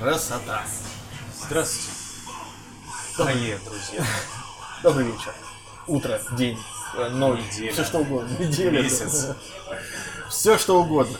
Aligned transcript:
Красота. 0.00 0.62
Здравствуйте, 1.46 1.90
дорогие 3.18 3.58
друзья. 3.58 4.02
Добрый 4.82 5.04
вечер. 5.06 5.34
Утро, 5.86 6.18
день, 6.32 6.58
э, 6.96 7.08
ночь, 7.10 7.40
Неделя. 7.52 7.72
все 7.72 7.84
что 7.84 7.98
угодно. 7.98 8.30
Неделя. 8.38 8.82
Месяц. 8.82 9.26
Все 10.30 10.56
что 10.56 10.80
угодно. 10.80 11.18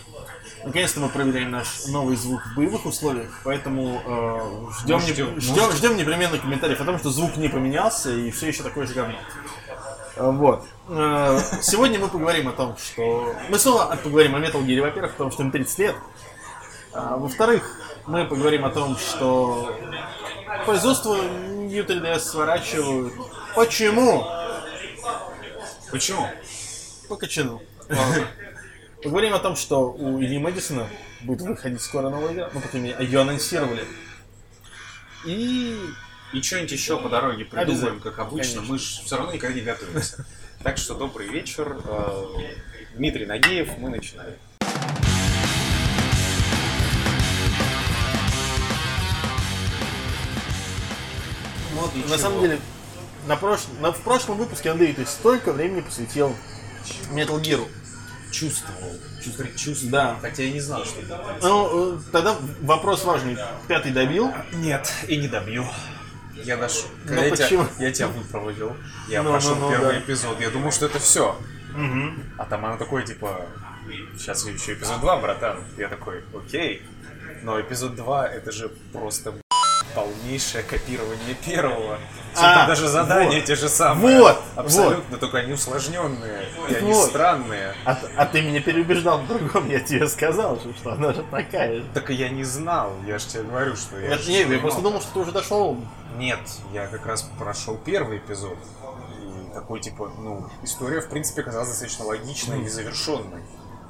Наконец-то 0.64 1.00
мы 1.00 1.08
проверяем 1.10 1.50
наш 1.50 1.86
новый 1.88 2.16
звук 2.16 2.40
в 2.46 2.54
боевых 2.56 2.86
условиях, 2.86 3.40
поэтому 3.44 4.00
э, 4.02 4.80
ждем, 4.80 4.96
Ну, 4.98 5.00
ждем. 5.06 5.34
не- 5.34 5.40
ждем, 5.40 5.72
ждем 5.72 5.96
непременно 5.98 6.38
комментариев 6.38 6.80
о 6.80 6.84
том, 6.84 6.98
что 6.98 7.10
звук 7.10 7.36
не 7.36 7.48
поменялся 7.48 8.10
и 8.10 8.30
все 8.30 8.48
еще 8.48 8.62
такое 8.62 8.86
же 8.86 8.94
говно. 8.94 9.18
Э, 10.16 10.30
Вот. 10.30 10.64
Э, 10.88 11.38
Сегодня 11.60 11.98
мы 11.98 12.08
поговорим 12.08 12.48
о 12.48 12.52
том, 12.52 12.76
что... 12.78 13.34
Мы 13.50 13.58
снова 13.58 13.94
поговорим 14.02 14.34
о 14.36 14.38
Metal 14.38 14.64
Gear, 14.64 14.80
во-первых, 14.80 15.12
потому 15.12 15.30
что 15.32 15.42
им 15.42 15.50
30 15.50 15.78
лет. 15.80 15.96
А, 16.92 17.16
во-вторых, 17.16 17.79
мы 18.10 18.24
поговорим 18.26 18.64
о 18.64 18.70
том, 18.70 18.98
что 18.98 19.72
производство 20.66 21.14
New 21.14 21.84
3DS 21.84 22.18
сворачивают. 22.18 23.14
Почему? 23.54 24.26
Почему? 25.92 26.28
По. 27.08 27.62
Поговорим 29.04 29.32
о 29.32 29.38
том, 29.38 29.54
что 29.54 29.92
у 29.92 30.20
Ильи 30.20 30.38
Мэдисона 30.38 30.88
будет 31.20 31.42
выходить 31.42 31.80
скоро 31.80 32.10
новая 32.10 32.32
игра. 32.32 32.50
Ну, 32.52 32.60
по 32.60 32.68
крайней 32.68 32.88
мере, 32.88 33.04
ее 33.04 33.20
анонсировали. 33.20 33.84
И... 35.24 35.78
И 36.32 36.42
что-нибудь 36.42 36.72
еще 36.72 36.98
по 36.98 37.08
дороге 37.08 37.44
придумаем, 37.44 38.00
как 38.00 38.18
обычно. 38.18 38.56
Конечно. 38.56 38.72
Мы 38.72 38.78
же 38.78 39.02
все 39.04 39.16
равно 39.16 39.32
никогда 39.32 39.54
не 39.54 39.62
готовимся. 39.62 40.26
Так 40.62 40.78
что 40.78 40.94
добрый 40.94 41.28
вечер. 41.28 41.80
Э, 41.84 42.24
Дмитрий 42.94 43.26
Нагиев, 43.26 43.78
мы 43.78 43.88
начинаем. 43.88 44.34
Вот, 51.80 51.94
на 51.94 52.02
чего? 52.02 52.18
самом 52.18 52.40
деле, 52.40 52.60
на 53.26 53.36
прош... 53.36 53.60
на- 53.80 53.92
в 53.92 54.00
прошлом 54.00 54.36
выпуске 54.38 54.70
Андрей 54.70 54.94
есть, 54.96 55.10
столько 55.10 55.52
времени 55.52 55.80
посвятил 55.80 56.34
Metal 57.12 57.40
Gear. 57.40 57.66
Чувствовал. 58.30 58.92
Чувствовал. 59.56 59.90
Да. 59.90 60.18
Хотя 60.20 60.44
я 60.44 60.52
не 60.52 60.60
знал, 60.60 60.84
что 60.84 61.00
это. 61.00 61.20
Ну, 61.42 61.96
э, 61.96 61.98
тогда 62.12 62.36
вопрос 62.62 63.04
важный. 63.04 63.36
Пятый 63.66 63.92
добил. 63.92 64.32
Нет, 64.52 64.92
и 65.08 65.16
не 65.16 65.26
добью. 65.26 65.66
Я 66.44 66.56
дошел. 66.56 66.88
Ну, 67.06 67.14
я, 67.14 67.30
почему? 67.30 67.64
тебя, 67.66 67.86
я 67.86 67.92
тебя 67.92 68.06
выпроводил. 68.08 68.76
Я 69.08 69.22
Ну, 69.22 69.30
прошел 69.30 69.56
ну, 69.56 69.62
ну, 69.62 69.70
первый 69.70 69.94
да. 69.94 69.98
эпизод. 70.00 70.40
Я 70.40 70.50
думал, 70.50 70.70
что 70.72 70.86
это 70.86 70.98
все. 71.00 71.36
Угу. 71.74 72.12
А 72.38 72.44
там 72.46 72.64
она 72.64 72.76
такой, 72.76 73.04
типа, 73.04 73.46
сейчас 74.16 74.46
еще 74.46 74.74
эпизод 74.74 75.00
2, 75.00 75.16
братан. 75.18 75.64
Я 75.76 75.88
такой, 75.88 76.22
окей. 76.34 76.82
Но 77.42 77.60
эпизод 77.60 77.94
2 77.96 78.28
это 78.28 78.52
же 78.52 78.68
просто 78.92 79.34
полнейшее 79.94 80.62
копирование 80.62 81.34
первого. 81.44 81.98
А, 82.36 82.66
даже 82.66 82.88
задания 82.88 83.38
вот. 83.38 83.44
те 83.44 83.56
же 83.56 83.68
самые. 83.68 84.20
Вот, 84.20 84.40
Абсолютно, 84.54 85.18
только 85.18 85.38
они 85.38 85.52
усложненные. 85.52 86.48
И 86.68 86.74
они 86.74 86.92
Вот. 86.92 87.08
странные. 87.08 87.74
А, 87.84 87.98
а 88.16 88.26
ты 88.26 88.42
меня 88.42 88.60
переубеждал 88.60 89.18
в 89.18 89.26
другом, 89.26 89.68
я 89.68 89.80
тебе 89.80 90.08
сказал, 90.08 90.58
что, 90.58 90.72
что 90.74 90.92
она 90.92 91.12
же 91.12 91.24
такая. 91.30 91.82
Так 91.92 92.10
я 92.10 92.28
не 92.28 92.44
знал, 92.44 92.92
я 93.06 93.18
же 93.18 93.26
тебе 93.26 93.42
говорю, 93.44 93.76
что 93.76 93.98
я... 93.98 94.16
Ж 94.16 94.28
не, 94.28 94.42
я 94.42 94.58
просто 94.58 94.80
думал, 94.80 95.00
что 95.00 95.14
ты 95.14 95.18
уже 95.20 95.32
дошел. 95.32 95.76
Нет, 96.16 96.40
я 96.72 96.86
как 96.86 97.06
раз 97.06 97.28
прошел 97.38 97.76
первый 97.84 98.18
эпизод. 98.18 98.56
И 99.20 99.54
такой, 99.54 99.80
типа, 99.80 100.12
ну, 100.18 100.46
история, 100.62 101.00
в 101.00 101.08
принципе, 101.08 101.42
казалась 101.42 101.68
достаточно 101.70 102.04
логичной 102.04 102.64
и 102.64 102.68
завершенной. 102.68 103.42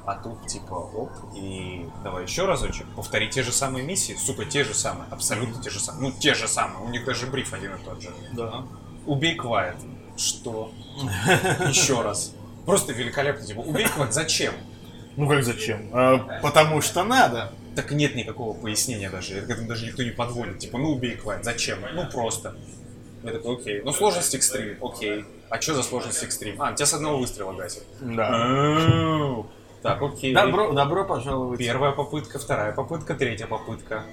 А 0.05 0.15
тут, 0.15 0.47
типа, 0.47 0.73
оп, 0.73 1.11
и 1.35 1.85
давай 2.03 2.23
еще 2.23 2.45
разочек. 2.45 2.87
Повтори 2.95 3.29
те 3.29 3.43
же 3.43 3.51
самые 3.51 3.85
миссии. 3.85 4.13
Сука, 4.13 4.45
те 4.45 4.63
же 4.63 4.73
самые. 4.73 5.05
Абсолютно 5.11 5.61
те 5.61 5.69
же 5.69 5.79
самые. 5.79 6.09
Ну, 6.09 6.19
те 6.19 6.33
же 6.33 6.47
самые. 6.47 6.83
У 6.83 6.89
них 6.89 7.05
даже 7.05 7.27
бриф 7.27 7.53
один 7.53 7.75
и 7.75 7.83
тот 7.83 8.01
же. 8.01 8.09
Да. 8.33 8.65
Убей 9.05 9.35
Квайт. 9.35 9.75
Что? 10.17 10.71
Еще 11.67 12.01
раз. 12.01 12.33
Просто 12.65 12.93
великолепно. 12.93 13.45
Типа, 13.45 13.59
убей 13.59 13.85
Квайт. 13.87 14.13
Зачем? 14.13 14.53
Ну 15.17 15.27
как 15.27 15.43
зачем? 15.43 15.89
А, 15.93 16.39
потому 16.41 16.81
что 16.81 17.03
надо. 17.03 17.53
Так 17.75 17.91
нет 17.91 18.15
никакого 18.15 18.53
пояснения 18.53 19.09
даже. 19.09 19.41
К 19.41 19.49
этому 19.49 19.67
даже 19.67 19.85
никто 19.85 20.03
не 20.03 20.11
подводит. 20.11 20.59
Типа, 20.59 20.77
ну 20.77 20.93
убей 20.93 21.15
Квайт. 21.15 21.43
Зачем? 21.43 21.79
Ну 21.93 22.05
просто. 22.09 22.55
Я 23.23 23.33
такой, 23.33 23.55
окей. 23.55 23.81
Ну 23.83 23.91
сложность 23.93 24.33
экстрим, 24.33 24.83
окей. 24.83 25.25
А 25.49 25.61
что 25.61 25.75
за 25.75 25.83
сложность 25.83 26.23
экстрим? 26.23 26.61
А, 26.61 26.73
тебя 26.73 26.85
с 26.85 26.93
одного 26.93 27.19
выстрела 27.19 27.53
гасит. 27.53 27.83
Да. 27.99 29.43
Так, 29.81 30.01
окей. 30.01 30.33
Добро, 30.33 30.73
добро 30.73 31.05
пожаловать. 31.05 31.59
Первая 31.59 31.91
попытка, 31.91 32.39
вторая 32.39 32.71
попытка, 32.71 33.15
третья 33.15 33.47
попытка. 33.47 34.03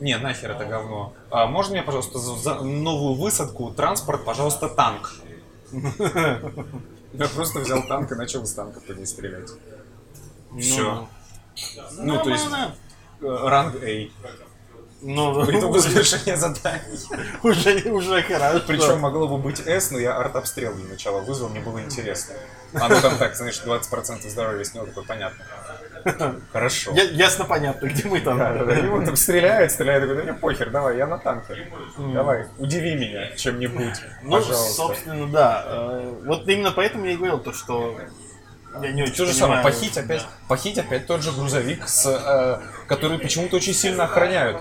Не, 0.00 0.16
нахер 0.18 0.50
это 0.50 0.64
говно. 0.64 1.12
А, 1.30 1.46
можно 1.46 1.74
мне, 1.74 1.82
пожалуйста, 1.82 2.18
за, 2.18 2.34
за 2.34 2.54
новую 2.62 3.14
высадку, 3.14 3.70
транспорт, 3.70 4.24
пожалуйста, 4.24 4.68
танк? 4.68 5.14
Я 5.72 7.28
просто 7.34 7.60
взял 7.60 7.82
танк 7.86 8.10
и 8.10 8.14
начал 8.14 8.42
из 8.42 8.52
танка 8.52 8.80
по 8.80 8.92
ней 8.92 9.06
стрелять. 9.06 9.50
Все. 10.58 11.06
Ну, 11.98 12.22
то 12.22 12.30
есть, 12.30 12.48
э, 13.20 13.26
ранг 13.26 13.76
A. 13.76 14.08
Ну, 15.04 15.44
По 15.44 15.50
итогу 15.58 15.78
завершения 15.78 16.36
заданий. 16.36 16.80
уже, 17.42 17.90
уже 17.90 18.22
хорошо. 18.22 18.60
Причем 18.66 19.00
могло 19.00 19.26
бы 19.26 19.36
быть 19.38 19.60
S, 19.66 19.90
но 19.90 19.98
я 19.98 20.16
арт-обстрел 20.16 20.74
для 20.74 20.86
начала 20.88 21.20
вызвал, 21.20 21.48
мне 21.48 21.60
было 21.60 21.80
интересно. 21.80 22.34
Оно 22.72 23.00
там 23.00 23.16
так, 23.18 23.34
знаешь, 23.34 23.60
20% 23.64 24.28
здоровья 24.28 24.64
с 24.64 24.74
него 24.74 24.86
такое 24.86 25.04
понятно. 25.04 25.44
Хорошо. 26.52 26.92
Я- 26.94 27.02
ясно 27.04 27.44
понятно, 27.44 27.86
где 27.86 28.08
мы 28.08 28.20
там. 28.20 28.38
Да, 28.38 28.54
да, 28.54 28.64
да. 28.64 28.92
Он 28.92 29.04
там 29.04 29.16
стреляет, 29.16 29.72
стреляет, 29.72 30.02
такой, 30.02 30.16
да 30.16 30.22
мне 30.22 30.34
похер, 30.34 30.70
давай, 30.70 30.96
я 30.96 31.06
на 31.06 31.18
танке. 31.18 31.66
Давай, 31.98 32.46
удиви 32.58 32.94
меня 32.94 33.36
чем-нибудь, 33.36 34.00
Ну, 34.22 34.30
пожалуйста. 34.32 34.72
собственно, 34.74 35.26
да. 35.26 35.64
Э, 35.66 36.14
Вот 36.24 36.48
именно 36.48 36.70
поэтому 36.70 37.04
я 37.06 37.12
и 37.12 37.16
говорил 37.16 37.38
то, 37.38 37.52
что 37.52 37.98
я 38.80 38.92
не 38.92 39.02
очень 39.02 39.14
То 39.14 39.26
же 39.26 39.34
самое, 39.34 39.62
похить 39.62 39.96
опять, 39.98 40.26
похить 40.48 40.78
опять 40.78 41.06
тот 41.06 41.22
же 41.22 41.32
грузовик, 41.32 41.88
с, 41.88 42.06
э, 42.06 42.60
который 42.86 43.18
почему-то 43.18 43.56
очень 43.56 43.74
сильно 43.74 44.04
охраняют. 44.04 44.60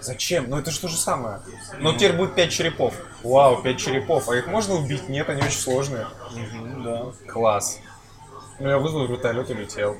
Зачем? 0.00 0.46
Ну 0.48 0.58
это 0.58 0.70
же 0.70 0.80
то 0.80 0.88
же 0.88 0.96
самое. 0.96 1.40
Но 1.78 1.92
теперь 1.92 2.12
будет 2.14 2.34
5 2.34 2.50
черепов. 2.50 2.94
Вау, 3.22 3.62
5 3.62 3.78
черепов. 3.78 4.28
А 4.28 4.36
их 4.36 4.46
можно 4.48 4.74
убить? 4.74 5.08
Нет, 5.08 5.28
они 5.28 5.42
очень 5.42 5.58
сложные. 5.60 6.06
Мгм, 6.32 6.82
да. 6.82 7.04
Класс. 7.32 7.78
Ну 8.58 8.68
я 8.68 8.78
вызвал 8.78 9.06
вертолет 9.06 9.50
и 9.50 9.54
летел. 9.54 9.96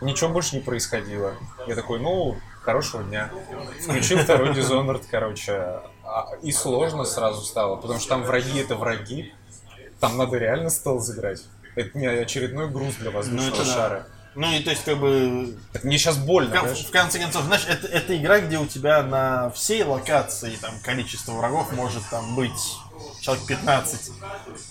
Ничего 0.00 0.30
больше 0.30 0.56
не 0.56 0.62
происходило. 0.62 1.34
Я 1.66 1.74
такой, 1.74 1.98
ну, 1.98 2.36
хорошего 2.62 3.02
дня. 3.02 3.30
Включил 3.82 4.18
второй 4.22 4.50
Dishonored, 4.50 5.04
короче. 5.10 5.80
а- 6.04 6.28
И 6.42 6.52
сложно 6.52 7.04
сразу 7.04 7.42
стало, 7.42 7.76
потому 7.76 7.98
что 7.98 8.08
там 8.10 8.22
враги 8.22 8.60
это 8.60 8.76
враги. 8.76 9.34
Там 9.98 10.16
надо 10.16 10.38
реально 10.38 10.70
стелс 10.70 11.10
играть. 11.10 11.42
Это 11.76 11.96
не 11.98 12.06
очередной 12.06 12.68
груз 12.68 12.94
для 12.96 13.10
воздушного 13.10 13.48
Ну, 13.48 13.54
это 13.54 13.64
да. 13.64 13.74
шара. 13.74 14.06
Ну 14.36 14.52
и 14.52 14.62
то 14.62 14.70
есть 14.70 14.84
как 14.84 14.98
бы 14.98 15.56
Так 15.72 15.82
мне 15.84 15.98
сейчас 15.98 16.16
больно, 16.16 16.56
кон- 16.56 16.74
в 16.74 16.90
конце 16.90 17.18
концов, 17.18 17.42
знаешь, 17.44 17.66
это, 17.68 17.88
это 17.88 18.16
игра, 18.16 18.38
где 18.40 18.58
у 18.58 18.66
тебя 18.66 19.02
на 19.02 19.50
всей 19.50 19.82
локации 19.82 20.56
там 20.60 20.72
количество 20.84 21.32
врагов 21.32 21.72
может 21.72 22.02
там 22.10 22.36
быть 22.36 22.52
человек 23.20 23.44
15. 23.46 24.12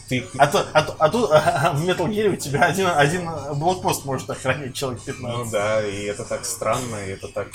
Ты 0.08 0.26
А, 0.38 0.48
то, 0.48 0.66
а, 0.74 0.82
то- 0.84 0.96
а 0.98 1.10
тут 1.10 1.30
а 1.34 1.74
в 1.74 1.84
Metal 1.88 2.08
Gear 2.08 2.30
у 2.30 2.36
тебя 2.38 2.64
один, 2.66 2.88
один 2.88 3.30
блокпост 3.56 4.06
может 4.06 4.30
охранять 4.30 4.74
человек 4.76 5.02
15. 5.04 5.38
Ну 5.46 5.52
да, 5.52 5.86
и 5.86 6.04
это 6.06 6.24
так 6.24 6.46
странно, 6.46 6.96
и 7.06 7.12
это 7.12 7.28
так... 7.28 7.50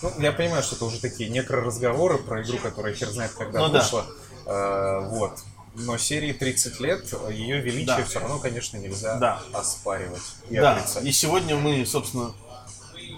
Ну, 0.00 0.10
я 0.18 0.32
понимаю, 0.32 0.62
что 0.62 0.74
это 0.76 0.86
уже 0.86 1.00
такие 1.00 1.28
некроразговоры 1.30 2.18
про 2.18 2.42
игру, 2.42 2.58
которая 2.58 2.94
хер 2.94 3.08
знает, 3.10 3.30
когда 3.32 3.60
Ну 3.60 3.68
да. 3.68 3.78
вышла. 3.80 4.04
Э, 4.46 5.00
вот. 5.10 5.38
Но 5.74 5.96
серии 5.96 6.32
30 6.32 6.80
лет, 6.80 7.04
ее 7.30 7.60
величие 7.60 7.96
Да. 7.98 8.04
все 8.04 8.18
равно, 8.20 8.38
конечно, 8.38 8.76
нельзя 8.76 9.16
Да. 9.18 9.42
оспаривать 9.54 10.20
и 10.50 10.56
Да, 10.56 10.76
отрицать. 10.76 11.04
и 11.04 11.12
сегодня 11.12 11.56
мы, 11.56 11.86
собственно, 11.86 12.32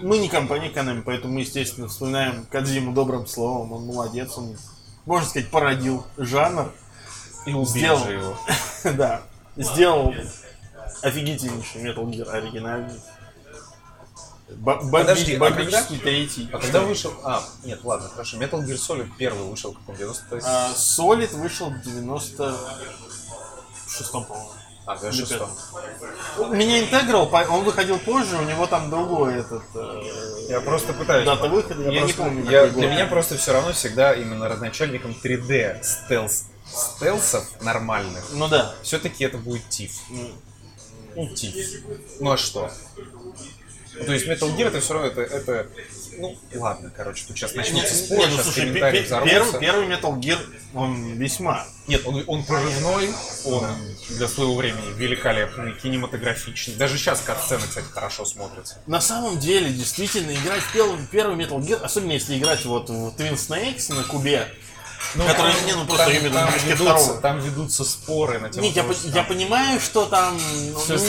мы 0.01 0.17
не 0.19 0.29
компания 0.29 0.69
Konami, 0.69 1.01
поэтому 1.01 1.33
мы, 1.33 1.41
естественно, 1.41 1.87
вспоминаем 1.89 2.45
Кадзиму 2.49 2.93
добрым 2.93 3.27
словом. 3.27 3.73
Он 3.73 3.85
молодец, 3.85 4.37
он, 4.37 4.57
можно 5.05 5.27
сказать, 5.27 5.49
породил 5.49 6.05
жанр. 6.17 6.71
И 7.45 7.49
убил 7.51 7.65
сделал. 7.65 8.03
же 8.05 8.11
его. 8.13 8.37
да, 8.95 9.21
сделал 9.57 10.13
офигительнейший 11.01 11.83
Metal 11.83 12.05
Gear 12.05 12.29
оригинальный. 12.29 12.99
Б- 14.49 14.91
Подожди, 14.91 15.35
а 15.35 15.39
бомбический 15.39 15.97
третий. 15.97 16.47
А 16.53 16.59
когда 16.59 16.81
вышел... 16.81 17.11
А, 17.23 17.43
нет, 17.63 17.79
ладно, 17.83 18.09
хорошо. 18.09 18.37
Metal 18.37 18.61
Gear 18.63 18.75
Solid 18.77 19.09
первый 19.17 19.43
вышел 19.49 19.71
в 19.73 19.79
каком 19.79 19.95
90 19.95 20.41
А, 20.45 20.71
Solid 20.75 21.35
вышел 21.35 21.71
в 21.71 21.87
96-м, 21.87 24.25
по-моему. 24.25 24.51
А, 24.87 24.95
в 24.95 25.11
шестом. 25.11 25.49
У 26.37 26.45
меня 26.53 26.79
Integral, 26.83 27.27
он 27.49 27.63
выходил 27.63 27.97
позже, 27.97 28.37
у 28.37 28.43
него 28.43 28.67
там 28.67 28.91
другой 28.91 29.39
этот... 29.39 29.63
э, 29.73 30.01
Я 30.49 30.61
просто 30.61 30.93
пытаюсь... 30.93 31.25
Дата 31.25 31.47
выхода, 31.47 31.81
я, 31.81 31.89
не 31.89 31.99
просто- 32.01 32.17
помню. 32.21 32.51
я- 32.51 32.67
для 32.67 32.87
меня 32.87 33.07
просто 33.07 33.35
все 33.35 33.53
равно 33.53 33.73
всегда 33.73 34.13
именно 34.13 34.47
родоначальником 34.47 35.15
3D 35.23 35.81
стелс, 35.83 36.43
стелсов 36.71 37.45
нормальных. 37.63 38.25
Ну 38.33 38.47
да. 38.47 38.75
Все-таки 38.83 39.23
это 39.23 39.39
будет 39.39 39.67
тиф. 39.69 39.91
Ну, 40.11 40.29
Ну, 41.15 41.33
тиф. 41.33 41.55
Ну 42.19 42.31
а 42.33 42.37
что? 42.37 42.69
Ну, 43.97 44.05
то 44.05 44.13
есть 44.13 44.25
Metal 44.27 44.55
Gear 44.55 44.67
это 44.67 44.79
все 44.81 44.93
равно 44.93 45.07
это, 45.09 45.21
это 45.21 45.67
ну 46.17 46.37
ладно, 46.55 46.91
короче, 46.95 47.25
тут 47.27 47.37
сейчас 47.37 47.55
начнется 47.55 47.93
Не, 47.93 47.99
спор, 48.05 48.17
не, 48.19 48.25
ну, 48.25 48.31
сейчас 48.31 48.43
слушай, 48.45 48.59
пе- 48.61 48.67
комментарии 48.67 48.99
пе- 48.99 49.05
взорвутся. 49.05 49.35
первый, 49.59 49.59
первый 49.59 49.87
Metal 49.87 50.19
Gear, 50.19 50.39
он 50.73 51.13
весьма. 51.17 51.65
Нет, 51.87 52.01
он, 52.05 52.23
он 52.27 52.43
прорывной, 52.43 53.09
он 53.45 53.65
для 54.09 54.27
своего 54.27 54.55
времени 54.55 54.93
великолепный, 54.97 55.73
кинематографичный. 55.73 56.75
Даже 56.75 56.97
сейчас 56.97 57.21
катсцены, 57.21 57.61
кстати, 57.67 57.85
хорошо 57.91 58.25
смотрятся. 58.25 58.77
На 58.87 59.01
самом 59.01 59.39
деле, 59.39 59.69
действительно, 59.69 60.31
играть 60.31 60.61
в 60.61 60.73
первый, 60.73 60.97
первый 61.11 61.35
Metal 61.37 61.59
Gear, 61.59 61.81
особенно 61.81 62.13
если 62.13 62.37
играть 62.37 62.63
вот 62.65 62.89
в 62.89 63.15
Twin 63.17 63.33
Snakes 63.33 63.93
на 63.93 64.03
кубе, 64.03 64.47
не, 65.15 65.73
ну 65.73 65.85
просто 65.85 66.05
там, 66.05 66.13
я 66.13 66.19
имею 66.19 66.21
в 66.21 66.25
виду 66.25 66.33
там 66.35 66.45
на 66.45 66.51
движке 66.51 66.69
ведутся, 66.69 66.93
второго. 66.93 67.21
там 67.21 67.39
ведутся 67.39 67.83
споры 67.85 68.39
на 68.39 68.49
тему 68.49 68.65
Нет, 68.65 68.75
я, 68.75 68.81
того, 68.81 68.93
по- 68.93 68.99
что 68.99 69.07
я 69.09 69.13
там- 69.13 69.25
понимаю, 69.27 69.79
что 69.79 70.05
там 70.05 70.37
ну, 70.71 70.79
Всё 70.79 70.97
с 70.97 71.01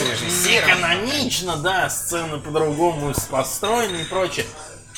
не- 0.45 0.51
не 0.53 0.61
канонично, 0.61 1.57
да, 1.57 1.89
сцены 1.89 2.37
по-другому 2.39 3.13
построены 3.29 3.97
и 4.01 4.03
прочее. 4.05 4.45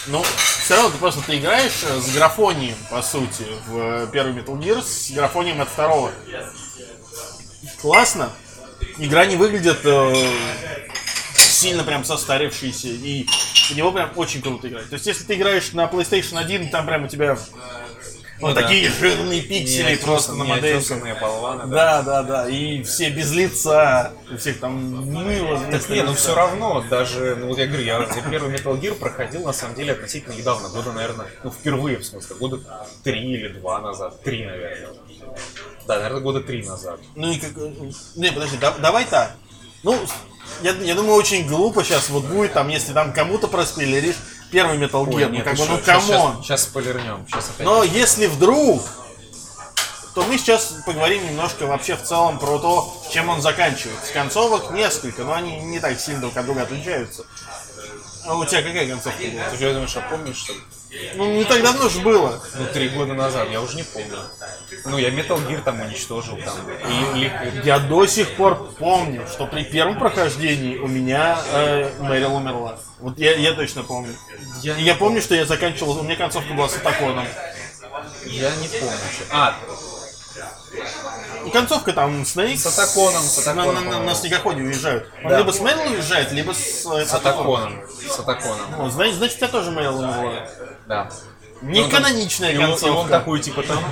Но 0.08 0.24
все 0.64 0.76
равно 0.76 0.92
ты 0.92 0.98
просто 0.98 1.22
ты 1.22 1.38
играешь 1.38 1.84
э, 1.84 2.00
с 2.00 2.14
графонием, 2.14 2.78
по 2.90 3.02
сути, 3.02 3.46
в 3.68 3.78
э, 3.78 4.08
первый 4.12 4.34
Metal 4.34 4.58
Gear, 4.58 4.82
с 4.82 5.12
графонием 5.12 5.60
от 5.60 5.68
второго. 5.70 6.12
Классно. 7.82 8.30
Игра 8.98 9.26
не 9.26 9.36
выглядит 9.36 9.80
э, 9.84 10.14
сильно 11.36 11.84
прям 11.84 12.06
состарившейся, 12.06 12.88
и 12.88 13.26
в 13.70 13.76
него 13.76 13.92
прям 13.92 14.12
очень 14.16 14.42
круто 14.42 14.68
играть. 14.70 14.88
То 14.90 14.94
есть, 14.96 15.06
если 15.06 15.24
ты 15.26 15.36
играешь 15.36 15.74
на 15.74 15.86
PlayStation 15.86 16.38
1, 16.38 16.70
там 16.70 16.86
прям 16.86 17.04
у 17.04 17.08
тебя 17.08 17.38
Ну 18.42 18.54
да. 18.54 18.62
такие 18.62 18.90
жирные 18.90 19.42
пиксели 19.42 19.96
просто 19.98 20.34
на 20.34 20.44
неотесанные 20.44 21.16
болваны, 21.16 21.68
да. 21.68 22.02
Да, 22.02 22.02
да, 22.02 22.24
да. 22.24 22.50
И 22.50 22.84
все 22.84 23.10
без 23.10 23.32
лица, 23.34 24.14
у 24.32 24.38
всех 24.38 24.60
там 24.60 24.74
мыло. 25.12 25.60
Так 25.72 25.90
не, 25.90 26.04
ну 26.04 26.14
все 26.14 26.34
равно, 26.34 26.82
даже, 26.90 27.36
ну 27.36 27.48
вот 27.48 27.58
я 27.58 27.68
говорю, 27.68 27.84
я, 27.84 27.98
я 28.00 28.30
первый 28.30 28.54
Metal 28.56 28.80
Gear 28.80 28.96
проходил 28.96 29.44
на 29.44 29.54
самом 29.54 29.76
деле 29.76 29.92
относительно 29.94 30.34
недавно, 30.34 30.70
года, 30.70 30.94
наверное, 30.94 31.28
ну 31.44 31.52
впервые, 31.52 31.98
в 31.98 32.06
смысле, 32.06 32.36
года 32.38 32.60
три 33.04 33.20
или 33.34 33.50
два 33.50 33.82
назад, 33.82 34.24
три, 34.24 34.46
наверное. 34.46 34.90
Да, 35.86 35.96
наверное, 35.96 36.22
года 36.22 36.42
три 36.42 36.64
назад. 36.66 37.00
Ну 37.16 37.32
и 37.32 37.40
как... 37.40 37.52
Не, 38.16 38.32
подожди, 38.32 38.58
да- 38.58 38.76
давай 38.80 39.06
так. 39.06 39.36
Ну, 39.84 39.98
я, 40.62 40.72
я 40.72 40.96
думаю, 40.96 41.16
очень 41.16 41.48
глупо 41.48 41.84
сейчас 41.84 42.10
вот 42.10 42.26
будет 42.26 42.54
там, 42.54 42.68
если 42.70 42.94
там 42.94 43.14
кому-то 43.14 43.48
проспойлеришь 43.48 44.16
первый 44.52 44.78
Metal 44.78 45.06
Gear. 45.06 45.30
ну, 45.30 45.44
как 45.44 45.58
бы, 45.58 45.66
ну, 45.66 45.78
come 45.80 46.16
on. 46.16 46.44
Сейчас, 46.44 46.64
спойлернем, 46.64 47.26
сейчас 47.28 47.50
опять. 47.50 47.66
Но 47.66 47.84
если 47.84 48.28
вдруг, 48.28 48.82
то 50.16 50.24
мы 50.24 50.38
сейчас 50.38 50.74
поговорим 50.86 51.26
немножко 51.26 51.66
вообще 51.66 51.96
в 51.96 52.04
целом 52.04 52.40
про 52.40 52.58
то, 52.60 52.94
чем 53.12 53.30
он 53.30 53.42
заканчивается. 53.42 54.12
Концовок 54.14 54.72
несколько, 54.72 55.24
но 55.24 55.34
они 55.34 55.60
не 55.62 55.80
так 55.80 56.00
сильно 56.00 56.22
друг 56.22 56.36
от 56.36 56.46
друга 56.46 56.64
отличаются. 56.64 57.26
А 58.26 58.36
у 58.36 58.46
тебя 58.46 58.62
какая 58.62 58.88
концовка 58.88 59.24
была? 59.24 59.50
Ты 59.50 59.56
что, 59.56 59.74
думаешь, 59.74 59.96
а 59.96 60.02
помнишь, 60.02 60.38
что 60.38 60.54
ли? 60.54 60.60
Ну, 61.16 61.34
не 61.34 61.44
так 61.44 61.62
давно 61.62 61.88
же 61.88 62.00
было. 62.00 62.42
Ну, 62.56 62.66
три 62.74 62.90
года 62.90 63.14
назад, 63.14 63.50
я 63.52 63.62
уже 63.62 63.76
не 63.76 63.84
помню. 63.84 64.18
Ну, 64.86 64.98
я 64.98 65.10
Metal 65.10 65.38
Gear 65.48 65.62
там 65.62 65.80
уничтожил, 65.82 66.38
там, 66.38 66.56
и 66.70 67.20
Liquid. 67.20 67.66
Я 67.66 67.80
до 67.80 68.08
сих 68.08 68.36
пор 68.36 68.72
помню, 68.80 69.28
что 69.28 69.46
при 69.46 69.64
первом 69.64 70.00
прохождении 70.00 70.78
у 70.78 70.88
меня 70.88 71.40
э, 71.54 71.92
Мэрил 72.00 72.36
умерла. 72.36 72.80
Вот 73.00 73.20
я, 73.20 73.36
я 73.36 73.54
точно 73.54 73.84
помню. 73.84 74.16
Я 74.62 74.78
И 74.78 74.84
я 74.84 74.96
помню, 74.96 75.22
что 75.22 75.36
я 75.36 75.46
заканчивал, 75.46 76.00
у 76.00 76.04
меня 76.04 76.16
концовка 76.16 76.54
была 76.54 76.68
с 76.68 76.76
Атаконом. 76.76 77.28
Я 78.26 78.56
не 78.56 78.68
помню, 78.68 78.98
что. 79.14 79.26
А, 79.32 79.56
концовка 81.50 81.94
там 81.94 82.26
Снейк 82.26 82.60
С 82.60 82.66
Атаконом, 82.66 83.22
с 83.24 83.38
на, 83.46 83.52
Атаконом, 83.52 83.74
на- 83.76 83.80
на- 83.82 83.86
на 83.86 83.92
по-моему. 83.98 84.16
снегоходе 84.16 84.62
уезжают. 84.62 85.10
Он 85.24 85.30
Да. 85.30 85.38
либо 85.40 85.52
с 85.52 85.60
Мэрил 85.60 85.92
уезжает, 85.94 86.32
либо 86.32 86.52
с, 86.54 86.86
э, 86.86 87.06
с 87.06 87.14
Атаконом. 87.14 87.82
С 88.10 88.20
Атаконом, 88.20 88.66
Ну, 88.78 88.90
значит, 88.90 89.16
значит, 89.16 89.38
тебя 89.38 89.48
тоже 89.48 89.72
Мэрил 89.72 90.00
умерла. 90.00 90.48
да. 90.88 91.10
Не 91.62 91.82
там- 91.82 91.92
каноничная 91.92 92.52
И 92.52 92.58
он, 92.58 92.64
и 92.64 92.68
концовка. 92.68 92.98
он 93.00 93.08
такой, 93.10 93.40
типа, 93.42 93.64
там... 93.64 93.84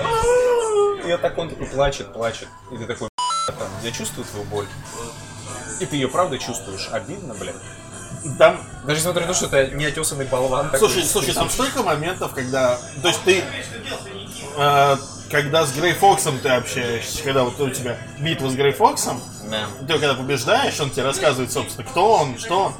И 1.06 1.12
Атакон 1.12 1.50
такой 1.50 1.68
плачет, 1.68 2.14
плачет. 2.14 2.48
И 2.72 2.78
ты 2.78 2.86
такой, 2.86 3.10
там, 3.48 3.68
я 3.84 3.92
чувствую 3.92 4.26
твою 4.26 4.46
боль. 4.46 4.68
И 5.80 5.86
ты 5.86 5.96
ее 5.96 6.08
правда 6.08 6.38
чувствуешь. 6.38 6.90
Обидно, 6.92 7.34
блин. 7.34 7.56
Там, 8.38 8.60
Даже 8.86 9.00
несмотря 9.02 9.22
на 9.22 9.28
то, 9.28 9.34
что 9.34 9.46
это 9.46 9.76
неотесанный 9.76 10.26
болван. 10.26 10.66
такой, 10.70 10.80
слушай, 10.80 11.04
слушай, 11.08 11.34
там 11.34 11.50
столько 11.50 11.84
моментов, 11.84 12.34
когда, 12.34 12.78
то 13.02 13.08
есть 13.10 13.22
ты, 13.24 13.44
э, 14.58 14.98
когда 15.30 15.66
с 15.66 15.74
Грей 15.74 15.94
Фоксом 15.94 16.40
ты 16.40 16.50
общаешься, 16.50 17.24
когда 17.24 17.44
вот 17.44 17.60
у 17.60 17.70
тебя 17.70 17.98
битва 18.20 18.50
с 18.50 18.56
Грей 18.56 18.74
Фоксом, 18.74 19.22
Да. 19.50 19.66
ты 19.86 19.94
когда 19.94 20.14
побеждаешь, 20.14 20.80
он 20.80 20.90
тебе 20.90 21.04
рассказывает, 21.04 21.52
собственно, 21.52 21.88
кто 21.88 22.14
он, 22.14 22.38
что 22.38 22.66
он, 22.68 22.74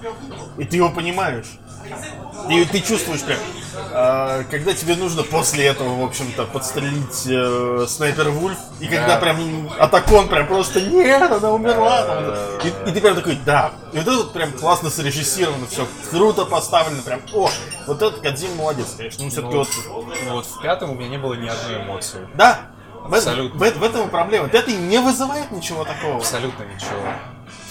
и 0.62 0.66
ты 0.66 0.78
его 0.78 0.90
понимаешь. 0.90 1.46
И 2.50 2.66
ты 2.66 2.82
чувствуешь 2.82 3.22
прям, 3.22 3.40
когда 4.50 4.74
тебе 4.74 4.96
нужно 4.96 5.24
после 5.24 5.66
этого, 5.66 6.00
в 6.02 6.04
общем-то, 6.06 6.46
подстрелить 6.46 7.26
э, 7.28 7.86
снайпер 7.88 8.30
Вульф, 8.30 8.58
и 8.80 8.88
когда 8.88 9.16
Да. 9.16 9.18
прям 9.18 9.70
атакон 9.80 10.28
прям 10.28 10.48
просто 10.48 10.82
нет, 10.82 11.32
она 11.32 11.52
умерла. 11.52 12.04
там, 12.04 12.24
и, 12.64 12.90
и 12.90 12.94
ты 12.94 13.02
прям 13.02 13.16
такой, 13.16 13.38
да. 13.46 13.72
И 13.94 13.98
вот 14.00 14.08
это 14.08 14.24
прям 14.34 14.52
классно 14.52 14.90
срежиссировано, 14.90 15.66
все 15.68 15.88
круто 16.12 16.46
поставлено, 16.46 17.02
прям, 17.02 17.22
о, 17.34 17.50
вот 17.88 18.02
этот 18.02 18.20
Кадзим 18.22 18.56
молодец, 18.58 18.88
конечно. 18.98 19.24
Ну, 19.24 19.30
все-таки 19.30 19.54
Ну, 19.54 19.60
вот, 19.60 19.70
ну 20.26 20.34
вот 20.34 20.46
в 20.46 20.62
пятом 20.62 20.92
у 20.92 20.96
меня 20.96 21.10
не 21.10 21.18
было 21.18 21.34
ни 21.34 21.48
одной 21.48 21.82
эмоции. 21.84 22.28
да, 22.36 22.60
в, 23.04 23.14
Абсолютно. 23.14 23.58
в, 23.58 23.78
в 23.78 23.84
этом 23.84 24.08
и 24.08 24.12
проблема. 24.12 24.50
Пятый 24.50 24.74
не 24.76 25.00
вызывает 25.00 25.50
ничего 25.52 25.86
такого. 25.86 26.18
Абсолютно 26.18 26.64
ничего. 26.64 27.00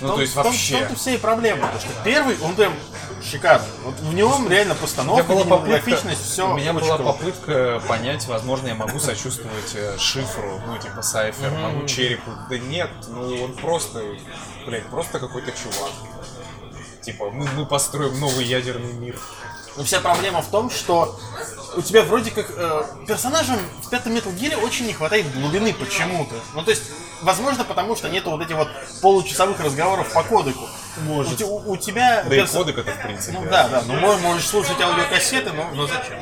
Ну, 0.00 0.06
В 0.06 0.09
том- 0.09 0.17
то 0.17 0.20
есть 0.23 0.32
в 0.32 0.37
вообще. 0.37 0.76
В 0.76 0.79
том-то 0.81 0.94
вся 0.97 1.11
и 1.12 1.17
проблема, 1.19 1.62
потому 1.67 1.81
что 1.81 1.88
первый, 2.05 2.37
он 2.43 2.55
прям 2.55 2.73
шикарный. 3.22 3.66
Вот 3.84 3.94
в 4.00 4.14
нем 4.14 4.48
реально 4.48 4.74
постановка, 4.74 5.32
была 5.32 5.44
попытка, 5.44 6.10
все 6.10 6.50
у 6.50 6.54
меня 6.54 6.72
была 6.72 6.98
попытка 6.98 7.82
понять, 7.88 8.26
возможно, 8.26 8.68
я 8.68 8.74
могу 8.74 8.98
сочувствовать 8.98 9.74
э, 9.74 9.96
шифру, 9.98 10.60
ну, 10.66 10.78
типа 10.78 11.02
Сайфер, 11.02 11.50
могу 11.50 11.86
черепу. 11.86 12.30
Да 12.48 12.58
нет, 12.58 12.90
ну, 13.08 13.44
он 13.44 13.52
просто, 13.54 14.02
блядь, 14.66 14.86
просто 14.86 15.18
какой-то 15.18 15.52
чувак. 15.52 15.90
Типа, 17.02 17.30
мы, 17.30 17.46
мы 17.54 17.66
построим 17.66 18.18
новый 18.18 18.44
ядерный 18.44 18.92
мир. 18.92 19.18
Но 19.76 19.84
вся 19.84 20.00
проблема 20.00 20.42
в 20.42 20.48
том, 20.48 20.70
что 20.70 21.18
у 21.76 21.82
тебя 21.82 22.02
вроде 22.02 22.31
как 22.31 22.46
э, 22.56 22.82
персонажам 23.06 23.58
в 23.84 23.90
пятом 23.90 24.12
Metal 24.14 24.34
Gear 24.37 24.56
очень 24.64 24.87
не 24.87 24.93
хватает 24.93 25.31
глубины 25.32 25.75
почему-то. 25.75 26.34
Ну, 26.55 26.62
то 26.62 26.70
есть, 26.70 26.84
возможно, 27.23 27.64
потому 27.64 27.94
что 27.96 28.08
нету 28.08 28.31
вот 28.31 28.40
этих 28.43 28.56
вот 28.56 28.69
получасовых 29.02 29.61
разговоров 29.61 30.12
по 30.12 30.23
кодеку. 30.23 30.67
Может. 31.02 31.40
У, 31.43 31.46
у- 31.46 31.73
у 31.73 31.76
тебя... 31.76 32.25
Да 32.28 32.34
и 32.34 32.40
перс- 32.40 32.52
кодек 32.52 32.78
это, 32.78 32.90
в 32.93 33.02
принципе. 33.02 33.38
Ну 33.38 33.46
да, 33.50 33.69
да, 33.69 33.82
ну 33.87 33.94
мо- 33.94 34.17
можешь 34.19 34.47
слушать 34.47 34.80
аудиокассеты, 34.80 35.52
но, 35.52 35.71
но 35.75 35.87
зачем? 35.87 36.18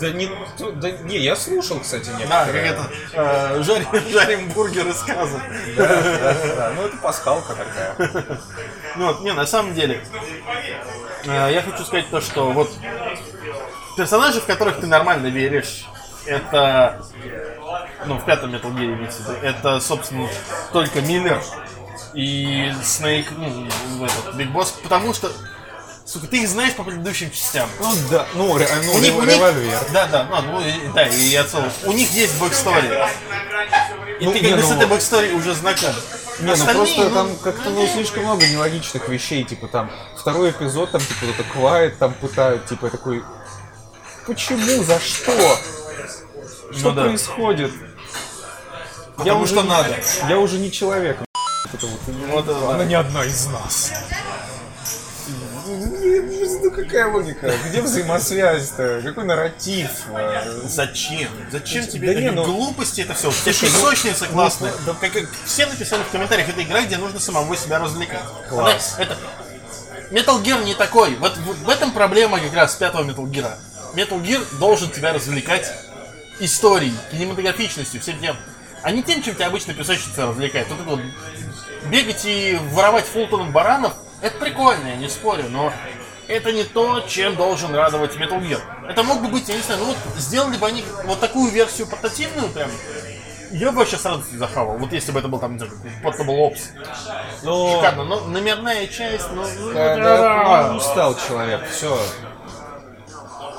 Да 0.00 0.08
не, 0.10 0.30
да 0.76 0.90
не, 1.02 1.18
я 1.18 1.34
слушал, 1.34 1.80
кстати, 1.80 2.08
некоторые. 2.10 2.28
Да, 2.28 2.46
как 2.46 2.54
это, 2.54 2.90
э, 3.58 3.62
жарим, 3.64 3.88
жарим 4.10 4.48
бургеры 4.50 4.94
сказок. 4.94 5.42
Да, 5.76 6.72
ну 6.76 6.82
это 6.86 6.96
пасхалка 6.98 7.54
такая. 7.54 8.38
Ну 8.96 9.06
вот, 9.06 9.20
не, 9.22 9.32
на 9.32 9.46
самом 9.46 9.74
деле, 9.74 10.02
э, 11.24 11.50
я 11.52 11.60
хочу 11.62 11.84
сказать 11.84 12.08
то, 12.08 12.20
что 12.20 12.50
вот 12.52 12.70
персонажи, 13.96 14.40
в 14.40 14.46
которых 14.46 14.80
ты 14.80 14.86
нормально 14.86 15.28
веришь, 15.28 15.86
это, 16.26 17.04
ну, 18.06 18.18
в 18.18 18.24
пятом 18.24 18.54
Metal 18.54 18.72
Gear 18.74 18.94
имеется 18.94 19.22
в 19.22 19.28
виду, 19.28 19.38
это, 19.42 19.80
собственно, 19.80 20.28
только 20.72 21.00
Миллер 21.00 21.42
и 22.14 22.72
Снейк, 22.84 23.28
ну, 23.36 23.68
этот, 24.04 24.34
Биг 24.34 24.50
Босс, 24.50 24.70
потому 24.82 25.14
что, 25.14 25.30
сука, 26.04 26.26
ты 26.26 26.42
их 26.42 26.48
знаешь 26.48 26.74
по 26.74 26.82
предыдущим 26.84 27.30
частям. 27.30 27.68
Ну 27.80 27.92
да, 28.10 28.26
ну, 28.34 28.56
ре- 28.56 28.68
ну 28.84 28.94
У 28.94 28.98
них, 28.98 29.16
у 29.16 29.22
них- 29.22 29.38
да, 29.92 30.06
да, 30.06 30.24
ну, 30.24 30.42
ну, 30.42 30.60
и- 30.60 30.88
да, 30.94 31.06
и 31.06 31.14
я 31.24 31.44
целый. 31.44 31.70
У 31.84 31.92
них 31.92 32.10
есть 32.12 32.38
backstory. 32.40 32.88
И 34.20 34.26
Ну, 34.26 34.32
ты 34.32 34.40
как 34.40 34.56
бы 34.56 34.62
с 34.62 34.68
ну, 34.68 34.76
этой 34.76 34.86
backstory 34.86 35.32
уже 35.32 35.54
знаком. 35.54 35.94
Не, 36.40 36.54
ну 36.54 36.64
просто 36.64 37.04
ну, 37.04 37.10
там 37.10 37.36
как-то 37.36 37.70
ну, 37.70 37.86
слишком 37.86 38.24
много 38.24 38.46
нелогичных 38.46 39.08
вещей, 39.08 39.44
типа 39.44 39.68
там 39.68 39.90
второй 40.16 40.50
эпизод, 40.50 40.90
там 40.90 41.00
типа 41.00 41.26
вот 41.26 41.34
это 41.34 41.44
Квайт 41.44 41.98
там 41.98 42.14
пытают, 42.14 42.66
типа 42.66 42.88
такой, 42.90 43.22
почему, 44.26 44.82
за 44.84 44.98
что? 45.00 45.32
Что 46.72 46.90
Ну 46.90 46.92
да. 46.92 47.02
происходит? 47.04 47.72
Потому 49.16 49.46
что 49.46 49.62
не- 49.62 49.68
надо. 49.68 49.96
Я 50.28 50.38
уже 50.38 50.58
не 50.58 50.70
человек. 50.72 51.18
Это 51.72 51.86
вот, 51.86 52.00
Вот 52.28 52.44
это 52.48 52.60
да. 52.60 52.74
она 52.74 52.84
не 52.84 52.94
одна 52.94 53.24
из 53.24 53.46
нас. 53.46 53.92
Ну 55.66 56.70
какая 56.72 57.06
логика? 57.12 57.52
Где 57.68 57.80
взаимосвязь-то? 57.82 59.02
Какой 59.04 59.24
нарратив? 59.24 59.90
Зачем? 60.64 61.28
Зачем 61.50 61.86
тебе 61.86 62.08
Да 62.08 62.12
эти 62.14 62.20
не, 62.22 62.30
ну- 62.32 62.44
глупости 62.44 63.02
это 63.02 63.14
все? 63.14 63.28
У 63.28 63.32
тебя 63.32 63.52
Слушай, 63.52 63.70
ну- 63.72 63.78
песочница 63.90 64.26
классная. 64.26 64.72
Да, 64.86 64.94
как, 65.00 65.12
как 65.12 65.24
все 65.44 65.66
написали 65.66 66.02
в 66.02 66.08
комментариях, 66.10 66.48
это 66.48 66.62
игра, 66.62 66.82
где 66.82 66.96
нужно 66.96 67.20
самому 67.20 67.54
себя 67.56 67.78
развлекать. 67.78 68.22
Класс. 68.48 68.94
Это, 68.98 69.12
это- 69.12 69.18
Metal 70.10 70.42
Gear 70.42 70.64
не 70.64 70.74
такой. 70.74 71.14
Вот, 71.16 71.36
вот 71.38 71.56
в 71.58 71.68
этом 71.68 71.92
проблема 71.92 72.40
как 72.40 72.52
раз 72.54 72.74
пятого 72.74 73.04
Metal 73.04 73.24
Gear. 73.30 73.52
Metal 73.94 74.20
Gear 74.22 74.44
должен 74.58 74.90
тебя 74.90 75.12
развлекать 75.12 75.72
историей, 76.38 76.94
кинематографичностью, 77.10 78.00
всем 78.00 78.18
тем. 78.20 78.36
А 78.82 78.90
не 78.90 79.02
тем, 79.02 79.22
чем 79.22 79.34
тебя 79.34 79.48
обычно 79.48 79.74
песочница 79.74 80.26
развлекает. 80.26 80.68
Вот 80.68 80.80
это 80.80 80.88
вот 80.88 81.00
бегать 81.90 82.24
и 82.24 82.58
воровать 82.70 83.04
Фултоном 83.04 83.52
баранов, 83.52 83.94
это 84.22 84.38
прикольно, 84.38 84.88
я 84.88 84.96
не 84.96 85.08
спорю, 85.08 85.44
но 85.50 85.72
это 86.28 86.52
не 86.52 86.64
то, 86.64 87.00
чем 87.00 87.36
должен 87.36 87.74
радовать 87.74 88.16
Metal 88.16 88.40
Gear. 88.40 88.60
Это 88.88 89.02
мог 89.02 89.22
бы 89.22 89.28
быть, 89.28 89.48
я 89.48 89.56
не 89.56 89.62
знаю, 89.62 89.80
ну 89.80 89.86
вот 89.86 89.96
сделали 90.16 90.56
бы 90.56 90.66
они 90.66 90.84
вот 91.04 91.20
такую 91.20 91.50
версию 91.50 91.88
портативную 91.88 92.48
прям, 92.48 92.70
я 93.52 93.72
бы 93.72 93.78
вообще 93.78 93.96
с 93.96 94.04
радостью 94.04 94.38
захавал. 94.38 94.78
Вот 94.78 94.92
если 94.92 95.10
бы 95.12 95.18
это 95.18 95.28
был 95.28 95.38
там, 95.38 95.52
не 95.54 95.58
знаю, 95.58 95.72
Portable 96.02 96.50
Ops. 96.50 96.60
Но 97.42 97.76
Шикарно, 97.76 98.04
но 98.04 98.20
номерная 98.20 98.86
часть, 98.86 99.28
ну... 99.32 99.42
ну, 99.42 99.68
когда 99.72 100.16
да. 100.18 100.68
ну, 100.70 100.78
устал 100.78 101.16
человек, 101.16 101.68
все. 101.68 101.98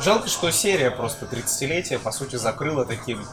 Жалко, 0.03 0.27
что 0.29 0.50
серия 0.51 0.89
просто 0.89 1.25
30-летие, 1.25 2.00
по 2.00 2.12
сути, 2.12 2.36
закрыла 2.36 2.86
таким 2.86 3.20
э, 3.20 3.25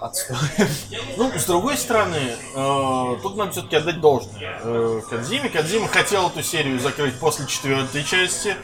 отстоем. 0.00 0.68
Ну, 1.16 1.30
с 1.32 1.44
другой 1.44 1.76
стороны, 1.76 2.16
э, 2.16 3.16
тут 3.22 3.36
нам 3.36 3.52
все-таки 3.52 3.76
отдать 3.76 4.00
должное. 4.00 4.58
Э, 4.64 5.00
Кадзиме. 5.08 5.48
Кадзима 5.48 5.86
хотел 5.86 6.28
эту 6.28 6.42
серию 6.42 6.80
закрыть 6.80 7.18
после 7.20 7.46
четвертой 7.46 8.02
части. 8.02 8.56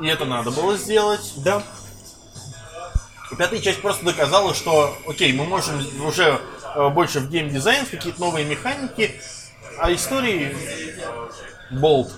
И 0.00 0.06
это 0.06 0.26
надо 0.26 0.50
было 0.50 0.76
сделать. 0.76 1.32
Да. 1.36 1.62
И 3.32 3.36
пятая 3.36 3.60
часть 3.60 3.80
просто 3.80 4.04
доказала, 4.04 4.52
что, 4.52 4.94
окей, 5.08 5.32
мы 5.32 5.44
можем 5.44 5.80
уже 6.04 6.42
э, 6.74 6.88
больше 6.90 7.20
в 7.20 7.30
геймдизайн, 7.30 7.86
какие-то 7.86 8.20
новые 8.20 8.44
механики, 8.44 9.18
а 9.78 9.90
истории 9.92 10.54
болт. 11.70 12.12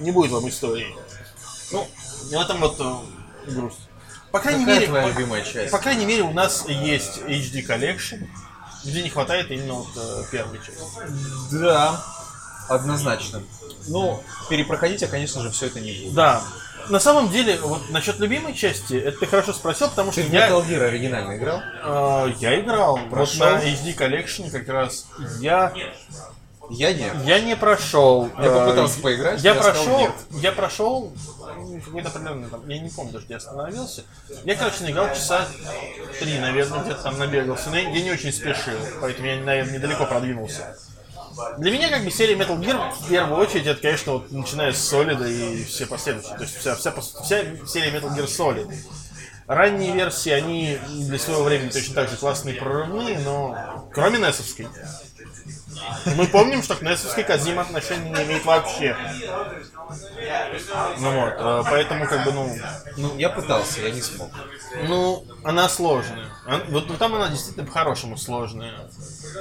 Не 0.00 0.10
будет 0.10 0.32
вам 0.32 0.48
истории. 0.48 0.92
Ну, 1.70 1.86
в 2.30 2.32
этом 2.40 2.60
вот 2.60 2.76
э, 2.80 3.50
грусть. 3.52 3.78
По 4.30 4.38
крайней 4.40 4.60
Какая 4.64 4.74
мере, 4.76 4.86
твоя 4.88 5.04
по- 5.04 5.08
любимая 5.08 5.42
часть? 5.44 5.70
По 5.72 5.78
крайней 5.78 6.06
мере, 6.06 6.22
у 6.22 6.32
нас 6.32 6.64
есть 6.68 7.18
HD 7.18 7.66
Collection, 7.66 8.26
где 8.84 9.02
не 9.02 9.10
хватает 9.10 9.50
именно 9.50 9.74
вот 9.74 9.88
э, 9.96 10.22
первой 10.30 10.58
части. 10.58 10.82
Да, 11.52 12.02
однозначно. 12.68 13.42
Ну, 13.88 14.22
перепроходить 14.48 15.02
я, 15.02 15.08
конечно 15.08 15.42
же, 15.42 15.50
все 15.50 15.66
это 15.66 15.80
не 15.80 15.92
буду. 15.92 16.14
Да. 16.14 16.42
На 16.88 16.98
самом 16.98 17.30
деле, 17.30 17.58
вот 17.62 17.90
насчет 17.90 18.18
любимой 18.18 18.54
части, 18.54 18.94
это 18.94 19.20
ты 19.20 19.26
хорошо 19.26 19.52
спросил, 19.52 19.88
потому 19.88 20.10
что 20.10 20.20
Ты 20.22 20.28
в 20.28 20.32
я, 20.32 20.48
Metal 20.48 20.66
Gear 20.66 20.82
оригинально 20.82 21.36
играл? 21.36 21.60
э, 21.84 22.32
я 22.40 22.60
играл 22.60 22.98
Прошел? 23.10 23.46
вот 23.46 23.52
на 23.54 23.62
HD 23.64 23.96
Collection 23.96 24.50
как 24.50 24.66
раз. 24.68 25.06
Я, 25.38 25.72
Я 26.70 26.92
нет. 26.92 27.12
я 27.24 27.38
не 27.40 27.54
прошел. 27.54 28.30
Я 28.36 28.46
э, 28.46 28.50
попытался 28.64 28.98
поиграть, 29.00 29.42
Я 29.42 29.54
я 29.54 29.60
прошел, 29.60 30.08
я 30.30 30.52
прошел 30.52 31.12
какой-то 31.80 32.08
определенный 32.08 32.48
там, 32.48 32.68
я 32.68 32.78
не 32.78 32.90
помню, 32.90 33.12
даже 33.12 33.26
где 33.26 33.36
остановился. 33.36 34.04
Я, 34.44 34.56
короче, 34.56 34.82
наиграл 34.82 35.08
часа 35.14 35.46
три, 36.20 36.38
наверное, 36.38 36.80
где-то 36.80 37.02
там 37.02 37.18
набегался. 37.18 37.70
Но 37.70 37.76
я 37.76 37.88
я 37.88 38.02
не 38.02 38.10
очень 38.10 38.32
спешил, 38.32 38.78
поэтому 39.00 39.28
я, 39.28 39.36
наверное, 39.40 39.74
недалеко 39.74 40.06
продвинулся. 40.06 40.76
Для 41.58 41.70
меня, 41.70 41.88
как 41.88 42.04
бы, 42.04 42.10
серия 42.10 42.34
Metal 42.34 42.58
Gear, 42.58 42.92
в 42.92 43.08
первую 43.08 43.40
очередь, 43.40 43.66
это, 43.66 43.80
конечно, 43.80 44.12
вот, 44.12 44.30
начиная 44.32 44.72
с 44.72 44.78
Солида 44.78 45.26
и 45.26 45.64
все 45.64 45.86
последующие. 45.86 46.36
То 46.36 46.42
есть 46.42 46.56
вся, 46.58 46.74
вся, 46.76 46.92
вся 46.92 47.44
серия 47.66 47.90
Metal 47.90 48.14
Gear 48.14 48.26
Solid. 48.26 48.72
Ранние 49.46 49.92
версии, 49.92 50.30
они 50.30 50.78
для 50.88 51.18
своего 51.18 51.42
времени 51.42 51.70
точно 51.70 51.94
так 51.94 52.10
же 52.10 52.16
классные 52.16 52.54
прорывные, 52.54 53.18
но 53.18 53.88
кроме 53.92 54.18
Несовской. 54.18 54.68
Мы 56.16 56.26
помним, 56.26 56.62
что 56.62 56.76
к 56.76 56.82
Несовской 56.82 57.24
Казима 57.24 57.62
отношения 57.62 58.10
не 58.10 58.22
имеет 58.24 58.44
вообще. 58.44 58.96
Ну 60.98 61.20
вот, 61.20 61.34
э, 61.36 61.62
поэтому 61.64 62.06
как 62.06 62.24
бы, 62.24 62.32
ну, 62.32 62.56
Ну, 62.96 63.16
я 63.18 63.28
пытался, 63.30 63.80
я 63.80 63.90
не 63.90 64.00
смог. 64.00 64.30
ну, 64.88 65.24
она 65.44 65.68
сложная. 65.68 66.26
Вот 66.68 66.98
там 66.98 67.14
она 67.14 67.28
действительно 67.28 67.66
по-хорошему 67.66 68.16
сложная. 68.16 68.74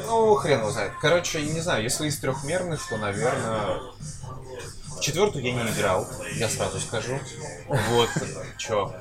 Ну, 0.06 0.36
хрен 0.36 0.60
его 0.60 0.72
знает. 0.72 0.94
Короче, 1.02 1.42
я 1.44 1.54
не 1.54 1.62
знаю, 1.62 1.84
если 1.84 2.08
из 2.08 2.20
трехмерных, 2.20 2.88
то, 2.88 2.98
наверное... 2.98 3.80
В 4.98 5.04
четвертую 5.04 5.44
я 5.44 5.54
не 5.54 5.72
играл, 5.72 6.08
я 6.36 6.48
сразу 6.48 6.80
скажу. 6.80 7.20
Вот, 7.68 8.10
чё, 8.58 8.94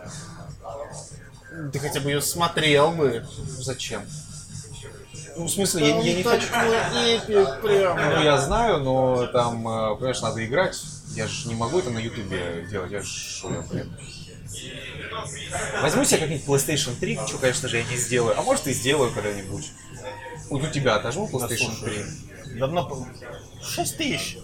Ты 1.72 1.78
хотя 1.78 2.00
бы 2.00 2.10
ее 2.10 2.22
смотрел 2.22 2.92
бы. 2.92 3.26
зачем? 3.58 4.02
Ну, 5.36 5.44
в 5.44 5.50
смысле, 5.50 5.88
я, 5.88 6.00
я 6.00 6.14
не 6.14 6.22
хочу... 6.22 6.46
эпик 6.46 7.60
прям. 7.62 7.96
Ну, 7.96 8.22
я 8.22 8.38
знаю, 8.38 8.78
но 8.78 9.26
там, 9.28 9.66
э, 9.66 9.94
понимаешь, 9.96 10.20
надо 10.20 10.44
играть. 10.44 10.78
Я 11.14 11.26
же 11.26 11.48
не 11.48 11.54
могу 11.54 11.78
это 11.78 11.90
на 11.90 11.98
ютубе 11.98 12.66
делать, 12.70 12.92
я 12.92 13.00
же 13.00 13.08
шо 13.08 13.50
я, 13.52 13.60
блин. 13.62 13.92
Возьму 15.82 16.04
себе 16.04 16.20
как-нибудь 16.20 16.44
PlayStation 16.46 16.94
3, 16.98 17.20
что, 17.26 17.38
конечно 17.38 17.68
же, 17.68 17.78
я 17.78 17.84
не 17.84 17.96
сделаю. 17.96 18.38
А 18.38 18.42
может 18.42 18.66
и 18.66 18.72
сделаю 18.72 19.12
когда-нибудь. 19.12 19.70
Вот 20.50 20.62
у 20.62 20.66
тебя 20.68 20.96
отожму 20.96 21.28
PlayStation 21.28 21.72
3. 22.44 22.58
Давно... 22.58 23.06
6 23.62 23.96
тысяч. 23.96 24.38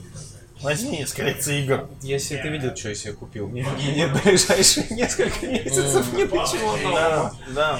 Возьми 0.63 1.03
из 1.03 1.13
коллекции 1.13 1.63
игр. 1.63 1.89
Я 2.03 2.19
себе 2.19 2.43
ты 2.43 2.49
видел, 2.49 2.75
что 2.75 2.89
я 2.89 2.95
себе 2.95 3.13
купил. 3.13 3.47
Мне, 3.49 3.63
мне 3.63 4.07
в 4.07 4.23
ближайшие 4.23 4.87
несколько 4.91 5.47
месяцев 5.47 6.13
нет 6.15 6.33
ничего 6.33 6.77
Да, 6.77 6.89
нового. 6.89 7.37
да. 7.55 7.79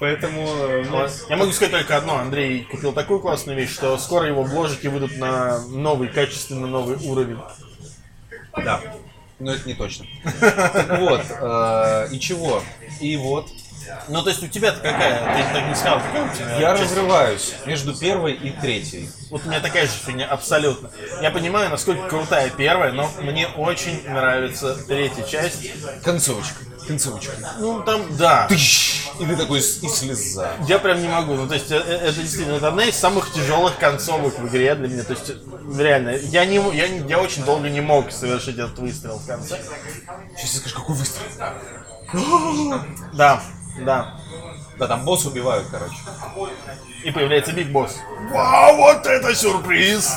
Поэтому 0.00 0.46
э, 0.46 0.84
Я 1.28 1.36
могу 1.36 1.52
сказать 1.52 1.72
только 1.72 1.96
одно. 1.96 2.18
Андрей 2.18 2.64
купил 2.64 2.92
такую 2.92 3.20
классную 3.20 3.56
вещь, 3.58 3.72
что 3.72 3.98
скоро 3.98 4.26
его 4.26 4.44
бложики 4.44 4.86
выйдут 4.86 5.16
на 5.16 5.58
новый, 5.66 6.08
качественно 6.08 6.66
новый 6.66 6.96
уровень. 6.96 7.38
да. 8.56 8.80
Но 9.40 9.52
это 9.54 9.68
не 9.68 9.74
точно. 9.74 10.04
Так 10.40 10.98
вот, 11.00 11.22
э, 11.30 12.08
и 12.12 12.18
чего? 12.18 12.62
И 13.00 13.16
вот, 13.16 13.46
Ну, 14.08 14.22
то 14.22 14.30
есть 14.30 14.42
у 14.42 14.48
тебя-то 14.48 14.80
какая? 14.80 15.36
Ты 15.36 15.54
так 15.54 15.68
не 15.68 15.74
сказал, 15.76 16.00
какая 16.00 16.30
у 16.30 16.34
тебя 16.34 16.58
я 16.58 16.72
разрываюсь 16.72 17.54
между 17.64 17.96
первой 17.96 18.32
и 18.32 18.50
третьей. 18.50 19.08
Вот 19.30 19.44
у 19.44 19.48
меня 19.48 19.60
такая 19.60 19.86
же 19.86 19.92
фигня, 19.92 20.26
абсолютно. 20.26 20.90
Я 21.22 21.30
понимаю, 21.30 21.70
насколько 21.70 22.08
крутая 22.08 22.50
первая, 22.50 22.90
но 22.90 23.08
мне 23.20 23.46
очень 23.46 24.02
нравится 24.08 24.74
третья 24.86 25.22
часть. 25.22 25.70
Концовочка. 26.02 26.64
Концовочка. 26.88 27.32
Ну, 27.58 27.82
там, 27.82 28.16
да. 28.16 28.46
Тыщ! 28.48 29.02
И 29.20 29.26
ты 29.26 29.36
такой 29.36 29.58
и 29.58 29.62
слеза. 29.62 30.52
Я 30.66 30.78
прям 30.78 31.02
не 31.02 31.08
могу. 31.08 31.34
Ну, 31.34 31.46
то 31.46 31.54
есть, 31.54 31.70
э, 31.70 31.76
э, 31.76 32.08
это 32.08 32.20
действительно 32.20 32.56
это 32.56 32.68
одна 32.68 32.84
из 32.84 32.96
самых 32.96 33.30
тяжелых 33.32 33.76
концовок 33.78 34.38
в 34.38 34.48
игре 34.48 34.74
для 34.74 34.88
меня. 34.88 35.04
То 35.04 35.12
есть, 35.12 35.32
реально, 35.76 36.16
я, 36.16 36.46
не, 36.46 36.56
я, 36.74 36.86
я 36.86 37.20
очень 37.20 37.44
долго 37.44 37.68
не 37.68 37.82
мог 37.82 38.10
совершить 38.10 38.58
этот 38.58 38.78
выстрел 38.78 39.18
в 39.18 39.26
конце. 39.26 39.60
Сейчас 40.36 40.52
ты 40.52 40.56
скажешь, 40.58 40.76
какой 40.76 40.96
выстрел? 40.96 41.24
Да, 43.12 43.42
да. 43.84 44.14
Да, 44.78 44.86
там 44.86 45.04
босс 45.04 45.26
убивают, 45.26 45.66
короче. 45.70 45.96
И 47.04 47.10
появляется 47.10 47.52
Биг 47.52 47.68
Босс. 47.68 47.96
Вау, 48.30 48.76
вот 48.76 49.06
это 49.06 49.34
сюрприз! 49.34 50.10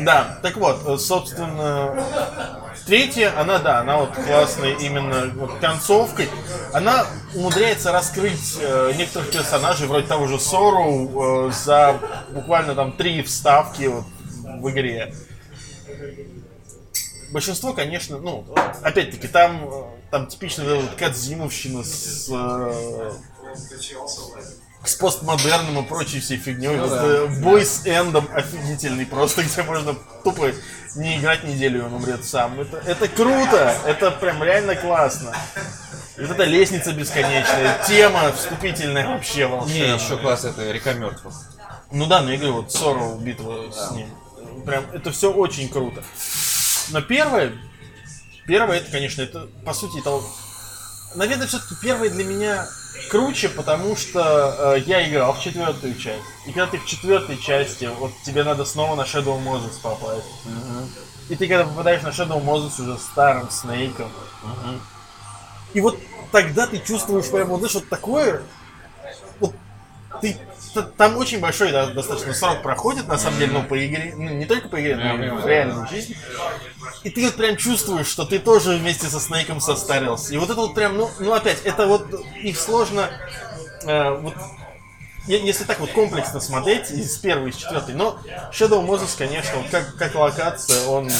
Да, 0.00 0.38
так 0.42 0.56
вот, 0.56 0.82
э, 0.86 0.98
собственно, 0.98 2.64
третья, 2.86 3.38
она, 3.38 3.58
да, 3.58 3.80
она 3.80 3.98
вот 3.98 4.14
классная 4.14 4.74
именно 4.76 5.30
вот 5.34 5.58
концовкой. 5.58 6.28
Она 6.72 7.06
умудряется 7.34 7.92
раскрыть 7.92 8.56
э, 8.60 8.92
некоторых 8.96 9.30
персонажей, 9.30 9.88
вроде 9.88 10.06
того 10.06 10.26
же 10.26 10.38
Сору, 10.38 11.48
э, 11.48 11.52
за 11.52 11.98
буквально 12.30 12.74
там 12.74 12.92
три 12.92 13.22
вставки 13.22 13.84
вот, 13.84 14.04
в 14.60 14.70
игре. 14.70 15.12
Большинство, 17.32 17.72
конечно, 17.72 18.18
ну, 18.18 18.46
опять-таки, 18.82 19.28
там, 19.28 19.68
э, 19.68 19.82
там 20.10 20.28
эта 20.64 20.76
вот 20.76 20.94
Кадзимовщина 20.96 21.82
с, 21.82 22.28
э, 22.30 23.12
с 24.84 24.94
постмодерном 24.94 25.84
и 25.84 25.88
прочей 25.88 26.20
всей 26.20 26.38
фигней. 26.38 26.76
вот, 26.76 26.90
да. 26.90 27.26
бой 27.42 27.64
с 27.64 27.86
эндом 27.86 28.28
офигительный 28.32 29.06
просто, 29.06 29.42
где 29.44 29.62
можно 29.62 29.94
тупо 30.22 30.52
не 30.96 31.18
играть 31.18 31.44
неделю, 31.44 31.80
и 31.80 31.82
он 31.82 31.94
умрет 31.94 32.24
сам. 32.24 32.60
Это, 32.60 32.78
это 32.78 33.08
круто, 33.08 33.76
это 33.86 34.10
прям 34.12 34.42
реально 34.42 34.76
классно. 34.76 35.34
И 36.16 36.22
вот 36.22 36.30
эта 36.30 36.44
лестница 36.44 36.92
бесконечная, 36.92 37.84
тема 37.86 38.32
вступительная 38.32 39.06
вообще 39.06 39.40
Не, 39.40 39.46
волшебная. 39.46 39.94
еще 39.94 40.16
класс 40.16 40.44
это 40.44 40.70
река 40.70 40.94
мертвых. 40.94 41.34
Ну 41.90 42.06
да, 42.06 42.22
но 42.22 42.32
я 42.32 42.38
говорю, 42.38 42.54
вот 42.62 42.72
Сору 42.72 43.16
битва 43.16 43.70
с 43.70 43.90
ним. 43.92 44.08
Прям 44.64 44.84
это 44.92 45.12
все 45.12 45.30
очень 45.30 45.68
круто. 45.68 46.02
Но 46.90 47.02
первое, 47.02 47.52
первое 48.46 48.78
это, 48.78 48.90
конечно, 48.90 49.22
это 49.22 49.48
по 49.64 49.74
сути 49.74 50.00
это, 50.00 50.20
наверное, 51.14 51.46
все-таки 51.46 51.74
первое 51.82 52.10
для 52.10 52.24
меня 52.24 52.66
круче, 53.10 53.48
потому 53.48 53.96
что 53.96 54.74
э, 54.76 54.82
я 54.86 55.08
играл 55.08 55.32
в 55.32 55.40
четвертую 55.40 55.94
часть. 55.96 56.22
И 56.46 56.52
когда 56.52 56.66
ты 56.66 56.78
в 56.78 56.86
четвертой 56.86 57.38
части, 57.38 57.88
вот 57.98 58.12
тебе 58.24 58.44
надо 58.44 58.64
снова 58.64 58.94
на 58.94 59.02
Shadow 59.02 59.42
Moses 59.42 59.80
попасть. 59.82 60.26
И 61.28 61.34
ты 61.34 61.48
когда 61.48 61.64
попадаешь 61.64 62.02
на 62.02 62.08
Shadow 62.08 62.42
Moses 62.42 62.80
уже 62.80 62.98
старым 62.98 63.50
Снейком. 63.50 64.10
И 65.74 65.80
вот 65.80 65.98
тогда 66.32 66.66
ты 66.66 66.78
чувствуешь 66.78 67.30
прям 67.30 67.48
вот, 67.48 67.58
знаешь, 67.58 67.74
вот 67.74 67.88
такое, 67.88 68.42
вот 69.40 69.54
ты 70.20 70.36
там 70.82 71.16
очень 71.16 71.40
большой 71.40 71.72
да, 71.72 71.86
достаточно 71.86 72.34
срок 72.34 72.62
проходит, 72.62 73.08
на 73.08 73.18
самом 73.18 73.38
деле, 73.38 73.52
ну, 73.52 73.62
по 73.62 73.86
игре, 73.86 74.14
ну, 74.16 74.28
не 74.30 74.46
только 74.46 74.68
по 74.68 74.80
игре, 74.80 74.96
но 74.96 75.24
и 75.24 75.30
в 75.30 75.46
реальной 75.46 75.88
жизни. 75.88 76.16
И 77.04 77.10
ты 77.10 77.24
вот 77.24 77.34
прям 77.34 77.56
чувствуешь, 77.56 78.06
что 78.06 78.24
ты 78.24 78.38
тоже 78.38 78.76
вместе 78.76 79.06
со 79.06 79.20
Снейком 79.20 79.60
состарился. 79.60 80.34
И 80.34 80.38
вот 80.38 80.50
это 80.50 80.60
вот 80.60 80.74
прям, 80.74 80.96
ну, 80.96 81.10
ну 81.18 81.32
опять, 81.32 81.62
это 81.64 81.86
вот 81.86 82.06
их 82.42 82.58
сложно, 82.58 83.10
э, 83.84 84.10
вот, 84.10 84.34
если 85.26 85.64
так 85.64 85.80
вот 85.80 85.90
комплексно 85.90 86.40
смотреть, 86.40 86.90
из 86.90 87.16
первой, 87.18 87.50
из 87.50 87.56
четвертой, 87.56 87.94
но 87.94 88.18
Shadow 88.52 88.84
Moses, 88.86 89.16
конечно, 89.16 89.56
вот 89.56 89.70
как, 89.70 89.96
как 89.96 90.14
локация, 90.14 90.86
он 90.86 91.10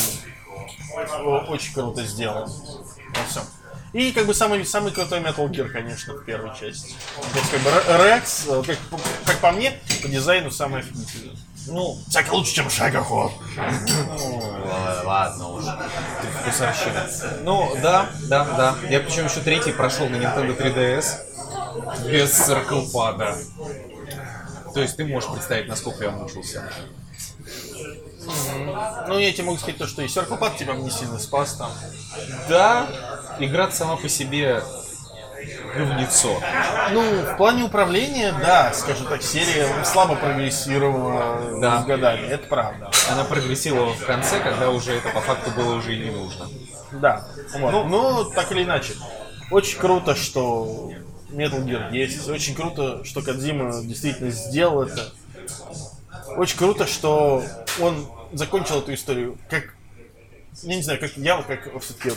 очень 1.48 1.74
круто 1.74 2.02
сделан 2.04 2.48
во 2.48 3.24
всем. 3.28 3.42
И 3.96 4.12
как 4.12 4.26
бы 4.26 4.34
самый, 4.34 4.66
самый 4.66 4.92
крутой 4.92 5.20
Metal 5.20 5.48
Gear, 5.48 5.70
конечно, 5.70 6.12
в 6.12 6.22
первой 6.26 6.50
части. 6.50 6.94
То 7.32 7.38
есть 7.38 7.50
как 7.50 7.60
бы 7.62 7.70
Рекс, 8.04 8.44
э, 8.46 8.62
как, 8.66 8.76
по- 8.90 9.00
как 9.24 9.38
по 9.38 9.52
мне, 9.52 9.72
по 10.02 10.08
дизайну 10.08 10.50
самый 10.50 10.80
офигительный. 10.80 11.34
Ну, 11.68 11.98
Всяко 12.10 12.34
лучше, 12.34 12.52
чем 12.56 12.68
Шагоход. 12.68 13.32
ладно 15.02 15.48
уже. 15.48 15.72
Ты 16.20 16.28
вкусовщина. 16.50 17.08
Ну, 17.42 17.74
да, 17.82 18.10
да, 18.28 18.44
да. 18.44 18.74
Я 18.90 19.00
причем 19.00 19.24
еще 19.24 19.40
третий 19.40 19.72
прошел 19.72 20.10
на 20.10 20.16
Nintendo 20.16 20.54
3DS 20.54 22.06
без 22.12 22.32
цирклпада. 22.32 23.34
То 24.74 24.80
есть 24.82 24.98
ты 24.98 25.06
можешь 25.06 25.30
представить, 25.30 25.68
насколько 25.68 26.04
я 26.04 26.10
мучился. 26.10 26.70
Ну, 29.08 29.18
я 29.18 29.32
тебе 29.32 29.44
могу 29.44 29.58
сказать 29.58 29.78
то, 29.78 29.86
что 29.86 30.02
и 30.02 30.08
Серкопад 30.08 30.56
тебя 30.56 30.74
не 30.74 30.90
сильно 30.90 31.18
спас 31.18 31.54
там. 31.54 31.70
Да, 32.48 32.86
игра 33.38 33.70
сама 33.70 33.96
по 33.96 34.08
себе 34.08 34.62
говнецо. 35.76 36.40
Ну, 36.92 37.02
в 37.22 37.36
плане 37.36 37.64
управления, 37.64 38.32
да, 38.40 38.72
скажем 38.72 39.06
так, 39.06 39.22
серия 39.22 39.68
слабо 39.84 40.16
прогрессировала 40.16 41.60
Да. 41.60 41.82
с 41.82 41.84
годами, 41.84 42.26
это 42.26 42.46
правда. 42.48 42.90
Она 43.10 43.24
прогрессировала 43.24 43.92
в 43.92 44.04
конце, 44.04 44.40
когда 44.40 44.70
уже 44.70 44.92
это 44.94 45.08
по 45.10 45.20
факту 45.20 45.50
было 45.50 45.74
уже 45.74 45.94
и 45.94 45.98
не 46.04 46.10
нужно. 46.10 46.48
Да, 46.92 47.24
вот. 47.58 47.72
Ну- 47.72 47.84
но 47.84 48.24
так 48.24 48.50
или 48.52 48.64
иначе. 48.64 48.94
Очень 49.50 49.78
круто, 49.78 50.14
что 50.16 50.90
Metal 51.30 51.62
Gear 51.64 51.92
есть. 51.94 52.28
Очень 52.28 52.54
круто, 52.54 53.04
что 53.04 53.20
Кадзима 53.22 53.82
действительно 53.82 54.30
сделал 54.30 54.82
это. 54.82 55.12
Очень 56.36 56.58
круто, 56.58 56.86
что 56.86 57.42
он 57.80 58.08
закончил 58.32 58.80
эту 58.80 58.94
историю. 58.94 59.38
Как 59.48 59.74
я 60.62 60.76
не 60.76 60.82
знаю, 60.82 60.98
как 60.98 61.16
я 61.16 61.36
вот 61.36 61.46
как 61.46 61.82
все-таки 61.82 62.12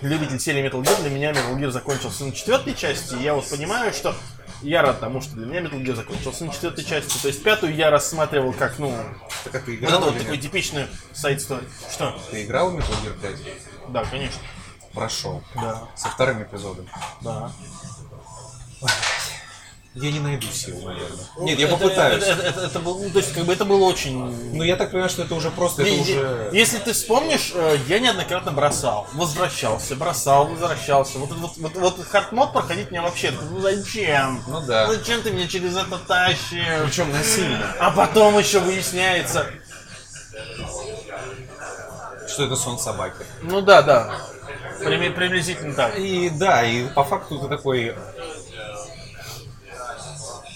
любитель 0.00 0.38
серии 0.38 0.64
Metal 0.64 0.80
Gear, 0.82 1.00
для 1.00 1.10
меня 1.10 1.32
Metal 1.32 1.56
Gear 1.56 1.70
закончился 1.70 2.24
на 2.24 2.32
четвертой 2.32 2.74
части. 2.74 3.14
И 3.14 3.22
я 3.22 3.34
вот 3.34 3.48
понимаю, 3.48 3.92
что 3.92 4.14
я 4.62 4.82
рад 4.82 5.00
тому, 5.00 5.20
что 5.20 5.34
для 5.34 5.46
меня 5.46 5.60
Metal 5.60 5.82
Gear 5.82 5.96
закончился 5.96 6.44
на 6.44 6.52
четвертой 6.52 6.84
части. 6.84 7.20
То 7.20 7.28
есть 7.28 7.42
пятую 7.42 7.74
я 7.74 7.90
рассматривал 7.90 8.52
как, 8.52 8.78
ну, 8.78 8.96
Так 9.44 9.56
а 9.56 9.58
ты 9.60 9.72
вот 9.72 9.80
играл 9.80 10.02
эту 10.02 10.12
вот 10.12 10.18
такую 10.18 10.38
типичную 10.38 10.88
сайт-стори. 11.12 11.66
Что? 11.90 12.18
Ты 12.30 12.44
играл 12.44 12.70
в 12.70 12.76
Metal 12.76 13.04
Gear 13.04 13.20
5? 13.20 13.92
Да, 13.92 14.04
конечно. 14.04 14.40
Прошел. 14.92 15.42
Да, 15.56 15.88
Со 15.96 16.08
вторым 16.08 16.42
эпизодом. 16.44 16.88
да. 17.20 17.50
Я 19.94 20.10
не 20.10 20.18
найду 20.18 20.48
сил, 20.48 20.76
наверное. 20.82 21.24
Нет, 21.38 21.56
я 21.60 21.66
Это- 21.68 21.76
попытаюсь. 21.76 22.24
Это, 22.24 22.32
это, 22.32 22.48
это- 22.48 22.60
это 22.66 22.78
был, 22.80 22.98
ну, 22.98 23.10
то 23.10 23.18
есть, 23.18 23.32
как 23.32 23.44
бы 23.44 23.52
это 23.52 23.64
было 23.64 23.84
очень. 23.84 24.18
Ну, 24.52 24.64
я 24.64 24.74
так 24.74 24.90
понимаю, 24.90 25.08
что 25.08 25.22
это 25.22 25.36
уже 25.36 25.52
просто, 25.52 25.82
это 25.82 25.92
уже... 26.00 26.50
Если 26.52 26.78
ты 26.78 26.92
вспомнишь, 26.92 27.52
э, 27.54 27.78
я 27.86 28.00
неоднократно 28.00 28.50
бросал, 28.50 29.06
возвращался, 29.12 29.94
бросал, 29.94 30.46
возвращался. 30.48 31.18
Вот, 31.18 31.30
вот, 31.30 31.52
вот, 31.58 31.76
вот 31.76 32.06
хардмод 32.08 32.52
проходить 32.52 32.90
мне 32.90 33.00
вообще, 33.00 33.30
ну 33.30 33.60
зачем? 33.60 34.42
Ну 34.48 34.60
да. 34.66 34.88
Зачем 34.92 35.22
ты 35.22 35.30
меня 35.30 35.46
через 35.46 35.76
это 35.76 35.96
тащишь? 35.98 36.82
Причем 36.84 37.12
насильно. 37.12 37.76
А 37.78 37.92
потом 37.92 38.36
еще 38.36 38.58
выясняется. 38.58 39.46
Что 42.28 42.44
это 42.46 42.56
сон 42.56 42.78
собаки. 42.80 43.24
Ну 43.42 43.60
да, 43.60 43.82
да. 43.82 44.12
Прими- 44.80 45.10
приблизительно 45.10 45.72
так. 45.72 45.96
И 45.98 46.30
да, 46.30 46.64
и 46.64 46.88
по 46.88 47.04
факту 47.04 47.38
ты 47.38 47.48
такой, 47.48 47.94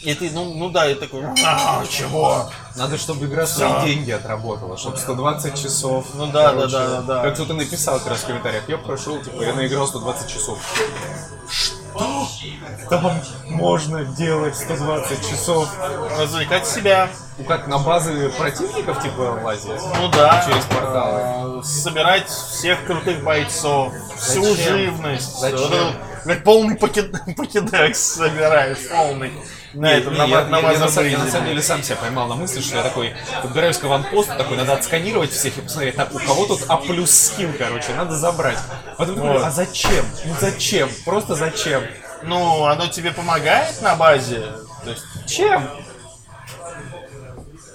И 0.09 0.15
ты, 0.15 0.31
ну, 0.31 0.55
ну 0.55 0.71
да, 0.71 0.91
и 0.91 0.95
такой, 0.95 1.23
а, 1.45 1.85
чего? 1.87 2.49
надо, 2.77 2.97
чтобы 2.97 3.27
игра 3.27 3.47
свои 3.47 3.85
деньги 3.85 4.11
отработала, 4.11 4.79
чтобы 4.79 4.97
120 4.97 5.55
часов. 5.63 6.07
Ну 6.15 6.29
да, 6.29 6.49
короче, 6.49 6.73
да, 6.73 6.89
да, 6.89 7.01
да, 7.03 7.03
да. 7.03 7.23
Как 7.25 7.35
кто-то 7.35 7.53
написал 7.53 7.99
как 7.99 8.09
раз 8.09 8.21
в 8.21 8.27
комментариях, 8.27 8.67
я 8.69 8.79
прошел, 8.79 9.23
типа, 9.23 9.43
я 9.43 9.53
наиграл 9.53 9.87
120 9.87 10.31
часов. 10.31 10.59
Что? 11.51 12.27
Там 12.89 13.21
можно 13.49 14.07
делать 14.07 14.57
120 14.57 15.29
часов. 15.29 15.69
Развлекать 16.19 16.67
себя. 16.67 17.11
Ну 17.37 17.45
как, 17.45 17.67
на 17.67 17.77
базы 17.77 18.31
противников, 18.31 19.03
типа, 19.03 19.43
лазить? 19.45 19.83
Ну 20.01 20.09
да. 20.09 20.43
Через 20.47 20.65
порталы. 20.65 21.61
Э, 21.61 21.63
Собирать 21.63 22.31
всех 22.31 22.83
крутых 22.87 23.23
бойцов, 23.23 23.93
всю 24.17 24.43
Зачем? 24.43 24.79
живность. 24.79 25.39
Зачем? 25.39 25.97
Как 26.25 26.45
полный 26.45 26.77
пакет, 26.77 27.13
покедекс 27.37 28.01
собираешь, 28.01 28.89
полный. 28.89 29.33
На 29.75 29.93
этом, 29.93 30.15
на, 30.15 30.25
я, 30.25 30.45
на 30.47 30.59
я- 30.61 30.73
я 30.73 30.79
на, 30.79 30.89
самом- 30.89 31.47
деле 31.47 31.63
сам 31.63 31.83
себя 31.83 31.97
поймал 31.97 32.27
на 32.27 32.35
мысли, 32.37 32.61
что 32.61 32.77
я 32.77 32.83
такой, 32.83 33.15
подбираюсь 33.43 33.77
к 33.77 33.85
аванпосту, 33.85 34.35
такой, 34.37 34.57
надо 34.57 34.73
отсканировать 34.73 35.31
всех 35.31 35.59
и 35.59 35.61
посмотреть, 35.61 35.95
так, 35.97 36.15
у 36.15 36.19
кого 36.19 36.47
тут 36.47 36.61
А 36.69 36.79
плюс 36.79 37.11
скин, 37.11 37.53
короче, 37.53 37.93
надо 37.95 38.17
забрать. 38.17 38.59
Потом 38.97 39.17
думаю, 39.17 39.39
Вот. 39.39 39.45
а 39.47 39.51
зачем? 39.51 40.05
Ну 40.25 40.35
зачем? 40.41 40.89
Просто 41.05 41.35
зачем? 41.35 41.83
Ну, 42.23 42.65
оно 42.65 42.87
тебе 42.89 43.13
помогает 43.13 43.81
на 43.83 43.95
базе. 43.95 44.41
То 44.85 44.91
есть, 44.91 45.05
Чем? 45.27 45.69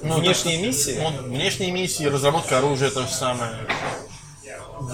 ну, 0.02 0.16
Внешние 0.16 0.58
миссии? 0.58 1.00
ну, 1.02 1.30
внешние 1.30 1.72
миссии, 1.72 2.06
разработка 2.06 2.58
оружия 2.58 2.90
то 2.90 3.02
же 3.04 3.08
самое. 3.14 3.52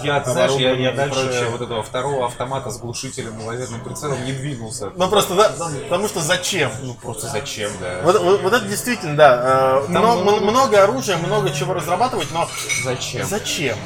Я, 0.02 0.20
ты 0.20 0.30
знаешь, 0.30 0.52
я, 0.52 0.72
я 0.74 0.92
дальше 0.92 1.20
прочее. 1.24 1.46
вот 1.50 1.60
этого 1.60 1.82
второго 1.82 2.26
автомата 2.26 2.70
с 2.70 2.78
глушителем 2.78 3.38
и 3.40 3.44
лазерным 3.44 3.80
прицелом 3.82 4.24
не 4.24 4.32
двинулся. 4.32 4.90
Ну 4.96 5.08
просто, 5.08 5.34
да, 5.34 5.52
потому 5.88 6.08
что 6.08 6.20
зачем? 6.20 6.70
Ну 6.82 6.94
просто 6.94 7.28
зачем, 7.28 7.70
да? 7.80 8.00
Вот, 8.02 8.20
вот- 8.22 8.42
вот 8.42 8.52
это 8.52 8.64
действительно, 8.66 9.16
да. 9.16 9.82
э, 9.88 9.92
Там 9.92 10.02
мно- 10.02 10.16
много- 10.22 10.40
много 10.40 10.82
оружия, 10.82 11.16
много 11.18 11.50
чего 11.50 11.74
разрабатывать, 11.74 12.28
но 12.32 12.48
Зачем? 12.84 13.26
зачем? 13.26 13.76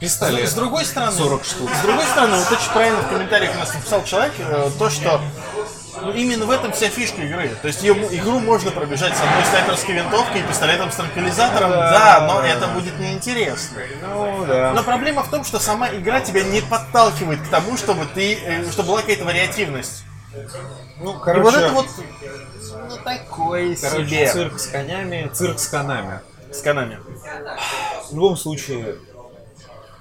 Пистолет. 0.00 0.48
С 0.48 0.54
другой 0.54 0.84
стороны, 0.84 1.12
40 1.12 1.44
штук. 1.44 1.70
С 1.72 1.80
другой 1.82 2.04
стороны, 2.06 2.36
вот 2.36 2.50
очень 2.52 2.70
правильно 2.72 3.00
в 3.00 3.08
комментариях 3.08 3.54
у 3.54 3.58
нас 3.58 3.72
написал 3.72 4.02
человек, 4.04 4.32
э, 4.38 4.70
то, 4.78 4.90
что 4.90 5.20
ну, 6.00 6.12
именно 6.12 6.46
в 6.46 6.50
этом 6.50 6.72
вся 6.72 6.88
фишка 6.88 7.22
игры. 7.22 7.50
То 7.62 7.68
есть 7.68 7.82
ее, 7.82 7.94
игру 7.94 8.40
можно 8.40 8.70
пробежать 8.70 9.16
с 9.16 9.20
одной 9.20 9.44
снайперской 9.44 9.94
винтовкой 9.94 10.40
и 10.40 10.44
пистолетом 10.44 10.90
с 10.90 10.96
транквилизатором, 10.96 11.70
да, 11.70 12.26
но 12.28 12.40
это 12.40 12.68
будет 12.68 12.98
неинтересно. 12.98 13.78
Ну 14.02 14.44
да. 14.46 14.72
Но 14.74 14.82
проблема 14.82 15.22
в 15.22 15.30
том, 15.30 15.44
что 15.44 15.58
сама 15.58 15.88
игра 15.90 16.20
тебя 16.20 16.42
не 16.42 16.60
подталкивает 16.60 17.40
к 17.40 17.48
тому, 17.48 17.76
чтобы 17.76 18.06
ты, 18.06 18.34
э, 18.34 18.70
чтобы 18.70 18.88
была 18.88 19.00
какая-то 19.00 19.24
вариативность. 19.24 20.04
Ну, 21.00 21.16
И 21.16 21.20
короче, 21.22 21.42
вот 21.42 21.54
это 21.54 21.72
вот 21.72 21.86
ну, 22.88 22.96
такое 23.04 23.76
короче, 23.76 24.06
себе. 24.06 24.32
цирк 24.32 24.58
с 24.58 24.66
конями, 24.66 25.30
цирк 25.32 25.58
с 25.58 25.68
конами. 25.68 26.20
С 26.50 26.60
канами. 26.60 26.98
В 28.10 28.14
любом 28.14 28.36
случае, 28.36 28.96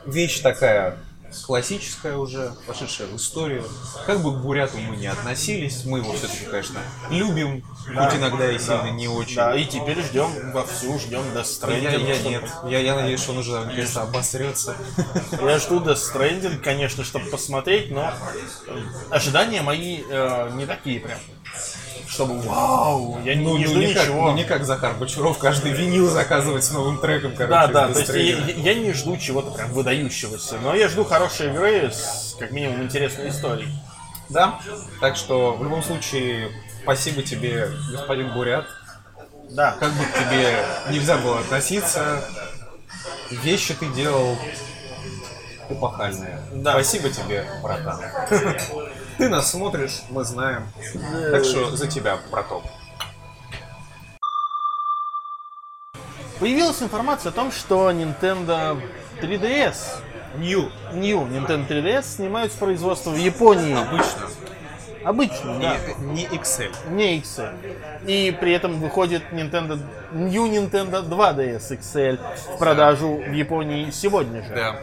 вещь 0.05 0.39
такая 0.39 0.97
классическая 1.45 2.17
уже, 2.17 2.53
вошедшая 2.67 3.07
в 3.07 3.15
историю. 3.15 3.65
Как 4.05 4.21
бы 4.21 4.33
к 4.33 4.41
буряту 4.41 4.77
мы 4.77 4.95
не 4.95 5.07
относились, 5.07 5.85
мы 5.85 5.99
его 5.99 6.13
все-таки, 6.13 6.45
конечно, 6.45 6.79
любим, 7.09 7.63
хоть 7.85 8.15
иногда 8.15 8.51
и 8.51 8.59
сильно 8.59 8.91
не 8.91 9.07
очень. 9.07 9.35
Да, 9.35 9.55
и 9.55 9.65
теперь 9.65 10.01
ждем 10.03 10.51
вовсю, 10.51 10.99
ждем 10.99 11.23
Stranding. 11.33 11.81
Я, 11.81 11.91
я 11.91 12.15
чтобы- 12.15 12.29
нет. 12.29 12.43
Я, 12.65 12.79
я 12.79 12.95
надеюсь, 12.95 13.21
что 13.21 13.31
он 13.31 13.39
уже 13.39 13.59
наконец-то 13.59 14.03
обосрется. 14.03 14.75
Я 15.41 15.59
жду 15.59 15.79
Death 15.79 15.97
Stranding, 16.13 16.57
конечно, 16.59 17.03
чтобы 17.03 17.29
посмотреть, 17.29 17.91
но 17.91 18.13
э, 18.67 18.79
ожидания 19.09 19.61
мои 19.61 20.03
э, 20.09 20.51
не 20.53 20.65
такие 20.65 20.99
прям. 20.99 21.19
Чтобы 22.07 22.39
вау, 22.41 23.19
я 23.23 23.35
не, 23.35 23.43
Ну, 23.43 23.57
не 23.57 23.65
ну, 23.65 23.69
жду 23.71 23.79
не 23.79 23.93
как, 23.93 24.03
ничего. 24.03 24.25
ну, 24.31 24.33
не 24.35 24.43
как 24.43 24.65
Захар 24.65 24.93
Бочаров 24.95 25.37
каждый 25.37 25.71
винил 25.71 26.09
заказывать 26.09 26.63
с 26.63 26.71
новым 26.71 26.99
треком, 26.99 27.31
короче. 27.35 27.49
да, 27.51 27.67
да, 27.67 27.87
то 27.93 27.99
есть 27.99 28.13
я- 28.13 28.73
я 28.73 28.73
не 28.75 28.93
жду 28.93 29.17
чего-то 29.17 29.51
прям 29.51 29.71
выдающегося, 29.73 30.57
но 30.61 30.75
я 30.75 30.89
жду 30.89 31.03
хорошей 31.05 31.47
игры 31.47 31.91
с 31.91 32.35
как 32.39 32.51
минимум 32.51 32.83
интересной 32.83 33.29
историей. 33.29 33.69
Да, 34.29 34.59
так 35.01 35.15
что 35.15 35.53
в 35.53 35.63
любом 35.63 35.83
случае 35.83 36.51
спасибо 36.83 37.21
тебе, 37.23 37.69
господин 37.91 38.33
Бурят. 38.33 38.65
Да. 39.49 39.75
Как 39.79 39.91
бы 39.91 40.03
к 40.05 40.13
тебе 40.13 40.55
нельзя 40.89 41.17
было 41.17 41.39
относиться, 41.39 42.23
вещи 43.29 43.73
ты 43.75 43.85
делал 43.87 44.35
эпохальные. 45.69 46.39
Да. 46.53 46.71
Спасибо 46.73 47.09
тебе, 47.09 47.45
братан. 47.61 47.99
Ты 49.17 49.29
нас 49.29 49.51
смотришь, 49.51 50.01
мы 50.09 50.23
знаем. 50.23 50.63
Так 51.31 51.45
что 51.45 51.75
за 51.75 51.87
тебя, 51.87 52.17
браток. 52.31 52.63
Появилась 56.39 56.81
информация 56.81 57.29
о 57.29 57.33
том, 57.33 57.51
что 57.51 57.91
Nintendo 57.91 58.81
3DS, 59.21 59.75
New. 60.37 60.69
New 60.93 61.27
Nintendo 61.27 61.67
3DS 61.67 62.15
снимают 62.15 62.51
с 62.51 62.55
производства 62.55 63.11
в 63.11 63.17
Японии. 63.17 63.75
Обычно. 63.75 64.27
Обычно, 65.05 65.59
да. 65.59 65.77
Не, 65.99 66.13
не 66.13 66.25
Excel. 66.25 66.71
Не 66.89 67.19
XL. 67.19 67.53
И 68.07 68.35
при 68.39 68.53
этом 68.53 68.79
выходит 68.79 69.23
Nintendo 69.31 69.79
New 70.11 70.45
Nintendo 70.45 71.07
2DS 71.07 71.77
XL 71.79 72.19
в 72.55 72.57
продажу 72.57 73.17
в 73.17 73.31
Японии 73.31 73.91
сегодня 73.91 74.41
же. 74.43 74.53
Да. 74.53 74.79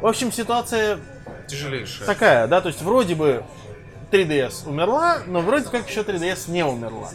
В 0.00 0.06
общем, 0.06 0.32
ситуация 0.32 0.98
Тяжелейшая. 1.46 2.06
такая, 2.06 2.46
да, 2.46 2.60
то 2.60 2.68
есть 2.68 2.82
вроде 2.82 3.14
бы 3.14 3.44
3DS 4.14 4.68
умерла, 4.68 5.18
но 5.26 5.40
вроде 5.40 5.68
как 5.68 5.88
еще 5.88 6.02
3DS 6.02 6.48
не 6.48 6.64
умерла. 6.64 7.10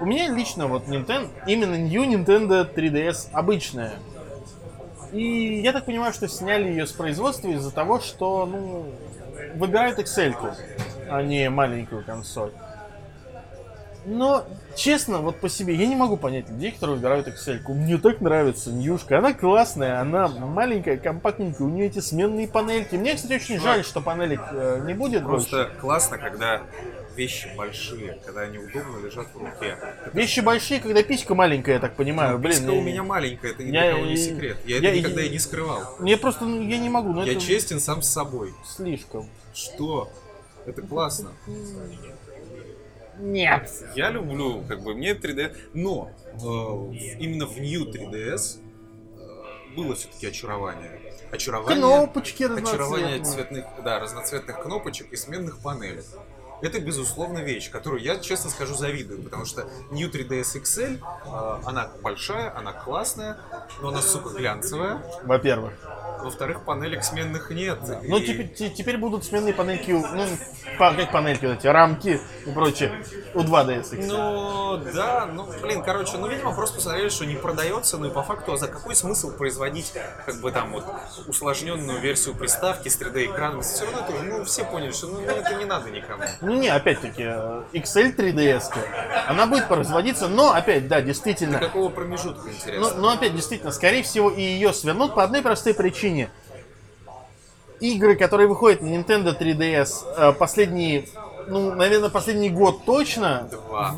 У 0.00 0.06
меня 0.06 0.28
лично 0.28 0.66
вот 0.66 0.86
Nintendo, 0.86 1.28
именно 1.46 1.74
New 1.74 2.02
Nintendo 2.02 2.66
3DS 2.72 3.28
обычная. 3.32 3.92
И 5.12 5.60
я 5.62 5.72
так 5.72 5.84
понимаю, 5.84 6.14
что 6.14 6.26
сняли 6.26 6.68
ее 6.68 6.86
с 6.86 6.92
производства 6.92 7.48
из-за 7.48 7.70
того, 7.72 8.00
что, 8.00 8.46
ну, 8.46 8.86
выбирают 9.56 9.98
Excel, 9.98 10.34
а 11.10 11.22
не 11.22 11.50
маленькую 11.50 12.02
консоль. 12.04 12.52
Но, 14.06 14.46
честно, 14.76 15.18
вот 15.18 15.36
по 15.40 15.48
себе, 15.48 15.74
я 15.74 15.86
не 15.86 15.96
могу 15.96 16.16
понять 16.16 16.48
людей, 16.48 16.72
которые 16.72 16.96
выбирают 16.96 17.28
Excel. 17.28 17.60
Мне 17.68 17.98
так 17.98 18.20
нравится 18.20 18.70
Ньюшка. 18.70 19.18
Она 19.18 19.34
классная, 19.34 20.00
она 20.00 20.28
маленькая, 20.28 20.96
компактненькая, 20.96 21.66
у 21.66 21.70
нее 21.70 21.86
эти 21.86 21.98
сменные 21.98 22.48
панельки. 22.48 22.94
Мне, 22.94 23.14
кстати, 23.16 23.34
очень 23.34 23.60
жаль, 23.60 23.84
что 23.84 24.00
панелек 24.00 24.40
э, 24.52 24.82
не 24.86 24.94
будет 24.94 25.24
Просто 25.24 25.64
больше. 25.64 25.80
классно, 25.80 26.16
когда 26.18 26.62
вещи 27.16 27.48
большие, 27.56 28.18
когда 28.24 28.42
они 28.42 28.58
удобно 28.58 29.04
лежат 29.04 29.26
в 29.34 29.38
руке. 29.38 29.76
Вещи 30.14 30.40
большие, 30.40 30.80
когда 30.80 31.02
писька 31.02 31.34
маленькая, 31.34 31.72
я 31.74 31.80
так 31.80 31.94
понимаю. 31.96 32.34
Ну, 32.34 32.38
Блин, 32.38 32.52
писька 32.52 32.72
я- 32.72 32.78
у 32.78 32.80
меня 32.82 33.02
маленькая, 33.02 33.50
это 33.50 33.62
я- 33.64 34.00
не 34.00 34.16
секрет. 34.16 34.56
Я, 34.64 34.78
я- 34.78 34.88
это 34.90 34.98
никогда 34.98 35.20
я- 35.22 35.26
и 35.26 35.30
не 35.30 35.38
скрывал. 35.38 35.82
Мне 35.98 36.16
просто, 36.16 36.44
ну, 36.44 36.62
я 36.62 36.78
не 36.78 36.88
могу, 36.88 37.12
ну 37.12 37.24
Я 37.24 37.32
это 37.32 37.40
честен 37.40 37.80
сам 37.80 38.00
с 38.02 38.08
собой. 38.08 38.54
слишком. 38.64 39.28
Что? 39.52 40.08
Это 40.64 40.82
классно. 40.82 41.30
Нет. 43.18 43.70
Я 43.94 44.10
люблю, 44.10 44.62
как 44.68 44.82
бы, 44.82 44.94
мне 44.94 45.12
3D, 45.12 45.56
но 45.74 46.10
э, 46.34 46.36
именно 47.18 47.46
в 47.46 47.58
New 47.58 47.90
3DS 47.90 48.58
э, 49.16 49.74
было 49.76 49.94
все-таки 49.94 50.26
очарование. 50.26 51.00
Очарование, 51.30 51.76
Кнопочки 51.76 52.44
очарование 52.44 53.22
цветных, 53.22 53.66
да, 53.84 53.98
разноцветных 54.00 54.62
кнопочек 54.62 55.12
и 55.12 55.16
сменных 55.16 55.58
панелек. 55.58 56.04
Это, 56.60 56.80
безусловно, 56.80 57.38
вещь, 57.38 57.70
которую 57.70 58.02
я, 58.02 58.18
честно 58.18 58.50
скажу, 58.50 58.74
завидую, 58.74 59.22
потому 59.22 59.44
что 59.44 59.68
New 59.90 60.10
3DS 60.10 60.60
XL, 60.62 60.98
э, 60.98 61.60
она 61.66 61.90
большая, 62.02 62.56
она 62.56 62.72
классная, 62.72 63.38
но 63.80 63.88
она, 63.88 64.00
сука, 64.02 64.30
глянцевая. 64.30 65.02
Во-первых. 65.24 65.74
Во-вторых, 66.22 66.64
панелек 66.64 67.04
сменных 67.04 67.50
нет. 67.50 67.78
Ну, 68.02 68.16
И- 68.18 68.26
теперь, 68.26 68.48
те- 68.52 68.70
теперь 68.70 68.96
будут 68.96 69.24
сменные 69.24 69.54
панельки, 69.54 69.92
ну, 69.92 70.26
как 70.78 71.12
панельки 71.12 71.46
вот 71.46 71.58
эти, 71.58 71.66
рамки 71.66 72.20
и 72.46 72.50
прочее, 72.50 73.04
у 73.34 73.40
2DS. 73.40 73.92
XL. 73.92 74.06
Ну, 74.06 74.80
да, 74.92 75.26
ну, 75.26 75.46
блин, 75.62 75.82
короче, 75.82 76.16
ну, 76.18 76.26
видимо, 76.28 76.54
просто 76.54 76.76
посмотрели, 76.76 77.08
что 77.08 77.24
не 77.24 77.36
продается, 77.36 77.98
ну 77.98 78.06
и 78.06 78.10
по 78.10 78.22
факту, 78.22 78.52
а 78.52 78.56
за 78.56 78.68
какой 78.68 78.94
смысл 78.94 79.36
производить, 79.36 79.92
как 80.26 80.40
бы 80.40 80.50
там 80.52 80.72
вот, 80.72 80.84
усложненную 81.26 82.00
версию 82.00 82.34
приставки 82.34 82.88
с 82.88 83.00
3D-экраном? 83.00 83.62
Все 83.62 83.84
равно 83.84 84.00
это, 84.08 84.22
ну, 84.22 84.44
все 84.44 84.64
поняли, 84.64 84.92
что 84.92 85.06
ну, 85.06 85.20
это 85.20 85.54
не 85.54 85.64
надо 85.64 85.90
никому. 85.90 86.22
Ну, 86.40 86.54
не, 86.54 86.68
опять-таки, 86.68 87.22
э, 87.26 87.62
XL 87.72 88.14
3DS, 88.16 88.72
она 89.26 89.46
будет 89.46 89.68
производиться, 89.68 90.28
но, 90.28 90.52
опять, 90.52 90.88
да, 90.88 91.00
действительно, 91.00 91.58
Какого 91.58 91.88
промежутка, 91.88 92.44
но, 92.46 92.50
интересно? 92.50 92.94
но 92.96 93.10
опять, 93.10 93.34
действительно, 93.34 93.72
скорее 93.72 94.02
всего, 94.02 94.30
и 94.30 94.40
ее 94.40 94.72
свернут 94.72 95.14
по 95.14 95.22
одной 95.22 95.42
простой 95.42 95.74
причине. 95.74 96.07
Игры, 97.80 98.16
которые 98.16 98.48
выходят 98.48 98.82
на 98.82 98.88
Nintendo 98.88 99.38
3DS, 99.38 100.04
э, 100.16 100.32
последние, 100.32 101.06
ну, 101.46 101.74
наверное, 101.74 102.08
последний 102.08 102.50
год 102.50 102.84
точно, 102.84 103.48
Два. 103.50 103.96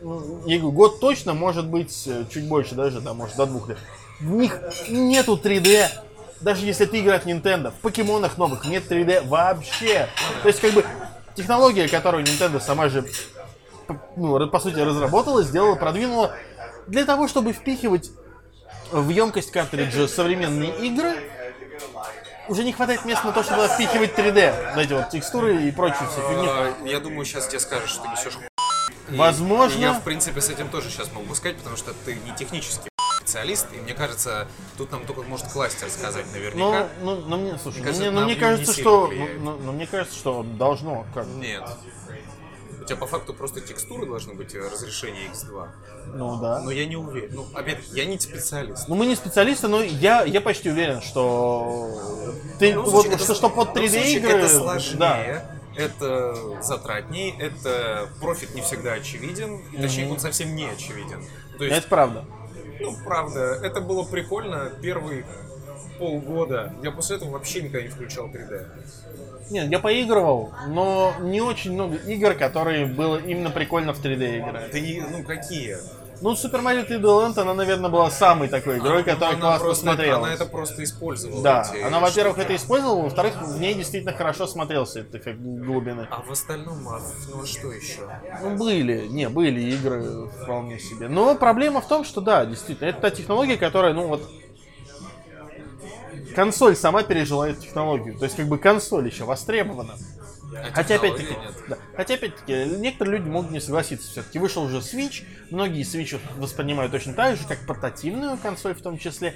Ну, 0.00 0.42
я 0.46 0.58
говорю, 0.58 0.72
год 0.72 1.00
точно, 1.00 1.32
может 1.32 1.66
быть, 1.66 2.06
э, 2.06 2.24
чуть 2.30 2.46
больше 2.46 2.74
даже, 2.74 3.00
да, 3.00 3.14
может, 3.14 3.36
до 3.36 3.46
двух 3.46 3.68
лет. 3.68 3.78
В 4.20 4.32
них 4.32 4.60
нету 4.88 5.36
3D. 5.42 5.88
Даже 6.40 6.66
если 6.66 6.84
ты 6.84 7.00
играешь 7.00 7.22
в 7.22 7.26
Nintendo, 7.26 7.70
в 7.70 7.80
покемонах 7.80 8.36
новых 8.36 8.66
нет 8.66 8.90
3D 8.90 9.26
вообще. 9.26 10.08
То 10.42 10.48
есть, 10.48 10.60
как 10.60 10.72
бы, 10.72 10.84
технология, 11.34 11.88
которую 11.88 12.24
Nintendo 12.24 12.60
сама 12.60 12.88
же, 12.88 13.06
ну, 14.16 14.46
по 14.48 14.60
сути, 14.60 14.78
разработала, 14.78 15.42
сделала, 15.42 15.74
продвинула, 15.74 16.32
для 16.86 17.04
того, 17.06 17.28
чтобы 17.28 17.52
впихивать 17.52 18.10
в 19.00 19.08
емкость 19.10 19.50
картриджа 19.50 20.06
современные 20.08 20.70
игры, 20.86 21.14
уже 22.48 22.62
не 22.62 22.72
хватает 22.72 23.04
места 23.04 23.26
на 23.26 23.32
то, 23.32 23.42
чтобы 23.42 23.66
впихивать 23.68 24.12
3D. 24.14 24.76
Эти 24.78 24.92
вот 24.92 25.08
текстуры 25.10 25.64
и 25.64 25.72
прочую 25.72 26.08
всю 26.10 26.20
фигню. 26.20 26.46
А, 26.48 26.74
Я 26.84 27.00
думаю, 27.00 27.24
сейчас 27.24 27.48
тебе 27.48 27.58
скажешь, 27.60 27.90
что 27.90 28.06
несешь 28.08 28.34
И- 29.10 29.16
Возможно. 29.16 29.76
и 29.78 29.80
Я, 29.82 29.92
в 29.94 30.02
принципе, 30.02 30.40
с 30.40 30.48
этим 30.48 30.68
тоже 30.68 30.90
сейчас 30.90 31.12
могу 31.12 31.34
сказать, 31.34 31.56
потому 31.58 31.76
что 31.76 31.92
ты 32.04 32.14
не 32.14 32.34
технический 32.36 32.88
специалист, 33.18 33.66
и 33.74 33.76
мне 33.78 33.94
кажется, 33.94 34.46
тут 34.78 34.92
нам 34.92 35.04
только 35.06 35.22
может 35.22 35.50
кластер 35.52 35.88
сказать 35.90 36.24
Ну, 36.26 36.38
наверняка. 36.38 36.88
ну, 37.02 37.16
ну, 37.16 37.36
мне, 37.36 37.58
слушай, 37.62 37.78
ну, 37.78 37.84
кажется, 37.84 38.02
мне, 38.02 38.10
ну, 38.10 38.20
на 38.20 38.24
мне 38.26 38.34
не 38.34 38.40
кажется, 38.40 38.72
что, 38.72 39.00
ну, 39.02 39.06
влияет. 39.08 39.40
ну, 39.40 39.58
ну, 39.62 39.72
мне 39.72 39.86
кажется, 39.86 40.16
что 40.16 40.42
должно, 40.42 41.06
как, 41.14 41.26
Нет. 41.26 41.62
У 42.84 42.86
тебя 42.86 42.96
по 42.98 43.06
факту 43.06 43.32
просто 43.32 43.62
текстуры 43.62 44.04
должны 44.04 44.34
быть 44.34 44.54
э, 44.54 44.58
разрешение 44.60 45.30
X2. 45.30 45.68
ну 46.16 46.38
да. 46.38 46.60
Но 46.60 46.70
я 46.70 46.84
не 46.84 46.96
уверен. 46.96 47.30
Ну, 47.34 47.46
опять, 47.54 47.78
я 47.92 48.04
не 48.04 48.18
специалист. 48.20 48.88
Ну, 48.88 48.94
мы 48.94 49.06
не 49.06 49.16
специалисты, 49.16 49.68
но 49.68 49.82
я, 49.82 50.22
я 50.24 50.42
почти 50.42 50.68
уверен, 50.70 51.00
что 51.00 51.98
ты, 52.58 52.72
любом 52.72 52.84
вот, 52.84 53.02
случае, 53.04 53.16
что, 53.16 53.24
это- 53.24 53.34
что 53.36 53.48
под 53.48 53.68
в 53.68 53.76
любом 53.76 53.82
3D 53.84 53.88
случае, 53.88 54.16
игры, 54.18 54.32
Это 54.32 54.48
сложнее, 54.50 54.98
да. 54.98 55.56
это 55.76 56.62
затратнее, 56.62 57.34
это 57.38 58.08
профит 58.20 58.54
не 58.54 58.60
всегда 58.60 58.92
очевиден, 58.92 59.60
и 59.72 59.78
точнее 59.78 60.10
он 60.10 60.18
совсем 60.20 60.54
не 60.54 60.66
очевиден. 60.66 61.24
То 61.56 61.64
есть, 61.64 61.78
Это 61.78 61.88
правда. 61.88 62.26
ну, 62.80 62.94
правда, 63.02 63.60
это 63.62 63.80
было 63.80 64.02
прикольно 64.02 64.72
первые 64.82 65.24
полгода. 65.98 66.72
Я 66.82 66.90
после 66.90 67.16
этого 67.16 67.30
вообще 67.30 67.62
никогда 67.62 67.82
не 67.82 67.88
включал 67.88 68.28
3D. 68.28 68.66
Нет, 69.50 69.70
я 69.70 69.78
поигрывал, 69.78 70.52
но 70.68 71.14
не 71.20 71.40
очень 71.40 71.72
много 71.72 71.96
игр, 71.96 72.34
которые 72.34 72.86
было 72.86 73.16
именно 73.18 73.50
прикольно 73.50 73.92
в 73.92 74.02
3D 74.02 74.38
играть. 74.38 74.74
И, 74.74 75.02
ну, 75.10 75.22
какие? 75.22 75.76
Ну, 76.20 76.32
Super 76.32 76.62
Mario 76.62 76.88
3D 76.88 77.02
Land, 77.02 77.38
она, 77.38 77.54
наверное, 77.54 77.90
была 77.90 78.10
самой 78.10 78.48
такой 78.48 78.78
игрой, 78.78 79.00
Ну, 79.00 79.04
которая 79.04 79.36
классно 79.36 79.64
просто, 79.64 79.82
смотрелась. 79.82 80.24
Она 80.24 80.34
это 80.34 80.46
просто 80.46 80.84
использовала. 80.84 81.42
Да, 81.42 81.70
эти 81.74 81.82
она, 81.82 82.00
во-первых, 82.00 82.38
это 82.38 82.56
использовала, 82.56 83.02
во-вторых, 83.02 83.34
в 83.42 83.60
ней 83.60 83.74
действительно 83.74 84.12
хорошо 84.14 84.46
смотрелся 84.46 85.00
этот 85.00 85.16
эффект 85.16 85.38
глубины. 85.38 86.06
А 86.10 86.22
в 86.22 86.30
остальном, 86.30 86.88
а, 86.88 87.00
ну 87.30 87.42
а 87.42 87.46
что 87.46 87.72
еще? 87.72 88.00
Ну, 88.42 88.56
были, 88.56 89.06
не, 89.08 89.28
были 89.28 89.60
игры 89.72 90.28
вполне 90.42 90.78
себе. 90.78 91.08
Но 91.08 91.34
проблема 91.34 91.80
в 91.80 91.88
том, 91.88 92.04
что 92.04 92.20
да, 92.20 92.46
действительно, 92.46 92.88
это 92.88 93.00
та 93.00 93.10
технология, 93.10 93.56
которая, 93.56 93.92
ну 93.92 94.06
вот, 94.06 94.22
консоль 96.34 96.76
сама 96.76 97.02
пережила 97.02 97.48
эту 97.48 97.62
технологию. 97.62 98.18
То 98.18 98.24
есть, 98.24 98.36
как 98.36 98.46
бы 98.48 98.58
консоль 98.58 99.06
еще 99.06 99.24
востребована. 99.24 99.94
А 100.56 100.70
Хотя, 100.72 100.96
опять-таки, 100.96 101.34
да, 101.68 101.78
хотя, 101.96 102.14
опять-таки, 102.14 102.76
некоторые 102.78 103.18
люди 103.18 103.28
могут 103.28 103.50
не 103.50 103.60
согласиться. 103.60 104.10
Все-таки 104.10 104.38
вышел 104.38 104.62
уже 104.62 104.78
Switch, 104.78 105.24
многие 105.50 105.82
Switch 105.82 106.18
воспринимают 106.36 106.92
точно 106.92 107.14
так 107.14 107.36
же, 107.36 107.46
как 107.46 107.66
портативную 107.66 108.36
консоль 108.36 108.74
в 108.74 108.82
том 108.82 108.98
числе. 108.98 109.34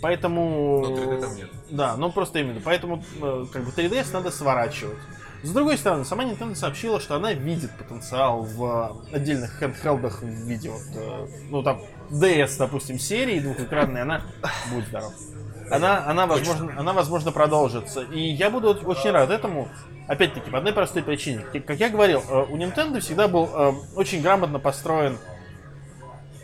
Поэтому... 0.00 0.80
Но 0.82 0.96
3D 0.96 1.20
там 1.20 1.36
нет. 1.36 1.50
Да, 1.70 1.96
ну 1.96 2.10
просто 2.12 2.40
именно. 2.40 2.60
Поэтому 2.64 3.04
э, 3.20 3.46
как 3.52 3.64
бы 3.64 3.70
3DS 3.70 4.12
надо 4.12 4.30
сворачивать. 4.30 4.98
С 5.42 5.50
другой 5.50 5.76
стороны, 5.76 6.04
сама 6.04 6.24
Nintendo 6.24 6.54
сообщила, 6.54 7.00
что 7.00 7.16
она 7.16 7.32
видит 7.32 7.70
потенциал 7.72 8.42
в 8.42 9.02
отдельных 9.12 9.60
handheldах 9.60 10.20
в 10.22 10.26
виде 10.26 10.70
вот, 10.70 10.82
э, 10.94 11.26
ну 11.50 11.62
там, 11.62 11.82
DS, 12.10 12.58
допустим, 12.58 12.98
серии 12.98 13.40
двухэкранной, 13.40 14.02
она 14.02 14.22
будет 14.72 14.86
здоров. 14.86 15.12
Она, 15.72 16.04
она, 16.06 16.26
возможно, 16.26 16.72
она, 16.76 16.92
возможно, 16.92 17.32
продолжится. 17.32 18.02
И 18.02 18.20
я 18.20 18.50
буду 18.50 18.70
очень 18.84 19.10
рад 19.10 19.30
этому. 19.30 19.68
Опять-таки, 20.08 20.50
по 20.50 20.58
одной 20.58 20.72
простой 20.72 21.02
причине. 21.02 21.44
Как- 21.52 21.78
я 21.78 21.88
говорил, 21.88 22.22
э, 22.28 22.44
у 22.50 22.56
Nintendo 22.56 23.00
всегда 23.00 23.28
был 23.28 23.48
э, 23.52 23.72
очень 23.96 24.20
грамотно 24.20 24.58
построен 24.58 25.16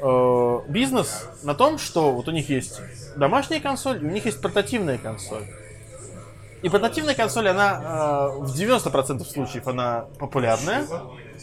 э, 0.00 0.60
бизнес 0.68 1.28
на 1.42 1.54
том, 1.54 1.78
что 1.78 2.12
вот 2.12 2.28
у 2.28 2.30
них 2.30 2.48
есть 2.48 2.80
домашняя 3.16 3.60
консоль, 3.60 4.02
и 4.02 4.06
у 4.06 4.10
них 4.10 4.24
есть 4.24 4.40
портативная 4.40 4.96
консоль. 4.96 5.44
И 6.62 6.68
портативная 6.68 7.14
консоль, 7.14 7.48
она 7.48 7.80
э, 7.82 8.38
в 8.38 8.54
90% 8.54 9.24
случаев 9.24 9.66
она 9.68 10.06
популярная, 10.18 10.84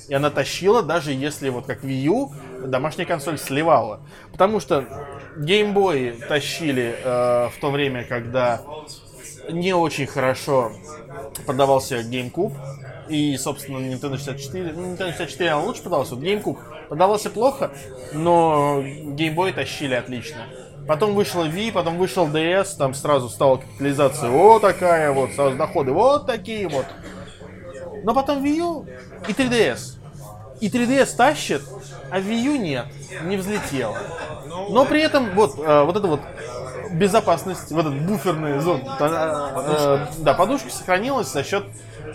и 0.08 0.14
она 0.14 0.30
тащила, 0.30 0.82
даже 0.84 1.12
если 1.14 1.50
вот 1.50 1.66
как 1.66 1.84
Wii 1.84 2.02
U, 2.04 2.34
домашняя 2.66 3.06
консоль 3.06 3.38
сливала. 3.38 4.02
Потому 4.32 4.60
что 4.60 4.86
Boy 5.38 6.26
тащили 6.28 6.96
э, 7.04 7.50
в 7.50 7.60
то 7.60 7.72
время, 7.72 8.04
когда 8.04 8.62
не 9.50 9.74
очень 9.74 10.08
хорошо 10.08 10.72
продавался 11.46 12.00
GameCube. 12.00 12.54
И, 13.10 13.38
собственно, 13.38 13.78
Nintendo 13.78 14.18
64, 14.18 14.74
ну, 14.74 14.94
Nintendo 14.94 15.12
64 15.12 15.52
она 15.52 15.62
лучше 15.62 15.84
продавался, 15.84 16.16
GameCube 16.16 16.58
продавался 16.90 17.30
плохо, 17.30 17.72
но 18.14 18.82
Boy 18.82 19.54
тащили 19.54 19.94
отлично. 19.94 20.48
Потом 20.88 21.14
вышла 21.14 21.44
Wii, 21.44 21.72
потом 21.72 21.98
вышел 21.98 22.28
DS, 22.28 22.78
там 22.78 22.94
сразу 22.94 23.30
стала 23.30 23.58
капитализация 23.58 24.30
вот 24.30 24.62
такая 24.62 25.12
вот, 25.12 25.32
сразу 25.34 25.56
доходы 25.56 25.92
вот 25.92 26.26
такие 26.28 26.68
вот. 26.68 26.86
Но 28.04 28.14
потом 28.14 28.44
Wii 28.44 28.58
U 28.58 28.86
и 29.28 29.32
3DS. 29.32 29.98
И 30.62 30.70
3DS 30.70 31.16
тащит, 31.16 31.62
а 32.10 32.20
Wii 32.20 32.42
U 32.44 32.56
нет, 32.56 32.86
не 33.24 33.38
взлетела. 33.38 33.98
Но 34.70 34.86
при 34.86 35.02
этом 35.02 35.32
вот, 35.32 35.60
э, 35.60 35.84
вот 35.84 35.96
это 35.96 36.08
вот 36.08 36.22
безопасность, 36.92 37.72
вот 37.72 37.82
этот 37.86 38.02
буферная 38.02 38.60
зона, 38.62 38.98
она, 39.00 39.52
э, 39.68 40.06
да, 40.20 40.34
подушка 40.34 40.70
сохранилась 40.70 41.32
за 41.32 41.44
счет 41.44 41.66
э, 42.06 42.12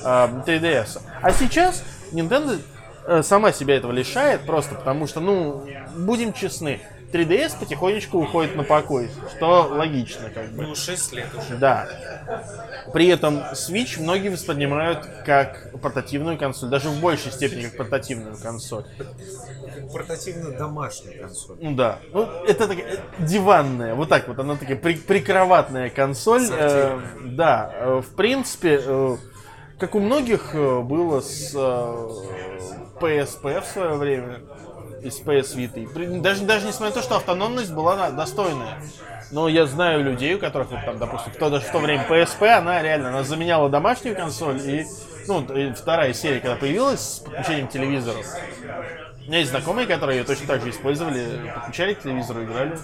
3DS. 0.47 1.01
А 1.21 1.33
сейчас 1.33 1.83
Nintendo 2.13 2.61
э, 3.07 3.23
сама 3.23 3.53
себя 3.53 3.77
этого 3.77 3.93
лишает 3.93 4.47
просто 4.47 4.75
потому 4.75 5.07
что, 5.07 5.21
ну, 5.21 5.67
будем 5.97 6.33
честны, 6.33 6.81
3DS 7.13 7.59
потихонечку 7.59 8.19
уходит 8.19 8.57
на 8.57 8.63
покой, 8.63 9.11
что 9.37 9.69
логично, 9.71 10.31
как 10.31 10.51
бы. 10.53 10.63
Ну, 10.69 10.75
6 10.75 11.13
лет 11.13 11.27
уже. 11.37 11.57
Да. 11.59 11.89
При 12.93 13.09
этом 13.09 13.39
Switch 13.53 14.01
многие 14.01 14.29
воспринимают 14.29 15.07
как 15.27 15.73
портативную 15.81 16.39
консоль, 16.39 16.69
даже 16.69 16.89
в 16.89 17.01
большей 17.01 17.33
степени 17.33 17.65
как 17.65 17.77
портативную 17.77 18.37
консоль. 18.37 18.85
Портативно-домашняя 19.93 21.19
консоль. 21.23 21.57
Ну 21.61 21.75
да. 21.75 21.99
Ну, 22.13 22.23
это 22.47 22.69
такая 22.69 23.01
диванная, 23.19 23.95
вот 23.95 24.09
так 24.09 24.29
вот, 24.29 24.39
она 24.39 24.57
такая 24.57 24.77
при- 24.77 24.95
прикроватная 24.95 25.91
консоль. 25.91 26.47
Э, 26.51 27.01
да, 27.25 27.73
э, 27.75 28.03
в 28.03 28.15
принципе, 28.15 28.81
э, 28.85 29.17
как 29.79 29.95
у 29.95 30.01
многих 30.01 30.55
э, 30.55 30.81
было 30.81 31.21
с 31.21 31.53
э, 31.55 32.09
PSP 33.01 33.61
в 33.63 33.65
свое 33.65 33.95
время, 33.95 34.41
и 35.03 35.11
с 35.11 35.21
PS 35.21 35.57
Vita. 35.57 36.21
Даже, 36.21 36.45
даже 36.45 36.67
несмотря 36.67 36.95
на 36.95 37.01
то, 37.01 37.03
что 37.03 37.17
автономность 37.17 37.73
была 37.73 37.97
на- 37.97 38.11
достойная. 38.11 38.81
Но 39.31 39.49
я 39.49 39.67
знаю 39.67 40.03
людей, 40.03 40.35
у 40.35 40.39
которых, 40.39 40.71
вот 40.71 40.85
там, 40.85 40.99
допустим, 40.99 41.33
кто 41.33 41.51
даже 41.51 41.67
в 41.67 41.71
то 41.73 41.79
время 41.79 42.05
PSP, 42.09 42.49
она 42.49 42.83
реально, 42.83 43.11
она 43.11 43.23
заменяла 43.23 43.69
домашнюю 43.69 44.17
консоль 44.17 44.61
и, 44.61 44.87
ну, 45.29 45.43
и 45.55 45.73
вторая 45.73 46.13
серия, 46.13 46.41
когда 46.41 46.57
появилась 46.57 47.01
с 47.01 47.19
подключением 47.21 47.69
к 47.69 47.71
телевизору. 47.71 48.19
У 49.23 49.29
меня 49.31 49.39
есть 49.39 49.51
знакомые, 49.51 49.87
которые 49.87 50.19
ее 50.19 50.25
точно 50.25 50.49
так 50.49 50.61
же 50.63 50.71
использовали, 50.71 51.53
подключали 51.55 51.95
к 51.95 52.03
телевизору, 52.03 52.43
играли. 52.43 52.77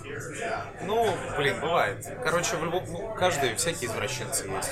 Ну, 0.87 1.09
блин, 1.37 1.57
бывает. 1.61 2.07
Короче, 2.22 2.55
в 2.57 2.64
любом, 2.64 2.85
ну, 2.88 3.12
каждый, 3.18 3.57
всякие 3.57 3.90
извращенцы 3.90 4.46
есть. 4.46 4.70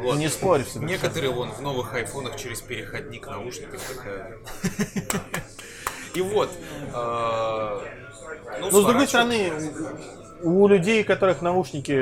Вот. 0.00 0.16
Не 0.18 0.28
спорь 0.28 0.62
с 0.62 0.76
этим. 0.76 0.86
Некоторые 0.86 1.32
вон 1.32 1.50
в 1.50 1.60
новых 1.60 1.92
айфонах 1.94 2.36
через 2.36 2.60
переходник 2.60 3.26
наушников 3.26 3.82
такая. 3.82 4.36
И 6.14 6.20
вот. 6.22 6.50
э, 6.94 7.78
Но 8.60 8.70
с 8.70 8.84
другой 8.84 9.06
стороны, 9.06 9.52
у 10.42 10.66
людей, 10.68 11.02
у 11.02 11.06
которых 11.06 11.42
наушники 11.42 11.92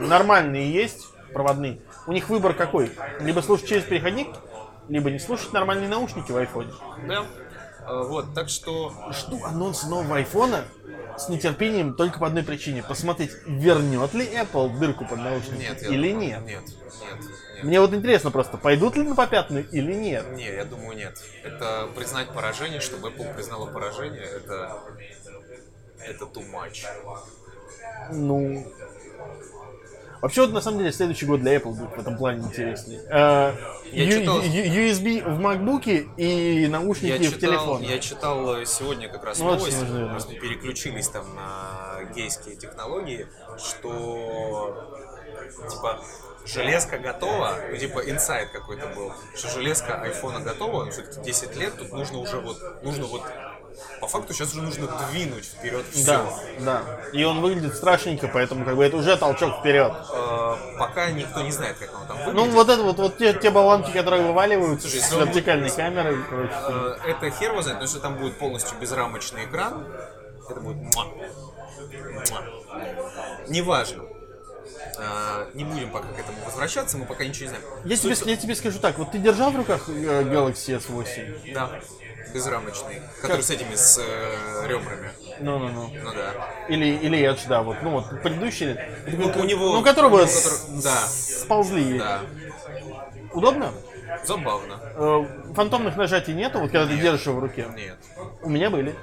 нормальные 0.00 0.72
есть, 0.72 1.06
проводные, 1.32 1.78
у 2.06 2.12
них 2.12 2.28
выбор 2.28 2.54
какой? 2.54 2.90
Либо 3.20 3.40
слушать 3.40 3.68
через 3.68 3.84
переходник, 3.84 4.28
либо 4.88 5.10
не 5.10 5.18
слушать 5.18 5.52
нормальные 5.52 5.88
наушники 5.88 6.32
в 6.32 6.36
айфоне. 6.36 6.72
Да. 7.06 7.24
Э, 7.86 8.02
Вот, 8.04 8.34
так 8.34 8.48
что 8.48 8.92
Жду 9.12 9.44
анонс 9.44 9.84
нового 9.84 10.16
айфона 10.16 10.64
с 11.16 11.28
нетерпением 11.28 11.94
только 11.94 12.18
по 12.18 12.26
одной 12.26 12.42
причине. 12.42 12.82
Посмотреть, 12.82 13.32
вернет 13.46 14.14
ли 14.14 14.24
Apple 14.26 14.78
дырку 14.78 15.04
под 15.04 15.18
наушники 15.18 15.62
нет, 15.62 15.82
или 15.82 16.12
думаю. 16.12 16.28
Нет, 16.28 16.42
нет, 16.46 16.62
нет. 16.62 16.62
Мне 17.62 17.80
вот 17.80 17.92
интересно 17.94 18.30
просто, 18.30 18.56
пойдут 18.56 18.96
ли 18.96 19.02
на 19.02 19.14
попятную 19.14 19.68
или 19.70 19.92
нет. 19.94 20.24
Не, 20.32 20.46
я 20.52 20.64
думаю, 20.64 20.96
нет. 20.96 21.22
Это 21.44 21.88
признать 21.94 22.28
поражение, 22.30 22.80
чтобы 22.80 23.08
Apple 23.10 23.34
признала 23.34 23.66
поражение, 23.66 24.22
это... 24.22 24.78
Это 26.04 26.24
too 26.24 26.44
much. 26.52 26.84
Ну. 28.10 28.66
Вообще, 30.20 30.42
вот 30.42 30.52
на 30.52 30.60
самом 30.60 30.78
деле, 30.78 30.92
следующий 30.92 31.26
год 31.26 31.40
для 31.40 31.56
Apple 31.56 31.72
будет 31.74 31.96
в 31.96 32.00
этом 32.00 32.16
плане 32.16 32.44
интересный. 32.46 33.00
Я 33.92 34.10
читал- 34.10 34.40
USB 34.40 35.22
в 35.22 35.40
MacBook 35.40 36.14
и 36.16 36.66
наушники 36.68 37.12
Я 37.12 37.18
в 37.18 37.22
читал, 37.34 37.38
телефон. 37.40 37.82
я 37.82 37.98
читал 37.98 38.64
сегодня 38.66 39.08
как 39.08 39.24
раз 39.24 39.38
Ну, 39.40 39.46
новость, 39.46 39.78
просто 40.10 40.34
переключились 40.34 41.08
там 41.08 41.34
на 41.34 42.04
гейские 42.14 42.56
технологии, 42.56 43.26
что 43.58 44.88
типа 45.70 46.00
железка 46.46 46.98
готова, 46.98 47.54
ну 47.70 47.76
типа 47.76 48.00
инсайт 48.10 48.50
какой-то 48.50 48.86
был, 48.88 49.12
что 49.36 49.48
железка 49.48 50.00
айфона 50.00 50.40
готова, 50.40 50.84
но 50.84 50.90
все-таки 50.90 51.20
10 51.22 51.56
лет, 51.56 51.76
тут 51.78 51.92
нужно 51.92 52.18
уже 52.18 52.38
вот, 52.40 52.82
нужно 52.82 53.06
вот, 53.06 53.22
по 54.00 54.06
факту 54.08 54.34
сейчас 54.34 54.52
уже 54.52 54.62
нужно 54.62 54.88
двинуть 55.10 55.44
вперед 55.46 55.84
все. 55.92 56.04
Да, 56.06 56.26
да. 56.60 56.82
И 57.12 57.24
он 57.24 57.40
выглядит 57.40 57.74
страшненько, 57.74 58.28
поэтому 58.28 58.64
как 58.64 58.76
бы 58.76 58.84
это 58.84 58.96
уже 58.96 59.16
толчок 59.16 59.60
вперед. 59.60 59.92
пока 60.78 61.10
никто 61.10 61.40
не 61.42 61.52
знает, 61.52 61.78
как 61.78 61.90
оно 61.94 62.06
там 62.06 62.16
выглядит. 62.18 62.34
Ну, 62.34 62.50
вот 62.50 62.68
это 62.68 62.82
вот, 62.82 62.96
вот 62.98 63.18
те, 63.18 63.32
те 63.34 63.50
болванки, 63.50 63.90
которые 63.90 64.24
вываливаются 64.26 64.88
Слушай, 64.88 65.02
с 65.04 65.12
он 65.12 65.20
будет- 65.20 65.28
вертикальной 65.34 65.70
камерой, 65.70 66.16
короче. 66.28 66.52
Э, 66.68 66.96
Это 67.06 67.30
хер 67.30 67.52
его 67.52 67.62
знает, 67.62 67.78
но 67.78 67.84
если 67.84 67.98
там 67.98 68.18
будет 68.18 68.38
полностью 68.38 68.76
безрамочный 68.78 69.44
экран, 69.46 69.86
это 70.50 70.60
будет 70.60 70.76
муа. 70.94 71.04
Муа. 72.30 72.42
Неважно. 73.48 74.04
Э, 74.98 75.46
Не 75.54 75.64
будем 75.64 75.90
пока 75.90 76.08
к 76.08 76.18
этому 76.18 76.38
возвращаться, 76.44 76.98
мы 76.98 77.06
пока 77.06 77.24
ничего 77.24 77.44
не 77.50 77.56
знаем. 77.56 77.64
Я 77.84 77.96
тебе, 77.96 78.30
я 78.30 78.36
тебе 78.36 78.54
скажу 78.54 78.78
так, 78.78 78.98
вот 78.98 79.10
ты 79.12 79.18
держал 79.18 79.50
в 79.50 79.56
руках 79.56 79.88
э, 79.88 80.22
Galaxy 80.22 80.78
S8? 80.78 81.52
Да, 81.54 81.70
безрамочный, 82.34 83.00
который 83.20 83.42
с 83.42 83.50
этими, 83.50 83.74
с 83.74 83.98
э, 83.98 84.66
ребрами. 84.66 85.10
Ну-ну-ну. 85.40 85.90
Ну 86.02 86.12
да. 86.14 86.34
Или, 86.68 86.86
или 86.96 87.18
Edge, 87.18 87.48
да, 87.48 87.62
вот, 87.62 87.78
ну 87.82 87.90
вот, 87.90 88.22
предыдущий, 88.22 88.76
Ну, 89.06 89.32
у 89.40 89.44
него- 89.44 89.72
ну, 89.74 89.82
которого 89.82 90.14
у 90.16 90.18
него, 90.18 90.26
с- 90.26 90.42
который- 90.44 90.82
да. 90.82 90.96
сползли. 91.08 91.98
Да, 91.98 92.20
Удобно? 93.32 93.72
забавно. 94.24 94.78
Э, 94.94 95.24
Фантомных 95.54 95.96
нажатий 95.96 96.34
нету, 96.34 96.60
вот 96.60 96.70
когда 96.70 96.86
ты 96.86 96.96
держишь 97.00 97.26
его 97.26 97.36
в 97.36 97.40
руке. 97.40 97.66
Нет. 97.74 97.96
У 98.42 98.48
меня 98.50 98.68
были. 98.70 98.94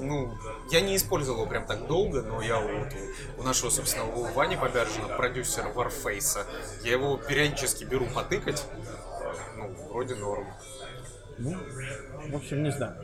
Ну, 0.00 0.32
я 0.70 0.80
не 0.80 0.96
использовал 0.96 1.40
его 1.40 1.50
прям 1.50 1.66
так 1.66 1.86
долго, 1.86 2.22
но 2.22 2.40
я 2.40 2.60
вот 2.60 2.88
у, 3.36 3.40
у 3.40 3.44
нашего, 3.44 3.70
собственно, 3.70 4.04
у 4.04 4.24
Вани 4.32 4.56
Побяржина, 4.56 5.08
продюсера 5.08 5.68
Warface, 5.70 6.44
я 6.84 6.92
его 6.92 7.16
периодически 7.16 7.84
беру 7.84 8.06
потыкать. 8.06 8.64
Ну, 9.56 9.74
вроде 9.90 10.14
норм. 10.14 10.46
Ну, 11.38 11.56
в 12.28 12.36
общем, 12.36 12.62
не 12.62 12.70
знаю. 12.70 12.96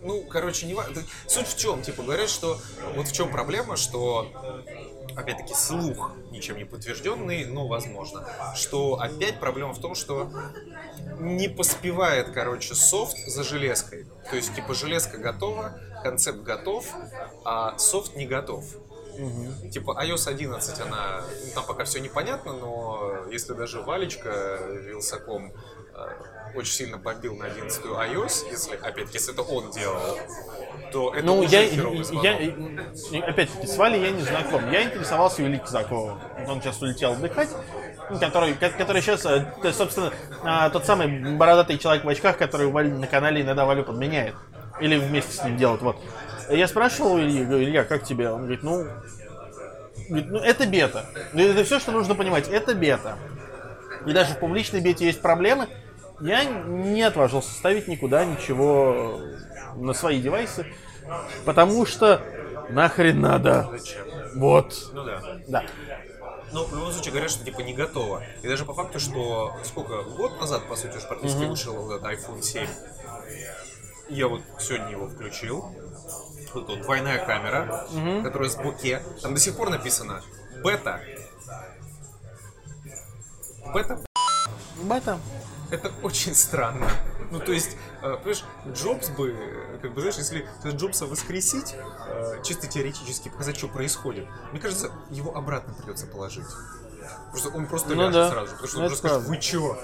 Ну, 0.00 0.22
короче, 0.24 0.66
не 0.66 0.74
важно. 0.74 1.02
Суть 1.26 1.46
в 1.46 1.58
чем? 1.58 1.82
Типа, 1.82 2.02
говорят, 2.02 2.28
что 2.28 2.58
вот 2.94 3.08
в 3.08 3.12
чем 3.12 3.30
проблема, 3.30 3.76
что 3.76 4.30
опять-таки 5.16 5.54
слух 5.54 6.12
ничем 6.30 6.56
не 6.56 6.64
подтвержденный, 6.64 7.44
но 7.44 7.66
возможно. 7.66 8.26
Что 8.54 8.98
опять 9.00 9.38
проблема 9.40 9.74
в 9.74 9.80
том, 9.80 9.94
что 9.94 10.30
не 11.18 11.48
поспевает, 11.48 12.30
короче, 12.30 12.74
софт 12.74 13.16
за 13.26 13.44
железкой. 13.44 14.06
То 14.30 14.36
есть, 14.36 14.54
типа, 14.54 14.74
железка 14.74 15.18
готова, 15.18 15.78
концепт 16.02 16.40
готов, 16.40 16.86
а 17.44 17.78
софт 17.78 18.16
не 18.16 18.26
готов. 18.26 18.64
Типа 19.70 20.02
iOS 20.02 20.28
11, 20.28 20.80
она, 20.80 21.22
ну, 21.44 21.52
там 21.54 21.66
пока 21.66 21.84
все 21.84 22.00
непонятно, 22.00 22.54
но 22.54 23.26
если 23.30 23.52
даже 23.52 23.82
Валечка 23.82 24.58
Вилсаком 24.86 25.52
очень 26.54 26.72
сильно 26.72 26.98
бомбил 26.98 27.34
на 27.36 27.46
11 27.46 27.84
iOS, 27.84 28.50
если, 28.50 28.76
опять, 28.76 29.14
если 29.14 29.32
это 29.32 29.42
он 29.42 29.70
делал, 29.70 30.18
то 30.92 31.14
это 31.14 31.24
Ну, 31.24 31.42
я, 31.44 31.62
я, 31.62 33.24
опять-таки, 33.24 33.66
с 33.66 33.76
Валей 33.76 34.02
я 34.02 34.10
не 34.10 34.22
знаком. 34.22 34.70
Я 34.70 34.82
интересовался 34.82 35.42
Юлией 35.42 35.60
Казаковым. 35.60 36.18
Он 36.46 36.60
сейчас 36.60 36.82
улетел 36.82 37.12
отдыхать. 37.12 37.48
ну, 38.10 38.18
Который, 38.18 38.52
ко- 38.54 38.68
который 38.70 39.00
сейчас, 39.00 39.24
э, 39.24 39.46
собственно, 39.72 40.12
а, 40.44 40.68
тот 40.68 40.84
самый 40.84 41.36
бородатый 41.36 41.78
человек 41.78 42.04
в 42.04 42.08
очках, 42.08 42.36
который 42.36 42.70
на 42.70 43.06
канале 43.06 43.40
иногда 43.40 43.64
Валю 43.64 43.84
подменяет. 43.84 44.34
Или 44.80 44.98
вместе 44.98 45.32
с 45.32 45.44
ним 45.44 45.56
делают, 45.56 45.80
вот. 45.80 45.96
Я 46.50 46.68
спрашивал 46.68 47.14
у 47.14 47.20
Ильи, 47.20 47.44
говорю, 47.44 47.64
Илья, 47.64 47.84
как 47.84 48.04
тебе? 48.04 48.30
Он 48.30 48.40
говорит, 48.42 48.62
ну, 48.62 48.84
говорит, 50.08 50.30
ну 50.30 50.38
это 50.38 50.66
бета. 50.66 51.06
Ну, 51.32 51.42
Это 51.42 51.64
все, 51.64 51.78
что 51.78 51.92
нужно 51.92 52.14
понимать, 52.14 52.48
это 52.48 52.74
бета. 52.74 53.16
И 54.04 54.12
даже 54.12 54.34
в 54.34 54.38
публичной 54.38 54.80
бете 54.80 55.06
есть 55.06 55.22
проблемы. 55.22 55.68
Я 56.22 56.44
не 56.44 57.02
отважился 57.02 57.52
ставить 57.52 57.88
никуда 57.88 58.24
ничего 58.24 59.20
на 59.74 59.92
свои 59.92 60.20
девайсы, 60.20 60.66
потому 61.44 61.84
что 61.84 62.22
нахрен 62.70 63.20
надо. 63.20 63.68
Зачем? 63.72 64.06
Вот. 64.36 64.90
Ну 64.92 65.04
да. 65.04 65.20
Да. 65.48 65.64
Ну, 66.52 66.64
в 66.64 66.74
любом 66.74 66.92
случае 66.92 67.12
говорят, 67.12 67.30
что 67.30 67.44
типа 67.44 67.60
не 67.60 67.72
готово. 67.72 68.22
И 68.42 68.48
даже 68.48 68.64
по 68.64 68.74
факту, 68.74 69.00
что 69.00 69.56
сколько, 69.64 70.02
год 70.02 70.38
назад, 70.38 70.68
по 70.68 70.76
сути, 70.76 70.96
уж 70.96 71.08
практически 71.08 71.44
вышел 71.44 71.74
вот 71.74 71.96
этот 71.96 72.06
iPhone 72.06 72.42
7. 72.42 72.66
Я 74.10 74.28
вот 74.28 74.42
сегодня 74.60 74.90
его 74.90 75.08
включил. 75.08 75.74
Вот 76.54 76.66
тут 76.66 76.82
двойная 76.82 77.24
камера, 77.24 77.86
которая 78.22 78.50
с 78.50 78.56
боке. 78.56 79.02
Там 79.22 79.34
до 79.34 79.40
сих 79.40 79.56
пор 79.56 79.70
написано 79.70 80.22
бета. 80.62 81.00
Бета 83.72 83.98
Бета. 84.82 85.18
Это 85.72 85.90
очень 86.02 86.34
странно. 86.34 86.86
Ну, 87.30 87.40
то 87.40 87.52
есть, 87.52 87.76
э, 88.02 88.16
понимаешь, 88.16 88.44
Джобс 88.68 89.08
бы, 89.10 89.32
э, 89.32 89.78
как 89.80 89.94
бы, 89.94 90.00
знаешь, 90.02 90.16
если 90.16 90.46
Джобса 90.64 91.06
воскресить, 91.06 91.74
э, 92.06 92.42
чисто 92.44 92.66
теоретически 92.66 93.30
показать, 93.30 93.56
что 93.56 93.68
происходит, 93.68 94.26
мне 94.52 94.60
кажется, 94.60 94.90
его 95.10 95.34
обратно 95.36 95.74
придется 95.74 96.06
положить. 96.06 96.46
Просто 97.30 97.48
он 97.48 97.66
просто 97.66 97.94
Ну 97.94 98.02
ляжет 98.02 98.12
да. 98.14 98.30
сразу. 98.30 98.52
Потому 98.52 98.68
что 98.68 98.76
Ну, 98.78 98.84
он 98.84 98.92
это 98.92 99.00
просто 99.00 99.08
скажет, 99.08 99.26
правда. 99.26 99.28
вы 99.30 99.42
чё? 99.42 99.78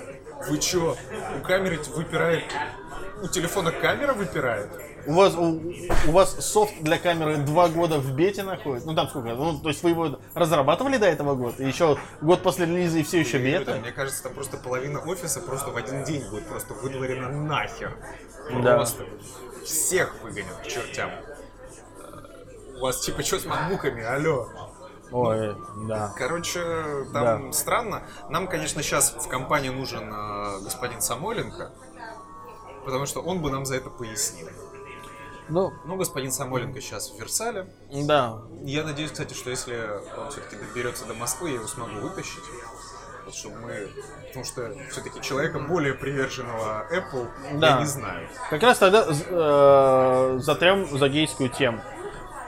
Вы 0.51 0.59
чё? 0.59 0.96
У 1.38 1.44
камеры 1.46 1.81
выпирает... 1.96 2.44
У 3.22 3.27
телефона 3.27 3.72
камера 3.72 4.12
выпирает? 4.12 4.70
У 5.09 5.14
вас, 5.14 5.35
у, 5.37 5.59
у 6.09 6.12
вас 6.12 6.37
софт 6.44 6.75
для 6.83 6.99
камеры 6.99 7.38
два 7.38 7.68
года 7.68 7.99
в 7.99 8.12
бете 8.12 8.42
находится. 8.42 8.87
Ну 8.87 8.94
там 8.94 9.09
сколько? 9.09 9.31
Ну, 9.31 9.59
то 9.59 9.71
есть 9.71 9.83
вы 9.83 9.90
его 9.90 10.18
разрабатывали 10.35 10.99
до 10.99 11.07
этого 11.07 11.35
года? 11.35 11.62
И 11.62 11.66
еще 11.66 11.97
год 12.21 12.42
после 12.42 12.66
релиза 12.66 12.99
и 12.99 13.03
все 13.03 13.21
еще 13.21 13.38
бета? 13.38 13.77
Мне 13.77 13.90
кажется, 13.90 14.23
там 14.23 14.35
просто 14.35 14.59
половина 14.59 15.01
офиса 15.01 15.40
просто 15.40 15.71
в 15.71 15.79
один 15.79 16.05
день 16.05 16.29
будет 16.29 16.47
просто 16.47 16.75
выдворена 16.75 17.31
нахер. 17.31 17.97
Да. 18.62 18.77
Просто. 18.77 19.07
Всех 19.64 20.14
выгонят 20.23 20.55
к 20.62 20.66
чертям. 20.66 21.11
У 22.77 22.81
вас 22.83 23.01
типа 23.01 23.23
что 23.23 23.38
с 23.38 23.47
макбуками, 23.47 24.05
алло. 24.05 24.47
Ой, 25.11 25.57
да. 25.88 26.12
Короче, 26.18 26.61
там 27.14 27.55
странно. 27.55 28.03
Нам, 28.29 28.47
конечно, 28.47 28.83
сейчас 28.83 29.14
в 29.18 29.27
компании 29.27 29.71
нужен 29.71 30.12
э, 30.12 30.61
господин 30.64 31.01
Самойленко, 31.01 31.73
потому 32.85 33.07
что 33.07 33.23
он 33.23 33.40
бы 33.40 33.51
нам 33.51 33.64
за 33.64 33.77
это 33.77 33.88
пояснил. 33.88 34.49
Ну, 35.48 35.72
Ну, 35.84 35.96
господин 35.96 36.30
Самойленко 36.30 36.80
сейчас 36.80 37.11
в 37.11 37.18
Версале. 37.18 37.66
да. 37.90 38.42
Я 38.62 38.84
надеюсь, 38.84 39.11
кстати, 39.11 39.34
что 39.34 39.50
если 39.50 39.74
он 40.18 40.30
все-таки 40.30 40.56
доберется 40.56 41.06
до 41.06 41.14
Москвы, 41.14 41.48
я 41.50 41.54
его 41.56 41.66
смогу 41.66 42.00
вытащить. 42.00 42.44
Вот 43.24 43.34
чтобы 43.34 43.56
мы... 43.56 43.88
Потому 44.26 44.44
что 44.44 44.74
все-таки 44.90 45.20
человека 45.20 45.58
более 45.58 45.94
приверженного 45.94 46.87
Apple 46.92 47.28
Да. 47.58 47.68
я 47.68 47.78
не 47.80 47.87
знаю. 47.87 48.28
Как 48.50 48.62
раз 48.62 48.78
тогда 48.78 49.06
э, 49.08 50.38
затрем 50.40 50.87
за 50.98 51.08
гейскую 51.08 51.48
тему. 51.50 51.80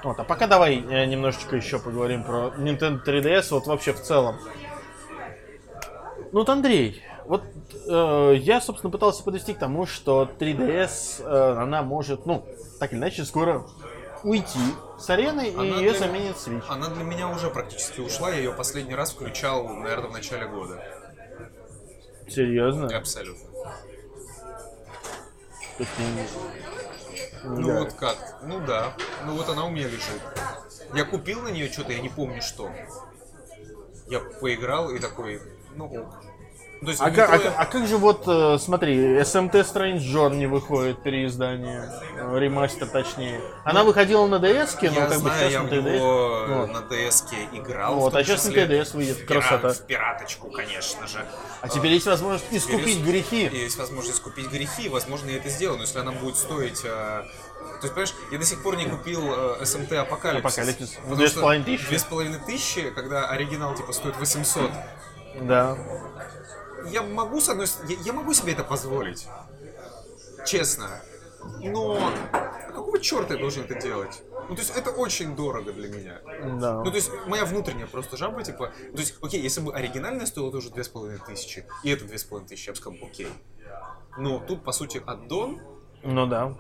Вот, 0.03 0.19
а 0.19 0.25
пока 0.25 0.47
давай 0.47 0.77
э, 0.77 1.05
немножечко 1.07 1.57
еще 1.57 1.79
поговорим 1.79 2.25
про 2.25 2.49
Nintendo 2.57 3.05
3DS, 3.05 3.49
вот 3.51 3.67
вообще 3.67 3.93
в 3.93 4.01
целом. 4.01 4.39
Ну 6.33 6.39
вот, 6.41 6.49
Андрей, 6.49 7.03
вот 7.27 7.43
э, 7.89 8.35
я, 8.39 8.61
собственно, 8.61 8.91
пытался 8.91 9.23
подвести 9.23 9.55
к 9.55 9.59
тому, 9.59 9.87
что 9.87 10.29
3DS, 10.39 11.23
э, 11.23 11.53
она 11.61 11.83
может, 11.83 12.27
ну, 12.27 12.45
так 12.79 12.93
или 12.93 12.99
иначе, 12.99 13.25
скоро 13.25 13.67
уйти 14.23 14.59
с 14.99 15.09
арены, 15.11 15.49
и 15.49 15.55
Она 15.55 15.65
ее 15.65 15.91
для- 15.91 15.99
заменит 15.99 16.37
Switch. 16.37 16.63
Она 16.69 16.89
для 16.89 17.05
меня 17.05 17.29
уже 17.29 17.51
практически 17.51 18.01
ушла, 18.01 18.31
я 18.31 18.37
ее 18.37 18.53
последний 18.53 18.95
раз 18.95 19.13
включал, 19.13 19.67
наверное, 19.69 20.09
в 20.11 20.13
начале 20.13 20.47
года. 20.47 20.83
Серьезно? 22.29 22.87
Абсолютно. 22.97 23.49
Ну 27.45 27.67
Да. 27.67 27.79
вот 27.81 27.93
как? 27.95 28.17
Ну 28.43 28.61
да. 28.67 28.93
Ну 29.25 29.35
вот 29.37 29.49
она 29.49 29.65
у 29.65 29.71
меня 29.71 29.87
лежит. 29.87 30.21
Я 30.95 31.05
купил 31.05 31.41
на 31.43 31.49
нее 31.49 31.71
что-то, 31.73 31.93
я 31.93 32.01
не 32.01 32.09
помню 32.11 32.43
что. 32.43 32.71
Я 34.09 34.21
поиграл 34.21 34.91
и 34.91 34.99
такой, 34.99 35.41
ну 35.77 35.87
ок. 35.87 36.23
То 36.81 36.87
есть, 36.89 37.01
А, 37.03 37.11
как, 37.11 37.31
а 37.31 37.53
а 37.59 37.67
как 37.67 37.87
же 37.87 37.99
вот, 37.99 38.23
э, 38.27 38.57
смотри, 38.59 38.97
SMT 39.19 39.53
Strange 39.53 39.99
Journey 39.99 40.47
выходит 40.49 41.03
переиздание, 41.03 41.93
э, 42.17 42.39
ремастер 42.39 42.87
точнее. 42.87 43.39
Она 43.65 43.85
выходила 43.85 44.27
на 44.27 44.37
DS, 44.37 44.79
но 44.81 44.89
я 44.89 45.07
как 45.07 45.09
бы 45.17 45.29
знаю, 45.29 45.39
сейчас 45.41 45.53
я 45.53 45.63
на 45.63 45.69
3DS. 45.69 45.95
него 45.97 46.47
Вот. 46.49 46.73
на 46.73 46.79
DS 46.79 47.25
играл. 47.53 47.95
Вот, 47.97 48.15
а 48.15 48.25
сейчас 48.25 48.47
на 48.47 48.51
3DS 48.53 48.97
выйдет. 48.97 49.19
в 49.19 49.27
Красота. 49.27 49.75
В 49.75 49.83
пираточку, 49.87 50.49
конечно 50.51 51.07
же. 51.07 51.23
А 51.61 51.69
теперь 51.69 51.93
есть 51.93 52.07
возможность 52.07 52.47
Теперь 52.47 52.59
искупить 52.61 52.97
есть- 52.97 53.05
грехи. 53.05 53.51
Есть 53.53 53.77
возможность 53.79 54.23
купить 54.23 54.49
грехи, 54.51 54.89
возможно, 54.89 55.29
я 55.29 55.37
это 55.37 55.51
сделаю, 55.51 55.77
но 55.77 55.83
если 55.83 55.99
она 55.99 56.13
будет 56.13 56.37
стоить... 56.39 56.81
э, 56.83 56.89
То 56.89 57.25
есть, 57.83 57.93
понимаешь, 57.95 58.15
я 58.33 58.39
до 58.39 58.45
сих 58.47 58.63
пор 58.63 58.77
не 58.77 58.87
купил 58.87 59.21
э, 59.27 59.63
SMT 59.65 59.95
Апокалипсис. 59.97 60.59
Апокалипсис. 60.59 60.99
Две 61.15 61.29
с 61.29 61.33
половиной 61.33 61.65
тысячи? 61.67 61.89
Две 61.89 61.99
с 61.99 62.05
половиной 62.05 62.39
тысячи, 62.47 62.89
когда 62.91 63.29
оригинал 63.29 63.75
типа 63.75 63.93
стоит 63.93 64.17
800. 64.17 64.71
Да. 65.43 65.77
Я 66.87 67.03
могу, 67.03 67.41
с 67.41 67.49
одной 67.49 67.67
я, 67.89 67.97
я 68.01 68.13
могу 68.13 68.33
себе 68.35 68.53
это 68.53 68.65
позволить. 68.65 69.27
Честно. 70.47 71.01
Но 71.61 71.99
какого 72.69 72.99
черта 73.01 73.35
я 73.35 73.41
должен 73.41 73.65
это 73.65 73.75
делать? 73.81 74.23
Ну, 74.49 74.55
то 74.55 74.61
есть 74.63 74.77
это 74.77 74.91
очень 74.91 75.37
дорого 75.37 75.73
для 75.73 75.89
меня. 75.89 76.21
Да. 76.61 76.83
Ну, 76.83 76.91
то 76.91 76.97
есть 76.97 77.11
моя 77.27 77.45
внутренняя 77.45 77.87
просто 77.87 78.17
жаба, 78.17 78.43
типа... 78.43 78.73
То 78.93 78.99
есть, 78.99 79.15
окей, 79.23 79.41
если 79.41 79.61
бы 79.61 79.73
оригинальная 79.75 80.27
стоила 80.27 80.51
тоже 80.51 80.71
две 80.71 80.85
с 80.85 80.89
половиной 80.89 81.21
тысячи, 81.25 81.67
и 81.85 81.91
это 81.91 82.05
две 82.05 82.19
с 82.19 82.25
половиной 82.25 82.49
тысячи, 82.49 82.67
я 82.69 82.73
бы 82.73 82.77
сказал, 82.79 82.99
окей. 83.03 83.29
Но 84.19 84.39
тут, 84.41 84.65
по 84.65 84.73
сути, 84.73 85.03
аддон, 85.07 85.61
Ну 86.03 86.27
да. 86.27 86.57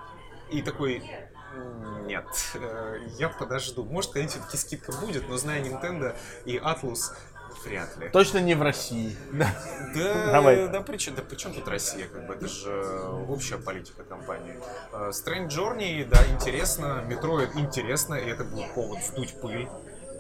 и 0.50 0.62
такой... 0.62 1.02
«М, 1.52 2.06
Нет, 2.06 2.26
э, 2.54 2.98
я 3.18 3.28
подожду. 3.28 3.84
Может, 3.84 4.12
конечно, 4.12 4.38
все-таки 4.38 4.56
скидка 4.56 4.92
будет, 4.92 5.28
но 5.28 5.36
зная 5.36 5.60
Nintendo 5.60 6.16
и 6.44 6.58
Atlus, 6.58 7.10
вряд 7.64 7.96
ли. 7.98 8.08
Точно 8.08 8.38
не 8.38 8.54
в 8.54 8.62
России. 8.62 9.16
Да. 9.32 9.48
Да, 9.94 10.32
Давай. 10.32 10.68
да, 10.68 10.80
при 10.82 10.96
чем, 10.96 11.14
да 11.14 11.22
при 11.22 11.36
чем 11.36 11.52
тут 11.52 11.66
Россия, 11.68 12.06
как 12.08 12.26
бы, 12.26 12.34
это 12.34 12.48
же 12.48 12.72
общая 13.28 13.58
политика 13.58 14.04
компании. 14.04 14.54
Э, 14.92 15.10
Strange 15.10 15.48
Journey, 15.48 16.04
да, 16.06 16.18
интересно, 16.32 17.04
Metroid 17.08 17.50
интересно, 17.58 18.14
и 18.14 18.28
это 18.28 18.44
будет 18.44 18.72
повод 18.74 18.98
вдуть 19.10 19.40
пыль, 19.40 19.68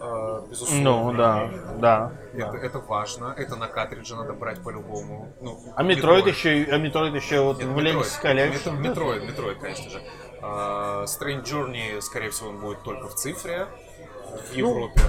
э, 0.00 0.42
безусловно. 0.50 0.82
Ну 0.82 1.12
да, 1.12 1.50
да. 1.78 2.12
Это, 2.34 2.52
да. 2.52 2.58
это 2.58 2.78
важно, 2.80 3.34
это 3.36 3.56
на 3.56 3.68
картридже 3.68 4.16
надо 4.16 4.32
брать 4.32 4.60
по-любому. 4.62 5.32
Ну, 5.40 5.58
А 5.76 5.84
Metroid 5.84 6.28
еще, 6.28 6.66
а 6.70 6.78
Metroid 6.78 7.14
еще 7.16 7.40
вот 7.42 7.58
Нет, 7.58 7.68
в 7.68 7.76
Metroid. 7.78 8.22
Collection. 8.22 8.76
Мет- 8.78 8.96
Metroid, 8.96 9.26
Metroid, 9.36 9.60
конечно 9.60 9.90
же. 9.90 10.02
А, 10.42 11.04
Strange 11.04 11.44
Journey, 11.44 12.00
скорее 12.00 12.30
всего, 12.30 12.48
он 12.48 12.58
будет 12.60 12.82
только 12.82 13.08
в 13.08 13.14
цифре 13.14 13.66
в 14.26 14.52
Ну, 14.52 14.58
Европе. 14.58 15.00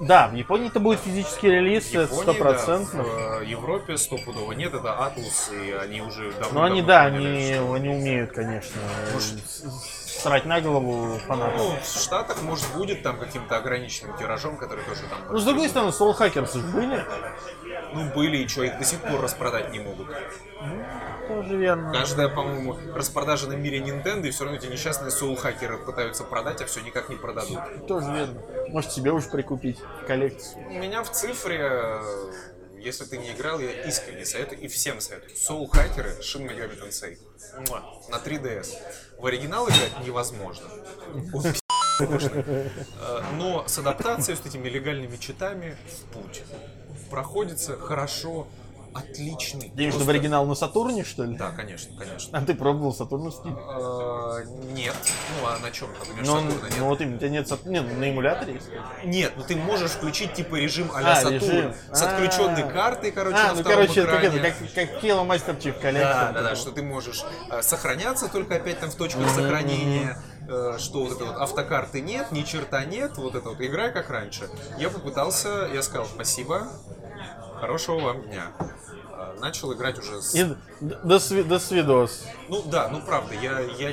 Да, 0.00 0.28
в 0.28 0.34
Японии 0.34 0.68
это 0.68 0.78
будет 0.78 1.00
физический 1.00 1.48
релиз, 1.48 1.88
Японии, 1.88 2.06
да, 2.10 2.22
стопроцентно. 2.22 3.02
в 3.02 3.42
э, 3.42 3.44
Европе 3.46 3.96
стопудово 3.96 4.52
нет, 4.52 4.74
это 4.74 4.88
Atlus, 4.88 5.50
и 5.54 5.72
они 5.72 6.02
уже 6.02 6.32
давно 6.32 6.60
Ну 6.60 6.66
они, 6.66 6.82
да, 6.82 7.04
они, 7.04 7.52
они 7.54 7.88
умеют, 7.88 8.32
конечно, 8.32 8.80
с- 9.18 10.22
срать 10.22 10.44
на 10.44 10.60
голову 10.60 11.18
фанатов. 11.26 11.56
Ну, 11.58 11.76
в 11.82 11.86
Штатах, 11.86 12.42
может, 12.42 12.66
будет 12.74 13.02
там 13.02 13.18
каким-то 13.18 13.56
ограниченным 13.56 14.16
тиражом, 14.18 14.58
который 14.58 14.84
тоже 14.84 15.02
там... 15.08 15.18
Ну, 15.30 15.38
с 15.38 15.44
другой 15.44 15.68
стороны, 15.68 15.90
Soul 15.90 16.16
Hackers 16.18 16.52
же 16.52 16.58
были. 16.60 17.04
Ну, 17.96 18.12
были, 18.12 18.38
и 18.38 18.48
что, 18.48 18.62
их 18.62 18.78
до 18.78 18.84
сих 18.84 19.00
пор 19.00 19.22
распродать 19.22 19.72
не 19.72 19.78
могут. 19.78 20.08
Тоже 21.28 21.56
верно. 21.56 21.92
Каждая, 21.92 22.28
по-моему, 22.28 22.76
распродажа 22.94 23.48
на 23.48 23.54
мире 23.54 23.80
Nintendo, 23.80 24.26
и 24.26 24.30
все 24.30 24.44
равно 24.44 24.58
эти 24.58 24.66
несчастные 24.66 25.10
соул-хакеры 25.10 25.78
пытаются 25.78 26.24
продать, 26.24 26.60
а 26.60 26.66
все 26.66 26.80
никак 26.80 27.08
не 27.08 27.16
продадут. 27.16 27.86
Тоже 27.86 28.12
верно. 28.12 28.42
Может, 28.68 28.92
себе 28.92 29.12
уж 29.12 29.28
прикупить 29.30 29.78
коллекцию. 30.06 30.66
У 30.68 30.74
меня 30.74 31.02
в 31.02 31.10
цифре, 31.10 32.00
если 32.78 33.04
ты 33.04 33.16
не 33.16 33.32
играл, 33.32 33.58
я 33.60 33.70
искренне 33.86 34.26
советую 34.26 34.60
и 34.60 34.68
всем 34.68 35.00
советую. 35.00 35.32
Soul 35.32 35.70
Hackers 35.70 36.20
Shin 36.20 36.46
Megami 36.46 36.78
Tensei. 36.78 37.18
Муа. 37.68 37.82
На 38.10 38.16
3DS. 38.16 38.74
В 39.18 39.26
оригинал 39.26 39.66
играть 39.68 40.04
невозможно. 40.04 40.66
Э, 41.98 43.22
Но 43.38 43.66
с 43.66 43.78
адаптацией, 43.78 44.36
с 44.36 44.44
этими 44.44 44.68
легальными 44.68 45.16
читами 45.16 45.76
в 45.86 46.12
путь. 46.12 46.42
Проходится 47.10 47.76
хорошо, 47.78 48.46
отличный. 48.94 49.68
В 49.74 49.90
Просто- 49.94 50.10
оригинал 50.10 50.46
на 50.46 50.54
Сатурне, 50.54 51.04
что 51.04 51.24
ли? 51.24 51.36
Да, 51.36 51.50
конечно, 51.50 51.94
конечно. 51.98 52.38
А 52.38 52.42
ты 52.42 52.54
пробовал 52.54 52.94
Сатурновский? 52.94 53.50
Э, 53.50 54.44
Нет. 54.72 54.94
Ну, 55.40 55.46
а 55.46 55.58
на 55.58 55.70
чем? 55.70 55.88
Ж 55.88 55.98
Ну, 56.20 56.24
Сатурна 56.24 56.50
нет. 56.68 56.74
ну 56.78 56.86
вот 56.86 57.00
именно, 57.02 57.16
у 57.16 57.18
тебя 57.18 57.28
нет 57.28 57.46
Сат- 57.48 57.66
Нет, 57.66 57.98
на 57.98 58.10
эмуляторе 58.10 58.54
есть. 58.54 58.68
Нет, 59.04 59.32
ну 59.36 59.42
ты 59.44 59.54
можешь 59.56 59.90
включить 59.90 60.32
типа 60.34 60.54
режим 60.56 60.90
а-ля 60.94 61.12
А, 61.12 61.16
Сатурн 61.16 61.34
режим. 61.38 61.74
с 61.92 62.02
отключенной 62.02 62.62
А. 62.62 62.70
картой, 62.70 63.10
короче, 63.12 63.36
А, 63.36 63.48
на 63.52 63.54
ну 63.54 63.62
короче, 63.64 64.00
это 64.00 64.10
как, 64.12 64.24
экране. 64.24 64.38
это, 64.40 64.56
как, 64.74 64.88
как 64.90 65.04
Kilo 65.04 65.26
Master 65.26 65.58
Chief 65.60 65.78
Collection. 65.80 66.00
Да, 66.00 66.32
да, 66.32 66.42
да, 66.42 66.56
что 66.56 66.70
ты 66.72 66.82
можешь 66.82 67.22
э, 67.50 67.60
сохраняться 67.62 68.28
только 68.28 68.56
опять 68.56 68.80
там 68.80 68.90
в 68.90 68.94
точках 68.94 69.28
сохранения, 69.28 70.16
что 70.78 71.04
вот 71.04 71.12
это 71.12 71.24
вот 71.24 71.36
автокарты 71.36 72.00
нет, 72.00 72.32
ни 72.32 72.42
черта 72.42 72.84
нет, 72.84 73.16
вот 73.16 73.34
это 73.34 73.50
вот 73.50 73.60
играй 73.60 73.92
как 73.92 74.10
раньше. 74.10 74.48
Я 74.78 74.90
попытался, 74.90 75.68
я 75.72 75.82
сказал 75.82 76.06
спасибо, 76.06 76.68
хорошего 77.60 77.98
вам 78.00 78.22
дня. 78.22 78.52
Э, 79.10 79.36
Начал 79.40 79.72
играть 79.72 79.98
уже 79.98 80.22
с... 80.22 80.34
И 80.34 80.44
до, 80.80 81.16
сви- 81.16 81.44
до 81.44 81.58
свидос. 81.58 82.24
Ну 82.48 82.62
да, 82.62 82.88
ну 82.88 83.00
правда, 83.00 83.34
я, 83.34 83.60
я... 83.60 83.92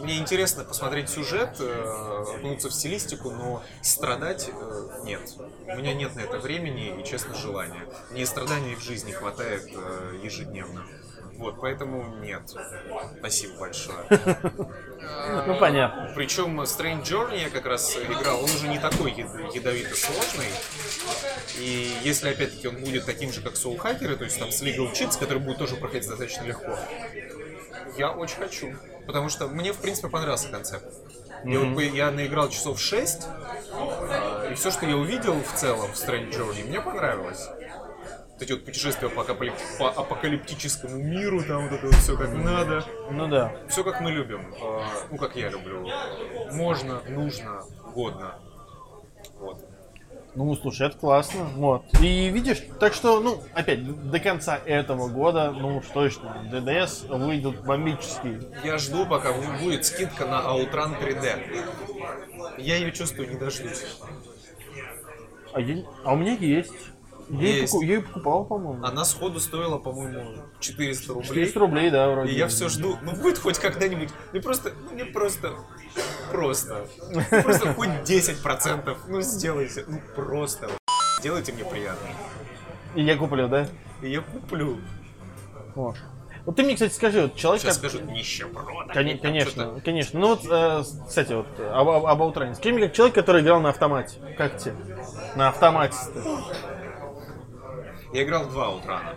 Мне 0.00 0.18
интересно 0.18 0.64
посмотреть 0.64 1.08
сюжет, 1.10 1.56
э, 1.60 2.24
окунуться 2.36 2.68
в 2.68 2.74
стилистику, 2.74 3.30
но 3.30 3.62
страдать 3.82 4.50
э, 4.52 4.88
нет. 5.04 5.20
У 5.66 5.76
меня 5.76 5.94
нет 5.94 6.16
на 6.16 6.20
это 6.20 6.38
времени 6.38 7.00
и, 7.00 7.04
честно, 7.04 7.34
желания. 7.34 7.86
Мне 8.10 8.26
страданий 8.26 8.74
в 8.74 8.82
жизни 8.82 9.12
хватает 9.12 9.68
э, 9.72 10.18
ежедневно. 10.22 10.84
Вот, 11.42 11.60
поэтому 11.60 12.14
нет. 12.20 12.42
Спасибо 13.18 13.58
большое. 13.58 13.98
Ну 15.46 15.58
понятно. 15.58 16.12
Причем 16.14 16.60
Strange 16.60 17.02
Journey 17.02 17.42
я 17.42 17.50
как 17.50 17.66
раз 17.66 17.96
играл, 17.96 18.38
он 18.38 18.44
уже 18.44 18.68
не 18.68 18.78
такой 18.78 19.10
яд- 19.12 19.52
ядовито 19.52 19.96
сложный. 19.96 20.46
И 21.58 21.92
если 22.04 22.30
опять-таки 22.30 22.68
он 22.68 22.76
будет 22.76 23.04
таким 23.04 23.32
же, 23.32 23.42
как 23.42 23.54
Soul 23.54 23.76
Hacker, 23.78 24.14
то 24.14 24.24
есть 24.24 24.38
там 24.38 24.52
с 24.52 24.62
Legal 24.62 24.92
Cheats, 24.92 25.18
который 25.18 25.38
будет 25.40 25.58
тоже 25.58 25.74
проходить 25.74 26.08
достаточно 26.08 26.44
легко, 26.44 26.78
я 27.98 28.12
очень 28.12 28.36
хочу. 28.36 28.74
Потому 29.06 29.28
что 29.28 29.48
мне, 29.48 29.72
в 29.72 29.78
принципе, 29.78 30.08
понравился 30.08 30.48
концепт. 30.48 30.84
Я, 31.44 31.58
вот 31.58 31.80
я 31.82 32.10
наиграл 32.12 32.48
часов 32.48 32.80
6, 32.80 33.22
и 34.50 34.54
все, 34.54 34.70
что 34.70 34.86
я 34.86 34.96
увидел 34.96 35.34
в 35.42 35.52
целом 35.58 35.92
в 35.92 35.96
Strange 35.96 36.30
Journey, 36.30 36.64
мне 36.64 36.80
понравилось. 36.80 37.48
Вот 38.42 38.46
эти 38.46 38.52
вот 38.54 38.64
путешествия 38.64 39.08
по, 39.08 39.20
апокалип- 39.20 39.52
по 39.78 39.88
апокалиптическому 39.90 40.96
миру, 40.96 41.44
там 41.44 41.68
вот 41.68 41.78
это 41.78 41.86
вот 41.86 41.94
все 41.94 42.16
как 42.16 42.32
надо. 42.34 42.84
Ну 43.12 43.28
да. 43.28 43.52
Все 43.68 43.84
как 43.84 44.00
мы 44.00 44.10
любим. 44.10 44.52
Э, 44.60 44.82
Ну, 45.12 45.16
как 45.16 45.36
я 45.36 45.48
люблю. 45.48 45.88
Можно, 46.50 47.00
нужно, 47.08 47.62
годно. 47.94 48.34
Вот. 49.38 49.64
Ну, 50.34 50.56
слушай, 50.56 50.88
это 50.88 50.98
классно. 50.98 51.44
Вот. 51.54 51.84
И 52.00 52.30
видишь, 52.30 52.64
так 52.80 52.94
что, 52.94 53.20
ну, 53.20 53.40
опять, 53.54 54.10
до 54.10 54.18
конца 54.18 54.58
этого 54.66 55.06
года, 55.06 55.52
ну, 55.52 55.76
уж 55.76 55.84
точно, 55.94 56.44
DDS 56.50 57.16
выйдут 57.16 57.60
бомбические. 57.60 58.40
Я 58.64 58.76
жду, 58.78 59.06
пока 59.06 59.32
будет 59.60 59.86
скидка 59.86 60.26
на 60.26 60.40
Outrun 60.40 61.00
3D. 61.00 62.58
Я 62.58 62.76
ее 62.78 62.90
чувствую, 62.90 63.30
не 63.30 63.36
дождусь. 63.36 63.84
А, 65.52 65.60
я- 65.60 65.84
а 66.02 66.14
у 66.14 66.16
меня 66.16 66.32
есть. 66.32 66.72
Я 67.32 67.48
ее 67.48 67.60
Есть. 67.62 67.74
я 67.74 67.80
ее 67.80 68.02
покупал, 68.02 68.44
по-моему. 68.44 68.84
Она 68.84 69.04
сходу 69.06 69.40
стоила, 69.40 69.78
по-моему, 69.78 70.42
400 70.60 71.14
рублей. 71.14 71.28
400 71.28 71.58
рублей, 71.60 71.90
да, 71.90 72.10
вроде. 72.10 72.32
И 72.32 72.36
я 72.36 72.46
все 72.48 72.68
жду, 72.68 72.98
ну 73.02 73.12
будет 73.12 73.38
хоть 73.38 73.58
когда-нибудь, 73.58 74.10
не 74.34 74.40
просто, 74.40 74.72
ну 74.84 74.94
не 74.94 75.04
просто, 75.04 75.52
просто, 76.30 76.86
просто 77.42 77.72
хоть 77.72 77.88
10%, 77.88 78.96
ну 79.08 79.22
сделайте, 79.22 79.84
ну 79.88 80.00
просто, 80.14 80.68
сделайте 81.20 81.52
мне 81.52 81.64
приятно. 81.64 82.06
И 82.94 83.02
я 83.02 83.16
куплю, 83.16 83.48
да? 83.48 83.66
И 84.02 84.10
я 84.10 84.20
куплю. 84.20 84.78
Вот. 85.74 85.96
Вот 86.44 86.56
ты 86.56 86.64
мне, 86.64 86.74
кстати, 86.74 86.92
скажи, 86.92 87.22
вот 87.22 87.36
человек... 87.36 87.62
Сейчас 87.62 87.76
скажут 87.76 88.04
нищеброд. 88.04 88.66
Кони- 88.92 89.10
они 89.10 89.14
там 89.14 89.20
Конечно, 89.22 89.80
конечно. 89.84 90.20
Ну 90.20 90.28
вот, 90.28 90.40
э, 90.50 90.82
кстати, 91.06 91.32
вот 91.32 91.46
об, 91.60 91.88
об, 91.88 92.04
об 92.04 92.22
Outrun. 92.22 92.56
Скажи 92.56 92.74
мне, 92.74 92.88
как 92.88 92.96
человек, 92.96 93.14
который 93.14 93.42
играл 93.42 93.60
на 93.60 93.68
автомате. 93.68 94.18
Как 94.36 94.58
тебе? 94.58 94.74
На 95.36 95.48
автомате. 95.48 95.96
Я 98.12 98.24
играл 98.24 98.44
в 98.44 98.52
два 98.52 98.70
утрана. 98.70 99.16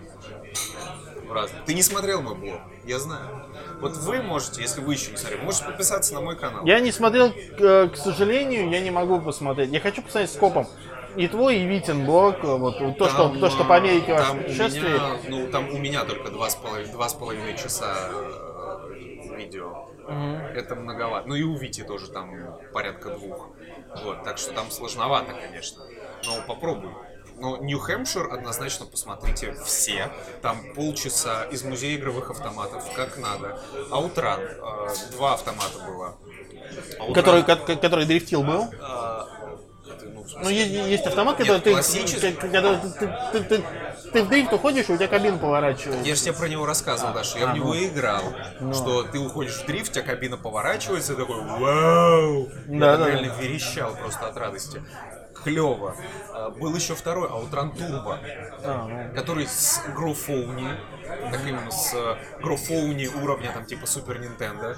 В 1.28 1.32
разных. 1.32 1.66
Ты 1.66 1.74
не 1.74 1.82
смотрел 1.82 2.22
мой 2.22 2.36
блог, 2.36 2.62
я 2.86 3.00
знаю. 3.00 3.46
Вот 3.82 3.98
вы 3.98 4.22
можете, 4.22 4.62
если 4.62 4.82
вы 4.82 4.94
еще 4.94 5.12
не 5.12 5.18
смотрели, 5.18 5.42
можете 5.42 5.66
подписаться 5.66 6.14
на 6.14 6.22
мой 6.22 6.38
канал. 6.38 6.66
Я 6.66 6.80
не 6.80 6.92
смотрел, 6.92 7.32
к, 7.32 7.62
э, 7.62 7.90
к 7.90 7.98
сожалению, 7.98 8.70
я 8.70 8.80
не 8.80 8.92
могу 8.92 9.20
посмотреть. 9.20 9.72
Я 9.72 9.80
хочу 9.80 10.02
посмотреть 10.02 10.32
с 10.32 10.38
копом. 10.38 10.68
И 11.18 11.28
твой, 11.28 11.58
и 11.58 11.66
Витин 11.66 12.06
блог, 12.06 12.44
э, 12.44 12.56
вот 12.56 12.78
то, 12.98 13.10
что, 13.10 13.30
Там, 13.30 13.40
то, 13.40 13.50
что 13.50 13.64
по 13.66 13.76
Америке 13.76 14.12
э, 14.12 14.16
ваше 14.16 14.28
там 14.28 14.44
путешествие. 14.44 14.94
меня, 14.94 15.18
ну, 15.30 15.48
там 15.52 15.70
у 15.70 15.78
меня 15.78 16.06
только 16.06 16.30
два 16.30 16.50
с 16.50 16.56
половиной, 16.56 16.92
два 16.92 17.10
с 17.10 17.14
половиной 17.14 17.58
часа 17.58 18.12
видео. 19.36 19.90
Это 20.54 20.76
многовато. 20.76 21.28
Ну 21.28 21.36
и 21.36 21.44
у 21.44 21.56
Вити 21.58 21.84
тоже 21.84 22.10
там 22.12 22.32
порядка 22.72 23.10
двух. 23.10 23.50
Вот, 24.04 24.24
так 24.24 24.38
что 24.38 24.54
там 24.54 24.70
сложновато, 24.72 25.34
конечно. 25.34 25.84
Но 26.26 26.42
попробуй. 26.48 26.92
Но 27.38 27.58
Нью-Хэмпшир 27.58 28.32
однозначно 28.34 28.86
посмотрите 28.86 29.56
все. 29.66 30.10
Там 30.42 30.58
полчаса 30.74 31.44
из 31.46 31.64
музея 31.64 31.98
игровых 31.98 32.32
автоматов, 32.32 32.84
как 32.96 33.18
надо. 33.18 33.60
Аутран, 33.92 34.40
э, 34.42 34.58
два 35.12 35.34
автомата 35.34 35.78
было. 35.86 36.16
Аутран, 37.00 37.14
Который, 37.14 37.44
ко- 37.44 37.56
ко- 37.58 37.76
который 37.76 38.06
дрифтил 38.06 38.42
был. 38.44 38.64
э, 38.64 38.66
это, 38.72 40.06
ну, 40.06 40.24
смысле, 40.26 40.40
Ну, 40.44 40.50
есть, 40.50 40.72
есть 40.90 41.06
автомат, 41.08 41.38
Нет, 41.40 41.48
который 41.48 41.62
ты, 41.62 41.72
классический. 41.72 42.32
когда 42.32 42.78
ты, 42.78 42.90
ты, 42.90 43.08
ты, 43.34 43.42
ты- 43.58 43.64
ты 44.14 44.24
в 44.24 44.30
дрифт 44.30 44.54
уходишь, 44.54 44.90
и 44.90 44.94
у 44.94 44.96
тебя 44.98 45.08
кабина 45.10 45.38
поворачивается. 45.38 46.08
Я 46.08 46.16
же 46.16 46.22
тебе 46.22 46.34
про 46.34 46.48
него 46.48 46.66
рассказывал, 46.66 47.14
Даша. 47.14 47.38
Я 47.38 47.50
а, 47.50 47.54
в 47.54 47.56
него 47.56 47.74
ну. 47.74 47.86
играл. 47.86 48.24
Ну. 48.62 48.74
Что 48.74 49.04
ты 49.04 49.20
уходишь 49.20 49.56
в 49.62 49.66
дрифт, 49.66 49.92
у 49.92 49.94
тебя 49.94 50.04
кабина 50.06 50.38
поворачивается, 50.38 51.14
и 51.14 51.16
такой 51.18 51.42
вау! 51.42 52.50
Я 52.68 52.80
Да, 52.80 52.98
там 52.98 53.04
да, 53.06 53.10
реально 53.10 53.34
верещал 53.42 53.94
просто 53.96 54.26
от 54.28 54.38
радости. 54.38 54.82
Клево. 55.46 55.96
А, 56.34 56.50
Был 56.50 56.76
еще 56.76 56.96
второй, 56.96 57.30
Outrun 57.30 57.74
Turbo, 57.76 58.18
А, 58.64 58.88
ну. 58.88 59.16
который 59.16 59.46
с 59.48 59.80
Грофоуни, 59.96 60.68
так 61.32 61.46
именно 61.46 61.70
с 61.72 61.94
э, 61.94 62.16
Грофоуни 62.42 63.08
уровня, 63.08 63.52
там 63.54 63.64
типа 63.66 63.86
Супер 63.86 64.20
Нинтендо, 64.20 64.76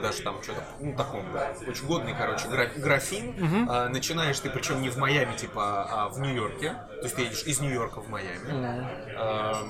даже 0.00 0.22
там 0.22 0.42
что-то, 0.42 0.64
ну 0.80 0.96
таком, 0.96 1.30
да, 1.32 1.52
очень 1.68 1.86
годный, 1.86 2.14
короче, 2.18 2.48
гра- 2.48 2.70
графин. 2.74 3.66
А, 3.68 3.88
Начинаешь 3.90 4.40
ты, 4.40 4.48
причем 4.48 4.80
не 4.80 4.88
в 4.88 4.96
Майами, 4.96 5.36
типа, 5.36 5.86
а 5.88 6.08
в 6.08 6.18
Нью-Йорке, 6.20 6.70
то 6.70 7.02
есть 7.02 7.14
ты 7.16 7.22
едешь 7.22 7.42
из 7.44 7.60
Нью-Йорка 7.60 8.00
в 8.00 8.08
Майами. 8.08 8.86
А, 9.16 9.62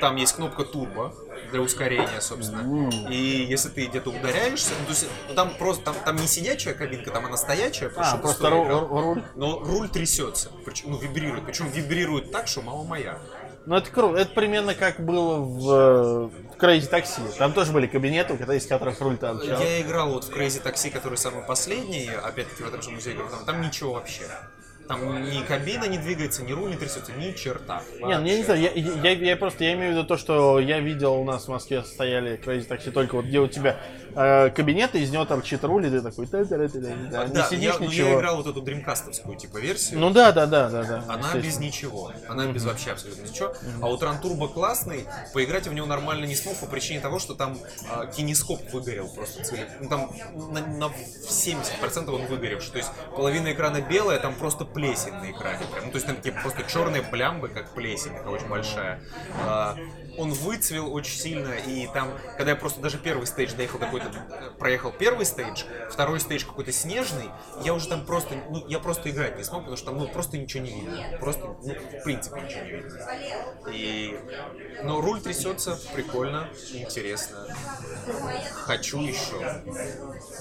Там 0.00 0.16
есть 0.16 0.36
кнопка 0.36 0.64
турбо 0.64 1.14
для 1.50 1.60
ускорения, 1.60 2.20
собственно. 2.20 2.90
И 3.10 3.46
если 3.48 3.68
ты 3.68 3.86
где-то 3.86 4.10
ударяешься, 4.10 4.70
ну, 4.80 4.84
то 4.86 4.90
есть 4.90 5.06
ну, 5.28 5.34
там 5.34 5.54
просто 5.58 5.84
там, 5.84 5.94
там 6.04 6.16
не 6.16 6.26
сидячая 6.26 6.74
кабинка, 6.74 7.10
там 7.10 7.26
она 7.26 7.36
стоячая, 7.36 7.88
потому 7.88 8.06
А, 8.06 8.10
что 8.10 8.18
просто 8.18 8.48
ру- 8.48 8.64
играл. 8.64 8.86
руль. 8.88 9.22
Но 9.34 9.58
руль 9.60 9.88
трясется, 9.88 10.50
причем, 10.64 10.90
ну, 10.92 10.98
вибрирует. 10.98 11.44
Причем 11.46 11.68
вибрирует 11.68 12.30
так, 12.32 12.48
что 12.48 12.62
мама 12.62 12.84
моя. 12.84 13.18
Ну, 13.66 13.74
это 13.74 13.90
круто. 13.90 14.16
Это 14.16 14.32
примерно 14.32 14.74
как 14.74 15.00
было 15.04 15.38
в, 15.38 16.28
в 16.28 16.56
Crazy 16.56 16.88
Taxi. 16.88 17.36
Там 17.36 17.52
тоже 17.52 17.72
были 17.72 17.88
кабинеты, 17.88 18.34
у 18.34 18.36
которых- 18.36 18.62
из 18.62 18.66
которых 18.66 19.00
руль 19.00 19.16
торчал. 19.16 19.60
Я 19.60 19.80
играл 19.80 20.10
вот 20.10 20.24
в 20.24 20.30
Crazy 20.30 20.62
Taxi, 20.62 20.90
который 20.90 21.18
самый 21.18 21.42
последний, 21.42 22.08
опять-таки 22.08 22.62
в 22.62 22.68
этом 22.68 22.80
же 22.82 22.90
музее 22.90 23.16
там, 23.30 23.44
там 23.44 23.60
ничего 23.60 23.94
вообще. 23.94 24.22
Там 24.88 25.30
ни 25.30 25.42
кабина 25.42 25.84
не 25.84 25.98
двигается, 25.98 26.44
ни 26.44 26.52
руль 26.52 26.70
не 26.70 26.76
трясется, 26.76 27.12
ни 27.12 27.32
черта. 27.32 27.82
Не, 27.98 28.18
ну, 28.18 28.26
я 28.26 28.36
не 28.36 28.44
знаю, 28.44 28.60
я, 28.60 28.70
я, 28.70 29.10
я 29.12 29.36
просто 29.36 29.64
я 29.64 29.72
имею 29.72 29.92
в 29.92 29.96
виду 29.96 30.06
то, 30.06 30.16
что 30.16 30.60
я 30.60 30.78
видел 30.78 31.14
у 31.14 31.24
нас 31.24 31.46
в 31.46 31.48
Москве 31.48 31.82
стояли 31.82 32.38
Crazy 32.38 32.68
Taxi 32.68 32.92
только 32.92 33.16
вот 33.16 33.24
где 33.24 33.40
у 33.40 33.48
тебя 33.48 33.80
э, 34.16 34.50
кабинет, 34.50 34.94
и 34.94 35.00
из 35.00 35.10
него 35.10 35.24
торчит 35.24 35.62
руль, 35.64 35.86
и 35.86 35.90
ты 35.90 36.00
такой 36.00 36.26
та 36.26 36.44
та 36.44 36.56
та 36.56 36.68
та 36.68 36.80
Да, 37.10 37.26
не 37.26 37.36
я, 37.36 37.44
сидишь 37.44 37.74
ну, 37.78 37.86
ничего. 37.86 38.08
я 38.08 38.14
играл 38.16 38.36
вот 38.36 38.46
эту 38.46 38.60
дримкастовскую 38.62 39.36
типа 39.36 39.58
версию. 39.58 40.00
Ну 40.00 40.10
да, 40.10 40.32
да, 40.32 40.46
да, 40.46 40.68
да, 40.68 40.82
да. 40.82 41.04
Она 41.08 41.34
без 41.34 41.58
ничего. 41.58 42.12
Она 42.28 42.46
без 42.46 42.64
вообще 42.64 42.92
абсолютно 42.92 43.22
ничего. 43.22 43.52
А 43.80 43.86
вот 43.86 44.02
Ран 44.02 44.20
Турбо 44.20 44.48
классный. 44.48 45.06
Поиграть 45.32 45.66
в 45.66 45.72
него 45.72 45.86
нормально 45.86 46.24
не 46.24 46.34
смог 46.34 46.56
по 46.56 46.66
причине 46.66 47.00
того, 47.00 47.18
что 47.18 47.34
там 47.34 47.58
а, 47.90 48.06
кинескоп 48.06 48.60
выгорел 48.72 49.08
просто 49.08 49.44
целиком. 49.44 49.74
Ну, 49.80 49.88
там 49.88 50.10
на, 50.52 50.60
на 50.66 50.92
70% 51.28 52.10
он 52.10 52.26
выгоревший. 52.26 52.72
То 52.72 52.78
есть 52.78 52.90
половина 53.14 53.52
экрана 53.52 53.80
белая, 53.80 54.18
там 54.18 54.34
просто 54.34 54.64
плесень 54.64 55.12
на 55.12 55.30
экране. 55.30 55.64
Прям. 55.72 55.86
Ну, 55.86 55.90
то 55.90 55.96
есть 55.96 56.06
там 56.06 56.16
такие 56.16 56.34
просто 56.34 56.62
черные 56.64 57.02
блямбы, 57.02 57.48
как 57.48 57.74
плесень, 57.74 58.12
такая 58.12 58.28
очень 58.28 58.48
большая. 58.48 59.00
А, 59.44 59.76
он 60.16 60.32
выцвел 60.32 60.92
очень 60.92 61.18
сильно, 61.18 61.52
и 61.54 61.86
там, 61.92 62.10
когда 62.36 62.52
я 62.52 62.56
просто 62.56 62.80
даже 62.80 62.98
первый 62.98 63.26
стейдж 63.26 63.54
доехал 63.54 63.78
какой-то, 63.78 64.10
проехал 64.58 64.92
первый 64.92 65.26
стейдж, 65.26 65.64
второй 65.90 66.20
стейдж 66.20 66.44
какой-то 66.44 66.72
снежный, 66.72 67.30
я 67.62 67.74
уже 67.74 67.88
там 67.88 68.04
просто, 68.04 68.34
ну, 68.48 68.66
я 68.68 68.78
просто 68.78 69.10
играть 69.10 69.36
не 69.36 69.44
смог, 69.44 69.60
потому 69.60 69.76
что 69.76 69.86
там, 69.86 69.98
ну, 69.98 70.08
просто 70.08 70.38
ничего 70.38 70.62
не 70.62 70.72
видно. 70.72 71.18
Просто, 71.18 71.46
ну, 71.62 71.74
в 71.74 72.04
принципе, 72.04 72.40
ничего 72.40 72.60
не 72.62 72.70
видно. 72.70 73.70
И, 73.72 74.20
но 74.82 75.00
руль 75.00 75.20
трясется, 75.20 75.78
прикольно, 75.92 76.48
интересно. 76.72 77.46
Хочу 78.52 79.00
еще. 79.00 79.62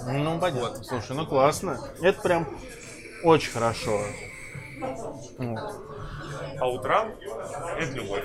Ну, 0.08 0.40
понятно. 0.40 0.84
Слушай, 0.84 1.16
ну 1.16 1.26
классно. 1.26 1.80
Это 2.02 2.22
прям 2.22 2.48
очень 3.24 3.52
хорошо. 3.52 4.02
Вот. 5.38 5.86
А 6.60 6.68
утром 6.68 7.16
это 7.80 7.92
любовь. 7.92 8.24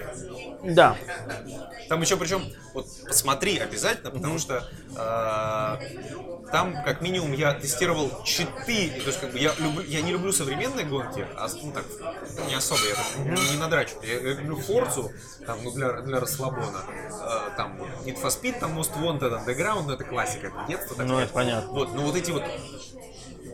Да. 0.62 0.96
Там 1.88 2.00
еще 2.02 2.16
причем, 2.16 2.42
вот 2.74 2.86
посмотри 3.06 3.58
обязательно, 3.58 4.10
потому 4.10 4.38
что 4.38 4.64
э, 4.96 6.50
там 6.52 6.84
как 6.84 7.00
минимум 7.00 7.32
я 7.32 7.54
тестировал 7.54 8.22
4, 8.24 9.00
то 9.00 9.06
есть 9.06 9.20
как 9.20 9.32
бы 9.32 9.38
я 9.38 9.52
люблю, 9.58 9.82
я 9.82 10.02
не 10.02 10.12
люблю 10.12 10.32
современные 10.32 10.86
гонки, 10.86 11.26
а 11.36 11.48
ну 11.62 11.72
так 11.72 11.84
не 12.48 12.54
особо, 12.54 12.80
я 12.88 12.94
так 12.94 13.50
не 13.52 13.58
надрачу. 13.58 13.96
Я, 14.02 14.14
я 14.14 14.34
люблю 14.34 14.56
Форцу, 14.60 15.10
там 15.46 15.58
ну 15.64 15.72
для 15.72 16.00
для 16.02 16.20
расслабона, 16.20 16.82
Э, 17.20 17.50
там 17.56 17.76
Need 18.04 18.20
for 18.20 18.28
Speed, 18.28 18.60
там 18.60 18.78
Most 18.78 18.92
Wanted, 19.00 19.32
Underground, 19.32 19.84
ну 19.86 19.92
это 19.92 20.04
классика, 20.04 20.48
это 20.48 20.64
детство. 20.68 20.96
так 20.96 21.06
Ну, 21.06 21.18
это 21.18 21.32
понятно. 21.32 21.70
Вот, 21.70 21.94
ну 21.94 22.02
вот 22.02 22.16
эти 22.16 22.30
вот 22.30 22.42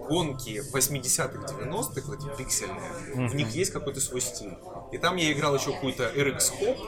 гонки 0.08 0.62
80-х, 0.72 1.54
90-х, 1.54 2.02
вот 2.06 2.18
эти 2.18 2.36
пиксельные, 2.36 3.28
в 3.28 3.34
них 3.34 3.50
есть 3.50 3.72
какой-то 3.72 4.00
свой 4.00 4.20
стиль. 4.20 4.56
И 4.92 4.98
там 4.98 5.16
я 5.16 5.32
играл 5.32 5.56
еще 5.56 5.72
какой-то 5.72 6.04
RX 6.04 6.38
Hop, 6.60 6.78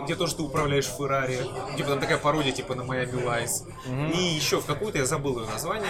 э, 0.00 0.04
где 0.04 0.14
тоже 0.14 0.36
ты 0.36 0.42
управляешь 0.42 0.86
Феррари. 0.86 1.38
Типа 1.76 1.90
там 1.90 2.00
такая 2.00 2.18
пародия 2.18 2.52
типа 2.52 2.74
на 2.74 2.82
Miami 2.82 3.24
Vice. 3.24 4.12
И 4.14 4.16
еще 4.16 4.60
в 4.60 4.66
какую-то 4.66 4.98
я 4.98 5.06
забыл 5.06 5.40
ее 5.40 5.46
название. 5.46 5.88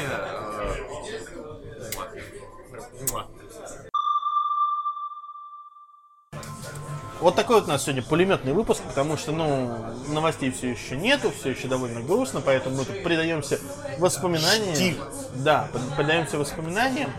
Вот 7.20 7.36
такой 7.36 7.56
вот 7.56 7.64
у 7.64 7.68
нас 7.68 7.84
сегодня 7.84 8.02
пулеметный 8.02 8.52
выпуск, 8.52 8.82
потому 8.82 9.16
что, 9.16 9.32
ну, 9.32 9.70
новостей 10.08 10.50
все 10.50 10.70
еще 10.70 10.96
нету, 10.96 11.30
все 11.30 11.50
еще 11.50 11.68
довольно 11.68 12.00
грустно, 12.00 12.42
поэтому 12.44 12.76
мы 12.76 12.84
тут 12.84 13.02
предаемся 13.02 13.58
воспоминаниям. 13.98 14.74
Штиль. 14.74 14.98
Да, 15.36 15.68
предаемся 15.96 16.38
воспоминаниям, 16.38 17.10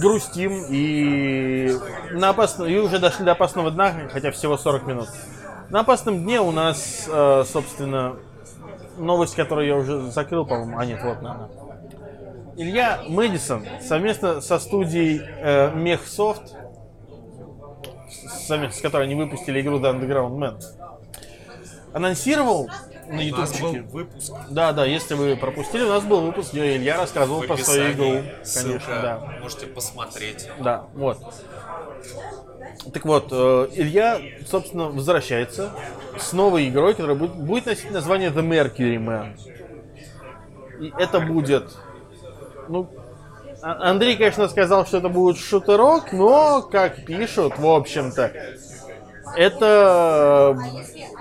грустим 0.00 0.64
и 0.68 1.76
на 2.12 2.30
опасно... 2.30 2.64
и 2.64 2.76
уже 2.78 2.98
дошли 2.98 3.24
до 3.24 3.32
опасного 3.32 3.70
дна, 3.70 4.08
хотя 4.12 4.30
всего 4.30 4.56
40 4.56 4.86
минут. 4.86 5.08
На 5.70 5.80
опасном 5.80 6.22
дне 6.22 6.40
у 6.40 6.50
нас, 6.50 7.06
э, 7.08 7.44
собственно, 7.50 8.16
новость, 8.96 9.34
которую 9.34 9.66
я 9.66 9.76
уже 9.76 10.10
закрыл, 10.10 10.46
по-моему. 10.46 10.78
А 10.78 10.86
нет, 10.86 11.00
вот 11.02 11.18
она. 11.18 11.48
Илья 12.56 13.02
Мэдисон 13.06 13.66
совместно 13.82 14.40
со 14.40 14.58
студией 14.58 15.20
э, 15.20 15.70
Mechsoft 15.74 16.54
совместно 18.10 18.78
с 18.78 18.80
которой 18.80 19.04
они 19.04 19.14
выпустили 19.14 19.60
игру 19.60 19.78
The 19.78 19.92
Underground 19.98 20.36
Man, 20.38 20.62
анонсировал 21.92 22.68
на 23.08 23.14
У 23.14 23.36
нас 23.36 23.58
был 23.58 23.68
ютубчике. 23.72 23.80
выпуск. 23.90 24.32
Да, 24.50 24.72
да, 24.72 24.84
если 24.84 25.14
вы 25.14 25.34
пропустили, 25.36 25.82
у 25.82 25.88
нас 25.88 26.04
был 26.04 26.20
выпуск, 26.20 26.52
где 26.52 26.76
Илья 26.76 26.98
рассказывал 26.98 27.42
про 27.42 27.56
свою 27.56 27.92
игру. 27.92 28.18
описании. 28.18 28.20
Конечно, 28.22 28.44
Ссылка. 28.44 29.02
да. 29.02 29.38
Можете 29.40 29.66
посмотреть. 29.66 30.48
Да, 30.60 30.84
вот. 30.94 31.18
Так 32.92 33.04
вот, 33.06 33.28
э, 33.32 33.68
Илья, 33.74 34.20
собственно, 34.46 34.88
возвращается 34.88 35.72
с 36.18 36.32
новой 36.32 36.68
игрой, 36.68 36.92
которая 36.94 37.16
будет, 37.16 37.34
будет 37.34 37.66
носить 37.66 37.90
название 37.90 38.30
The 38.30 38.46
Mercury 38.46 38.96
Man. 38.98 39.38
И 40.80 40.92
это 40.98 41.20
будет... 41.20 41.76
Ну, 42.68 42.88
Андрей, 43.60 44.16
конечно, 44.16 44.48
сказал, 44.48 44.86
что 44.86 44.98
это 44.98 45.08
будет 45.08 45.38
шутерок, 45.38 46.12
но, 46.12 46.62
как 46.62 47.04
пишут, 47.04 47.58
в 47.58 47.66
общем-то, 47.66 48.32
это 49.36 50.56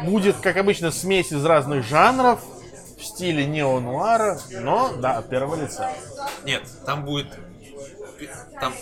будет, 0.03 0.37
как 0.37 0.57
обычно, 0.57 0.91
смесь 0.91 1.31
из 1.31 1.43
разных 1.43 1.83
жанров 1.83 2.41
в 2.97 3.03
стиле 3.03 3.45
неонуара, 3.45 4.39
но, 4.51 4.93
да, 4.97 5.17
от 5.17 5.29
первого 5.29 5.55
лица. 5.55 5.91
Нет, 6.43 6.63
там 6.85 7.05
будет... 7.05 7.27
Там... 8.59 8.73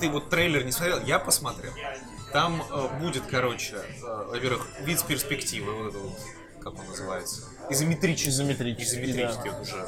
Ты 0.00 0.08
вот 0.10 0.28
трейлер 0.28 0.64
не 0.64 0.72
смотрел, 0.72 1.00
я 1.04 1.18
посмотрел. 1.18 1.72
Там 2.32 2.62
э, 2.70 3.00
будет, 3.00 3.22
короче, 3.30 3.76
э, 3.76 4.24
во-первых, 4.28 4.66
вид 4.80 4.98
с 4.98 5.02
перспективы, 5.02 5.72
вот 5.72 5.88
это 5.88 5.98
вот, 5.98 6.18
как 6.60 6.78
он 6.78 6.86
называется? 6.86 7.42
Изометрический. 7.70 8.30
Изометрический, 8.30 9.04
Изометрический 9.04 9.50
да. 9.50 9.60
уже. 9.60 9.86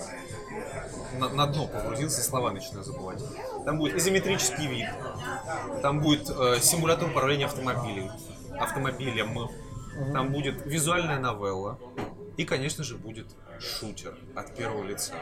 На, 1.18 1.28
на 1.28 1.46
дно 1.46 1.66
погрузился, 1.66 2.22
слова 2.22 2.50
начинаю 2.52 2.84
забывать. 2.84 3.22
Там 3.64 3.78
будет 3.78 3.96
изометрический 3.96 4.66
вид. 4.66 4.86
Там 5.82 6.00
будет 6.00 6.30
э, 6.30 6.58
симулятор 6.60 7.08
управления 7.08 7.46
автомобилем. 7.46 8.10
Автомобилем. 8.58 9.48
Там 10.12 10.32
будет 10.32 10.64
визуальная 10.64 11.18
новелла. 11.18 11.78
И, 12.36 12.44
конечно 12.44 12.84
же, 12.84 12.96
будет 12.96 13.26
шутер 13.58 14.16
от 14.34 14.54
первого 14.54 14.84
лица. 14.84 15.14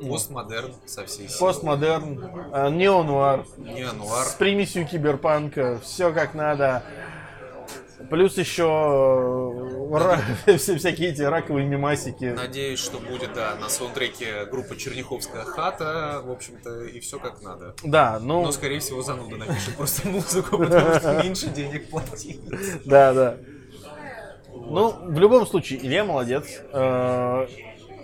Вот. 0.00 0.10
Постмодерн 0.10 0.74
со 0.86 1.04
всей 1.04 1.28
силы. 1.28 1.38
Постмодерн, 1.38 2.18
э, 2.52 2.70
неонуар, 2.70 3.44
Неонуар. 3.58 4.26
с 4.26 4.32
примесью 4.34 4.86
киберпанка, 4.86 5.78
все 5.82 6.12
как 6.12 6.34
надо. 6.34 6.82
Плюс 8.10 8.36
еще 8.38 8.64
э, 10.46 10.56
всякие 10.56 11.10
эти 11.10 11.22
раковые 11.22 11.66
мимасики. 11.66 12.26
Надеюсь, 12.26 12.78
что 12.78 12.98
будет, 12.98 13.32
да, 13.34 13.54
на 13.60 13.68
саундтреке 13.68 14.44
группа 14.46 14.76
Черняховская 14.76 15.44
хата, 15.44 16.22
в 16.24 16.30
общем-то, 16.30 16.84
и 16.84 17.00
все 17.00 17.18
как 17.18 17.42
надо. 17.42 17.74
Да, 17.84 18.18
ну, 18.20 18.42
Но, 18.42 18.52
скорее 18.52 18.80
всего, 18.80 19.02
зануда 19.02 19.36
напишет 19.36 19.76
просто 19.76 20.08
музыку, 20.08 20.58
потому 20.58 20.94
что 20.94 21.22
меньше 21.22 21.48
денег 21.48 21.90
платить. 21.90 22.40
да, 22.84 23.12
да. 23.12 23.36
Ну, 24.54 24.94
в 25.06 25.18
любом 25.18 25.46
случае, 25.46 25.84
Илья 25.84 26.04
молодец. 26.04 26.60
Э, 26.72 27.46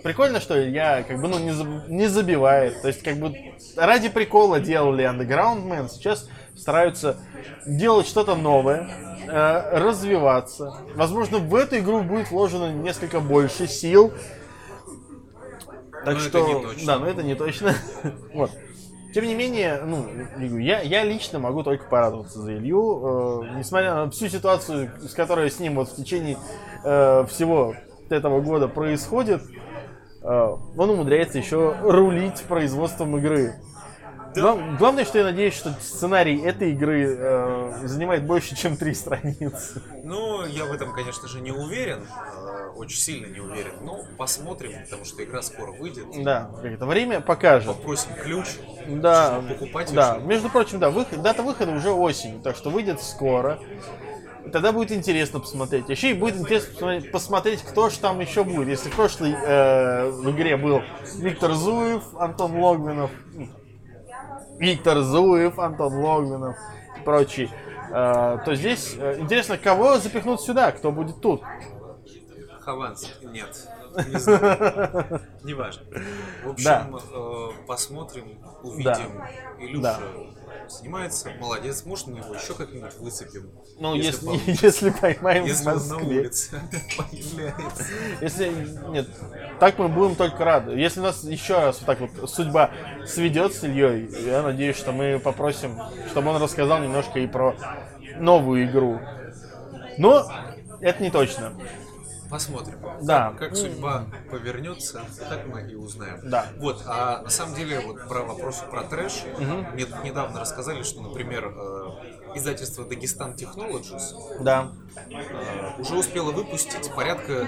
Прикольно, 0.03 0.39
что 0.39 0.61
Илья 0.61 1.03
как 1.03 1.19
бы 1.21 1.27
ну, 1.27 1.39
не, 1.39 1.51
заб- 1.51 1.89
не 1.89 2.07
забивает. 2.07 2.81
То 2.81 2.87
есть, 2.87 3.03
как 3.03 3.17
бы 3.17 3.35
ради 3.75 4.07
прикола 4.09 4.59
делали 4.59 5.03
Underground 5.05 5.65
Man, 5.67 5.89
сейчас 5.89 6.29
стараются 6.55 7.17
делать 7.65 8.07
что-то 8.07 8.35
новое, 8.35 8.89
э, 9.29 9.79
развиваться. 9.79 10.75
Возможно, 10.95 11.37
в 11.39 11.55
эту 11.55 11.77
игру 11.79 12.01
будет 12.01 12.31
вложено 12.31 12.71
несколько 12.71 13.19
больше 13.19 13.67
сил. 13.67 14.11
Так 16.05 16.05
Но 16.05 16.11
это 16.11 16.21
что, 16.21 16.47
не 16.47 16.61
точно. 16.61 16.85
да, 16.85 16.99
но 16.99 17.07
это 17.07 17.23
не 17.23 17.35
точно. 17.35 17.75
вот. 18.33 18.51
Тем 19.13 19.25
не 19.25 19.33
менее, 19.33 19.81
ну, 19.83 20.05
я, 20.59 20.81
я 20.81 21.03
лично 21.03 21.39
могу 21.39 21.63
только 21.63 21.85
порадоваться 21.85 22.39
за 22.39 22.55
Илью, 22.55 23.41
э, 23.43 23.57
несмотря 23.57 23.95
на 23.95 24.11
всю 24.11 24.27
ситуацию, 24.27 24.91
с 25.01 25.13
которой 25.13 25.49
с 25.49 25.59
ним 25.59 25.75
вот 25.75 25.89
в 25.89 25.95
течение 25.95 26.37
э, 26.83 27.25
всего 27.27 27.75
этого 28.09 28.39
года 28.39 28.67
происходит, 28.67 29.41
э, 30.21 30.27
он 30.27 30.89
умудряется 30.89 31.39
еще 31.39 31.75
рулить 31.81 32.43
производством 32.43 33.17
игры. 33.17 33.55
Глав- 34.35 34.77
главное, 34.77 35.05
что 35.05 35.17
я 35.17 35.23
надеюсь, 35.23 35.55
что 35.55 35.73
сценарий 35.81 36.39
этой 36.41 36.71
игры 36.71 37.15
э, 37.17 37.81
занимает 37.85 38.25
больше, 38.25 38.55
чем 38.55 38.77
три 38.77 38.93
страницы. 38.95 39.81
Ну, 40.03 40.45
я 40.45 40.65
в 40.65 40.71
этом, 40.71 40.93
конечно 40.93 41.27
же, 41.27 41.41
не 41.41 41.51
уверен. 41.51 42.03
э, 42.03 42.69
Очень 42.75 42.97
сильно 42.99 43.25
не 43.27 43.39
уверен. 43.39 43.73
Но 43.81 44.03
посмотрим, 44.17 44.71
потому 44.83 45.05
что 45.05 45.23
игра 45.23 45.41
скоро 45.41 45.71
выйдет. 45.71 46.05
Да, 46.23 46.51
это 46.63 46.85
время 46.85 47.21
покажет. 47.21 47.67
Попросим 47.75 48.13
ключ. 48.13 48.45
Да, 48.87 49.41
покупать 49.49 49.93
да. 49.93 50.15
решил. 50.15 50.27
Между 50.27 50.49
прочим, 50.49 50.79
да, 50.79 50.89
выход, 50.89 51.21
дата 51.21 51.41
выхода 51.43 51.71
уже 51.71 51.91
осень, 51.91 52.41
так 52.41 52.55
что 52.55 52.69
выйдет 52.69 53.01
скоро. 53.01 53.59
Тогда 54.51 54.71
будет 54.71 54.91
интересно 54.91 55.39
посмотреть. 55.39 55.89
Еще 55.89 56.11
и 56.11 56.13
будет 56.13 56.35
интересно 56.37 56.71
посмотреть, 56.73 57.11
посмотреть, 57.11 57.61
кто 57.61 57.89
же 57.89 57.99
там 57.99 58.19
еще 58.19 58.43
будет. 58.43 58.67
Если 58.67 58.89
в 58.89 58.95
прошлой 58.95 59.31
э, 59.33 60.09
в 60.09 60.31
игре 60.31 60.57
был 60.57 60.81
Виктор 61.17 61.53
Зуев, 61.53 62.03
Антон 62.17 62.57
Логвинов, 62.59 63.11
Виктор 64.59 64.99
Зуев, 65.01 65.57
Антон 65.59 65.93
Логвинов 65.95 66.55
и 66.97 67.03
прочие, 67.03 67.49
э, 67.91 68.37
то 68.45 68.55
здесь 68.55 68.95
э, 68.97 69.19
интересно, 69.19 69.57
кого 69.57 69.97
запихнут 69.97 70.41
сюда, 70.41 70.71
кто 70.71 70.91
будет 70.91 71.21
тут. 71.21 71.41
Хованс. 72.61 73.17
Нет. 73.23 73.67
Не 74.07 74.19
знаю. 74.19 75.21
Неважно. 75.43 75.83
В 76.43 76.49
общем, 76.49 76.65
Да. 76.65 76.87
э, 77.13 77.47
посмотрим, 77.65 78.37
увидим. 78.63 79.23
Илюша 79.59 79.81
Да. 79.81 79.99
Снимается, 80.67 81.31
молодец. 81.39 81.85
Может, 81.85 82.07
мы 82.07 82.19
его 82.19 82.33
еще 82.35 82.53
как-нибудь 82.53 82.93
выцепим. 82.99 83.51
Ну, 83.79 83.95
если, 83.95 84.25
получится. 84.25 84.65
если 84.65 84.89
поймаем 84.89 85.45
Если 85.45 85.63
в 85.63 85.67
он 85.67 85.87
на 85.87 85.95
Москве. 85.95 86.19
улице 86.19 86.61
появляется. 86.97 87.85
Если 88.21 88.89
нет, 88.89 89.07
так 89.59 89.77
мы 89.77 89.87
будем 89.87 90.15
только 90.15 90.43
рады. 90.43 90.71
Если 90.73 90.99
нас 90.99 91.23
еще 91.23 91.55
раз 91.55 91.79
вот 91.79 91.85
так 91.85 91.99
вот 91.99 92.29
судьба 92.29 92.71
сведет 93.05 93.53
с 93.53 93.63
Ильей, 93.63 94.09
я 94.25 94.41
надеюсь, 94.41 94.77
что 94.77 94.91
мы 94.91 95.19
попросим, 95.19 95.77
чтобы 96.11 96.29
он 96.29 96.41
рассказал 96.41 96.79
немножко 96.79 97.19
и 97.19 97.27
про 97.27 97.55
новую 98.17 98.65
игру. 98.65 98.99
Но 99.97 100.29
это 100.81 101.03
не 101.03 101.09
точно. 101.09 101.53
Посмотрим. 102.29 102.79
Да. 103.01 103.33
Как 103.39 103.55
судьба 103.55 104.05
повернется, 104.29 105.01
так 105.29 105.47
мы 105.47 105.61
и 105.69 105.75
узнаем. 105.75 106.19
Да. 106.23 106.45
Вот, 106.57 106.83
а 106.85 107.21
на 107.23 107.29
самом 107.29 107.55
деле, 107.55 107.79
вот 107.79 108.07
про 108.07 108.21
вопрос 108.21 108.63
про 108.69 108.83
трэш, 108.83 109.23
мне 109.73 109.85
тут 109.85 110.03
недавно 110.03 110.39
рассказали, 110.39 110.83
что, 110.83 111.01
например, 111.01 111.47
э, 111.47 112.35
издательство 112.35 112.85
Дагестан 112.85 113.33
Technologies 113.33 114.43
Да. 114.43 114.71
э, 115.09 115.81
уже 115.81 115.95
успело 115.97 116.31
выпустить 116.31 116.93
порядка 116.95 117.47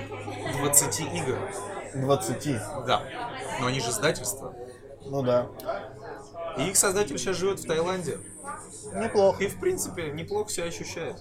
20 0.58 1.00
игр. 1.02 1.38
20. 1.94 2.60
Да. 2.88 3.04
Но 3.60 3.68
они 3.68 3.80
же 3.80 3.90
издательство. 3.90 4.56
Ну 5.06 5.22
да. 5.22 5.48
И 6.58 6.70
их 6.70 6.76
создатель 6.76 7.18
сейчас 7.18 7.38
живет 7.38 7.60
в 7.60 7.68
Таиланде. 7.68 8.18
Неплохо. 8.94 9.44
И, 9.44 9.48
в 9.48 9.60
принципе, 9.60 10.12
неплохо 10.12 10.50
себя 10.50 10.66
ощущает. 10.68 11.18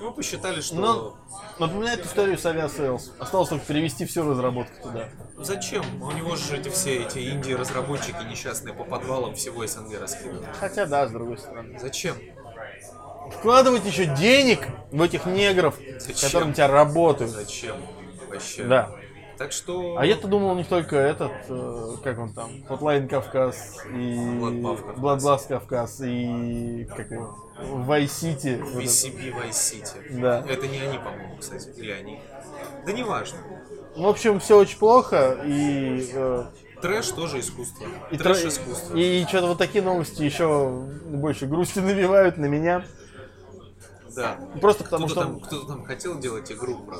Мы 0.00 0.12
посчитали, 0.12 0.62
что... 0.62 0.76
Ну, 0.76 1.14
напоминает 1.58 2.04
историю 2.06 2.38
с 2.38 2.46
Aviasales. 2.46 3.12
Осталось 3.18 3.50
только 3.50 3.66
перевести 3.66 4.06
всю 4.06 4.28
разработку 4.28 4.72
туда. 4.82 5.10
Зачем? 5.36 5.84
У 6.02 6.10
него 6.12 6.36
же 6.36 6.56
эти 6.56 6.70
все 6.70 7.04
эти 7.04 7.30
инди-разработчики 7.30 8.22
несчастные 8.28 8.74
по 8.74 8.84
подвалам 8.84 9.34
всего 9.34 9.66
СНГ 9.66 10.00
раскиданы. 10.00 10.46
Хотя 10.58 10.86
да, 10.86 11.06
с 11.06 11.10
другой 11.10 11.36
стороны. 11.36 11.78
Зачем? 11.78 12.16
Вкладывать 13.30 13.84
еще 13.84 14.06
денег 14.06 14.66
в 14.90 15.02
этих 15.02 15.26
негров, 15.26 15.76
Зачем? 15.98 16.16
которые 16.16 16.50
у 16.50 16.54
тебя 16.54 16.68
работают. 16.68 17.30
Зачем? 17.30 17.76
Вообще. 18.28 18.64
Да. 18.64 18.90
Так 19.40 19.52
что... 19.52 19.96
А 19.96 20.04
я-то 20.04 20.28
думал, 20.28 20.50
у 20.50 20.54
них 20.54 20.68
только 20.68 20.96
этот, 20.96 21.32
э, 21.48 21.92
как 22.04 22.18
он 22.18 22.34
там, 22.34 22.50
Hotline 22.68 23.08
Кавказ 23.08 23.78
и 23.86 24.16
Bloodbath 24.18 25.48
Кавказ. 25.48 26.02
И 26.02 26.86
как 26.94 27.10
его, 27.10 27.38
Vice 27.58 28.04
City. 28.04 28.62
VCB 28.62 29.34
Vice 29.34 29.52
City. 29.52 30.20
Да. 30.20 30.44
Это 30.46 30.68
не 30.68 30.80
они, 30.80 30.98
по-моему, 30.98 31.38
кстати. 31.40 31.70
Или 31.78 31.90
они. 31.90 32.20
Да 32.84 32.92
неважно. 32.92 33.38
В 33.96 34.06
общем, 34.06 34.40
все 34.40 34.58
очень 34.58 34.78
плохо 34.78 35.40
и 35.46 36.10
э, 36.12 36.44
Трэш 36.82 37.08
тоже 37.08 37.40
искусство. 37.40 37.86
и, 38.10 38.18
Трэш 38.18 38.44
искусство. 38.44 38.94
и 38.94 39.24
что-то 39.24 39.46
вот 39.46 39.56
такие 39.56 39.82
новости 39.82 40.22
еще 40.22 40.68
больше 41.06 41.46
грусти 41.46 41.78
навевают 41.78 42.36
на 42.36 42.44
меня. 42.44 42.84
Да. 44.14 44.38
Просто 44.60 44.84
потому 44.84 45.06
Кто-то 45.06 45.20
что 45.22 45.30
там, 45.30 45.40
кто-то 45.40 45.66
там 45.66 45.84
хотел 45.86 46.18
делать 46.18 46.52
игру 46.52 46.76
про, 46.80 46.98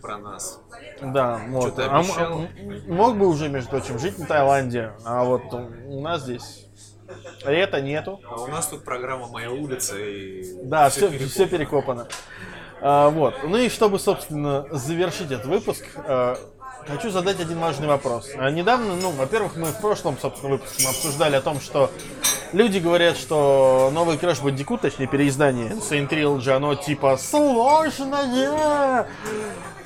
про 0.00 0.18
нас. 0.18 0.60
Да, 1.02 1.40
вот. 1.48 1.78
А 1.78 2.02
м- 2.02 2.48
мог 2.94 3.16
бы 3.16 3.26
уже, 3.28 3.48
между 3.48 3.70
прочим, 3.70 3.98
жить 3.98 4.18
на 4.18 4.26
Таиланде, 4.26 4.92
а 5.04 5.24
вот 5.24 5.42
у 5.52 6.00
нас 6.00 6.22
здесь 6.22 6.66
лета 7.44 7.80
нету. 7.80 8.20
А 8.28 8.40
у 8.42 8.46
нас 8.46 8.66
тут 8.66 8.84
программа 8.84 9.26
«Моя 9.28 9.50
улица» 9.50 9.98
и... 9.98 10.62
Да, 10.64 10.88
всё 10.90 11.08
все, 11.08 11.18
перепутано. 11.18 11.30
все 11.30 11.46
перекопано. 11.46 12.08
А, 12.82 13.10
вот. 13.10 13.34
Ну 13.44 13.56
и 13.56 13.68
чтобы, 13.68 13.98
собственно, 13.98 14.66
завершить 14.70 15.30
этот 15.30 15.46
выпуск, 15.46 15.84
э, 15.96 16.36
хочу 16.86 17.10
задать 17.10 17.40
один 17.40 17.58
важный 17.58 17.88
вопрос. 17.88 18.30
А, 18.36 18.50
недавно, 18.50 18.94
ну, 18.96 19.10
во-первых, 19.10 19.56
мы 19.56 19.66
в 19.68 19.80
прошлом, 19.80 20.18
собственно, 20.18 20.52
выпуске 20.52 20.86
обсуждали 20.88 21.36
о 21.36 21.40
том, 21.40 21.60
что 21.60 21.90
люди 22.52 22.78
говорят, 22.78 23.16
что 23.16 23.90
новый 23.92 24.16
Crash 24.16 24.42
Bandicoot, 24.42 24.80
точнее 24.80 25.06
переиздание 25.06 25.70
N. 25.70 25.83
Sane 25.83 26.08
Trilogy, 26.08 26.50
оно 26.50 26.74
типа 26.74 27.16
сложное. 27.16 29.06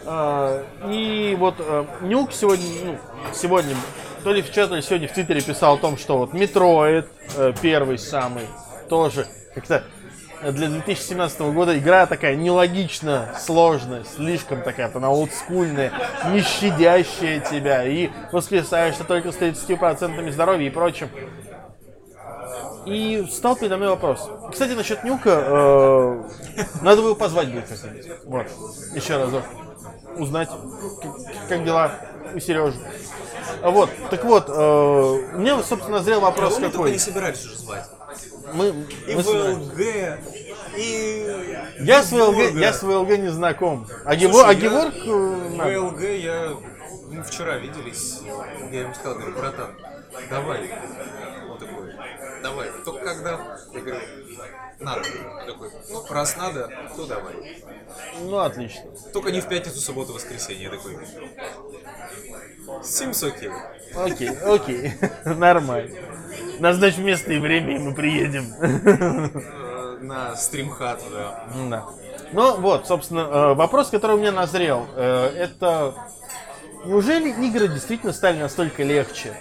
А, 0.06 0.64
И 0.90 1.34
вот 1.38 1.54
э, 1.58 1.84
Нюк 2.02 2.32
сегодня, 2.32 2.66
ну, 2.84 2.98
сегодня, 3.32 3.74
то 4.22 4.32
ли 4.32 4.42
в 4.42 4.46
чате, 4.52 4.66
то 4.66 4.74
ли 4.76 4.82
сегодня 4.82 5.08
в 5.08 5.12
Твиттере 5.12 5.40
писал 5.40 5.74
о 5.76 5.78
том, 5.78 5.96
что 5.96 6.18
вот 6.18 6.34
Metroid, 6.34 7.08
э, 7.36 7.54
первый 7.62 7.98
самый, 7.98 8.46
тоже 8.88 9.26
как-то 9.54 9.84
для 10.42 10.68
2017 10.68 11.40
года 11.40 11.78
игра 11.78 12.06
такая 12.06 12.36
нелогично 12.36 13.34
сложная, 13.38 14.04
слишком 14.04 14.62
такая, 14.62 14.90
она 14.94 15.10
олдскульная, 15.10 15.92
не 16.32 16.40
щадящая 16.40 17.40
тебя, 17.40 17.84
и 17.84 18.10
воскресаешься 18.32 19.04
только 19.04 19.32
с 19.32 19.36
30% 19.36 20.30
здоровья 20.30 20.66
и 20.66 20.70
прочим. 20.70 21.08
И 22.86 23.24
встал 23.30 23.56
передо 23.56 23.78
мной 23.78 23.88
вопрос. 23.88 24.28
Кстати, 24.52 24.72
насчет 24.72 25.04
Нюка, 25.04 25.30
э, 25.30 26.22
надо 26.82 27.00
бы 27.00 27.08
его 27.08 27.14
позвать 27.14 27.48
будет 27.48 27.66
как-нибудь. 27.66 28.06
Вот, 28.26 28.46
еще 28.94 29.16
разок. 29.16 29.44
Узнать, 30.18 30.50
как, 31.02 31.48
как 31.48 31.64
дела 31.64 31.92
у 32.34 32.38
Сережи. 32.38 32.78
Вот, 33.62 33.88
так 34.10 34.22
вот, 34.24 34.48
э, 34.48 34.52
у 34.52 35.38
меня, 35.38 35.62
собственно, 35.62 35.98
назрел 35.98 36.20
вопрос 36.20 36.56
Кого 36.56 36.66
мы 36.66 36.72
какой. 36.72 36.92
не 36.92 36.98
собирались 36.98 37.44
уже 37.46 37.56
звать. 37.56 37.84
Мы, 38.54 38.68
И 39.08 39.14
мы. 39.14 39.22
ВЛГ, 39.22 39.80
и... 40.76 41.56
Я 41.80 42.02
с 42.02 42.12
ВЛГ, 42.12 42.54
я 42.54 42.72
с 42.72 42.82
ВЛГ 42.82 43.18
не 43.18 43.28
знаком. 43.28 43.86
А, 44.04 44.14
Гево, 44.14 44.32
Слушай, 44.32 44.50
а 44.50 44.54
Геворг, 44.54 44.94
э. 44.94 45.78
ВЛГ 45.78 46.00
я... 46.02 46.52
Мы 47.10 47.22
вчера 47.22 47.56
виделись, 47.58 48.20
я 48.72 48.80
ему 48.82 48.94
сказал, 48.94 49.18
говорю, 49.18 49.36
братан, 49.36 49.70
давай. 50.30 50.70
Он 51.50 51.58
такой, 51.58 51.92
давай. 52.42 52.68
Только 52.84 53.04
когда? 53.04 53.58
Я 53.72 53.80
говорю, 53.80 54.00
надо. 54.84 55.02
Такой, 55.46 55.70
ну, 55.90 56.04
раз 56.10 56.36
надо, 56.36 56.70
то 56.96 57.06
давай. 57.06 57.62
Ну, 58.20 58.38
отлично. 58.38 58.84
Только 59.12 59.30
не 59.32 59.40
в 59.40 59.48
пятницу, 59.48 59.80
субботу, 59.80 60.12
воскресенье. 60.12 60.64
Я 60.64 60.70
такой, 60.70 60.98
Симс 62.82 63.22
окей. 63.22 63.50
Окей, 63.94 64.30
окей. 64.30 64.92
Нормально. 65.24 65.90
Назначь 66.58 66.98
место 66.98 67.32
и 67.32 67.38
время, 67.38 67.76
и 67.76 67.78
мы 67.78 67.94
приедем. 67.94 68.52
Э, 68.60 69.98
На 70.00 70.36
стримхат, 70.36 71.02
да. 71.10 71.44
Да. 71.70 71.86
Ну 72.32 72.56
вот, 72.60 72.86
собственно, 72.86 73.20
э, 73.20 73.54
вопрос, 73.54 73.90
который 73.90 74.16
у 74.16 74.18
меня 74.18 74.32
назрел, 74.32 74.86
э, 74.96 75.26
это 75.36 75.94
неужели 76.84 77.30
игры 77.46 77.68
действительно 77.68 78.12
стали 78.12 78.38
настолько 78.38 78.82
легче? 78.82 79.34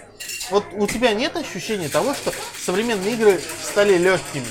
Вот 0.50 0.64
у 0.72 0.86
тебя 0.86 1.14
нет 1.14 1.36
ощущения 1.36 1.88
того, 1.88 2.14
что 2.14 2.32
современные 2.58 3.14
игры 3.14 3.40
стали 3.62 3.96
легкими? 3.96 4.46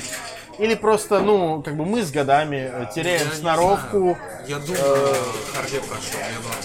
Или 0.60 0.76
просто, 0.76 1.20
ну, 1.20 1.62
как 1.64 1.76
бы 1.76 1.86
мы 1.86 2.04
с 2.04 2.12
годами 2.12 2.70
э, 2.72 2.86
теряем 2.93 3.22
Я 3.28 3.34
не 3.34 3.39
сноровку? 3.39 3.97
знаю. 3.97 4.18
Я 4.47 4.60
думаю, 4.60 5.16
харде 5.54 5.80
прошел, 5.82 6.20
норм. 6.43 6.56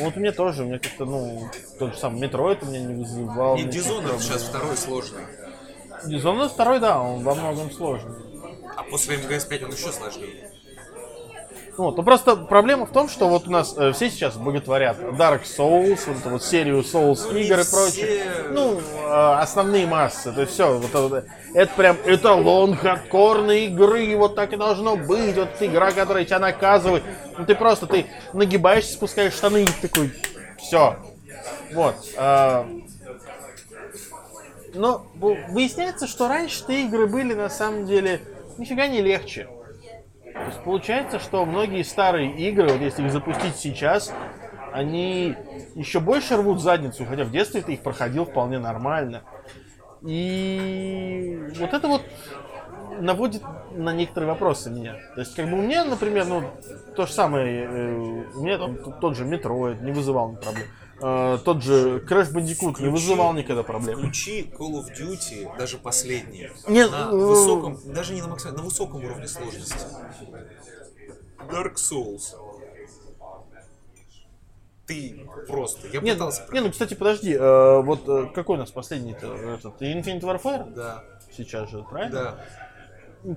Вот 0.00 0.16
у 0.16 0.20
меня 0.20 0.32
тоже, 0.32 0.62
у 0.62 0.66
меня 0.66 0.78
как-то, 0.78 1.04
ну, 1.04 1.48
тот 1.78 1.94
же 1.94 1.98
самый 2.00 2.20
Метроид 2.20 2.62
у 2.62 2.66
меня 2.66 2.80
не 2.80 2.94
вызывал. 3.02 3.56
Dishonored 3.56 3.98
проблем. 4.00 4.20
сейчас 4.20 4.42
второй 4.42 4.76
сложный. 4.76 5.22
Dishonored 6.06 6.48
второй, 6.50 6.80
да, 6.80 7.00
он 7.00 7.22
во 7.22 7.34
многом 7.34 7.70
сложный. 7.70 8.16
А 8.76 8.82
после 8.84 9.16
МГС-5 9.16 9.64
он 9.64 9.72
еще 9.72 9.92
сложнее. 9.92 10.49
Ну, 11.80 11.86
вот, 11.86 11.96
ну 11.96 12.02
просто 12.02 12.36
проблема 12.36 12.84
в 12.84 12.90
том, 12.90 13.08
что 13.08 13.26
вот 13.26 13.48
у 13.48 13.50
нас 13.50 13.74
э, 13.74 13.92
все 13.92 14.10
сейчас 14.10 14.36
боготворят 14.36 14.98
Dark 14.98 15.44
Souls, 15.44 16.00
вот 16.08 16.18
эту 16.18 16.28
вот 16.28 16.44
серию 16.44 16.80
Souls 16.80 17.34
игр 17.34 17.58
и 17.58 17.64
прочее. 17.64 18.24
Ну, 18.50 18.78
э, 18.78 19.32
основные 19.40 19.86
массы, 19.86 20.30
то 20.30 20.42
есть 20.42 20.52
все, 20.52 20.76
вот 20.76 20.90
это, 20.90 21.00
вот, 21.00 21.24
это 21.54 21.72
прям 21.74 21.96
эталон 22.04 22.76
хардкорной 22.76 23.64
игры, 23.64 24.04
и 24.04 24.14
вот 24.14 24.34
так 24.34 24.52
и 24.52 24.58
должно 24.58 24.96
быть, 24.96 25.34
вот 25.36 25.48
эта 25.54 25.66
игра, 25.66 25.90
которая 25.92 26.26
тебя 26.26 26.38
наказывает. 26.38 27.02
Ну 27.38 27.46
ты 27.46 27.54
просто, 27.54 27.86
ты 27.86 28.04
нагибаешься, 28.34 28.92
спускаешь 28.92 29.32
штаны 29.32 29.62
и 29.62 29.68
такой, 29.80 30.12
все. 30.58 30.98
Вот. 31.72 31.94
э, 32.14 32.64
но 34.74 35.06
выясняется, 35.14 36.06
что 36.06 36.28
раньше-то 36.28 36.74
игры 36.74 37.06
были 37.06 37.32
на 37.32 37.48
самом 37.48 37.86
деле 37.86 38.20
нифига 38.58 38.86
не 38.86 39.00
легче. 39.00 39.48
То 40.32 40.46
есть 40.46 40.62
получается, 40.62 41.18
что 41.18 41.44
многие 41.44 41.82
старые 41.82 42.32
игры, 42.32 42.68
вот 42.68 42.80
если 42.80 43.04
их 43.04 43.12
запустить 43.12 43.56
сейчас, 43.56 44.12
они 44.72 45.36
еще 45.74 46.00
больше 46.00 46.36
рвут 46.36 46.60
задницу, 46.60 47.04
хотя 47.04 47.24
в 47.24 47.30
детстве 47.30 47.62
ты 47.62 47.74
их 47.74 47.82
проходил 47.82 48.24
вполне 48.24 48.58
нормально. 48.58 49.22
И 50.02 51.38
вот 51.58 51.74
это 51.74 51.88
вот 51.88 52.02
наводит 52.98 53.42
на 53.72 53.92
некоторые 53.92 54.28
вопросы 54.30 54.70
меня. 54.70 54.98
То 55.14 55.20
есть, 55.20 55.34
как 55.34 55.48
бы 55.48 55.58
у 55.58 55.62
меня, 55.62 55.84
например, 55.84 56.26
ну, 56.26 56.42
то 56.96 57.06
же 57.06 57.12
самое, 57.12 57.64
э, 57.64 58.24
у 58.34 58.42
меня 58.42 58.58
там 58.58 58.76
тот 59.00 59.16
же 59.16 59.24
Metroid 59.24 59.82
не 59.82 59.92
вызывал 59.92 60.36
проблем. 60.36 60.66
Э, 61.02 61.38
тот 61.44 61.62
же 61.62 61.98
Crash 62.00 62.32
Bandicoot 62.32 62.82
не 62.82 62.88
вызывал 62.88 63.32
никогда 63.32 63.62
проблем. 63.62 63.98
Включи 63.98 64.42
Call 64.42 64.72
of 64.74 64.86
Duty, 64.98 65.56
даже 65.56 65.78
последние, 65.78 66.52
Нет, 66.68 66.90
на 66.90 67.08
э, 67.10 67.16
высоком, 67.16 67.78
даже 67.86 68.12
не 68.12 68.20
на 68.20 68.28
максимальном, 68.28 68.64
на 68.64 68.68
высоком 68.68 69.04
уровне 69.04 69.26
сложности. 69.26 69.86
Dark 71.50 71.74
Souls. 71.76 72.36
Ты 74.86 75.24
просто, 75.46 75.86
я 75.86 76.00
Нет, 76.00 76.14
пытался... 76.18 76.46
не, 76.52 76.60
ну, 76.60 76.70
кстати, 76.72 76.94
подожди, 76.94 77.32
э, 77.32 77.80
вот 77.80 78.08
э, 78.08 78.26
какой 78.34 78.56
у 78.56 78.58
нас 78.58 78.72
последний-то, 78.72 79.36
этот, 79.36 79.80
Infinite 79.80 80.22
Warfare 80.22 80.74
Да, 80.74 81.04
сейчас 81.34 81.70
же, 81.70 81.84
правильно? 81.88 82.10
да. 82.10 82.44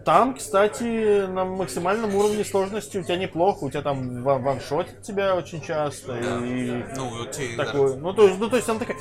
Там, 0.06 0.36
кстати, 0.36 1.26
на 1.26 1.44
максимальном 1.44 2.16
уровне 2.16 2.46
сложности 2.46 2.98
у 2.98 3.04
тебя 3.04 3.18
неплохо, 3.18 3.66
у 3.66 3.70
тебя 3.70 3.82
там 3.82 4.24
ван- 4.24 4.42
ваншотит 4.42 5.02
тебя 5.02 5.36
очень 5.36 5.62
часто 5.62 6.18
и 6.18 6.84
Ну, 6.96 7.26
тебе, 7.26 7.58
да. 7.58 7.66
такой, 7.66 7.98
ну 7.98 8.14
то 8.14 8.24
есть, 8.28 8.40
ну 8.40 8.50
то 8.50 8.56
есть 8.56 8.70
она 8.70 8.80
такая 8.80 8.98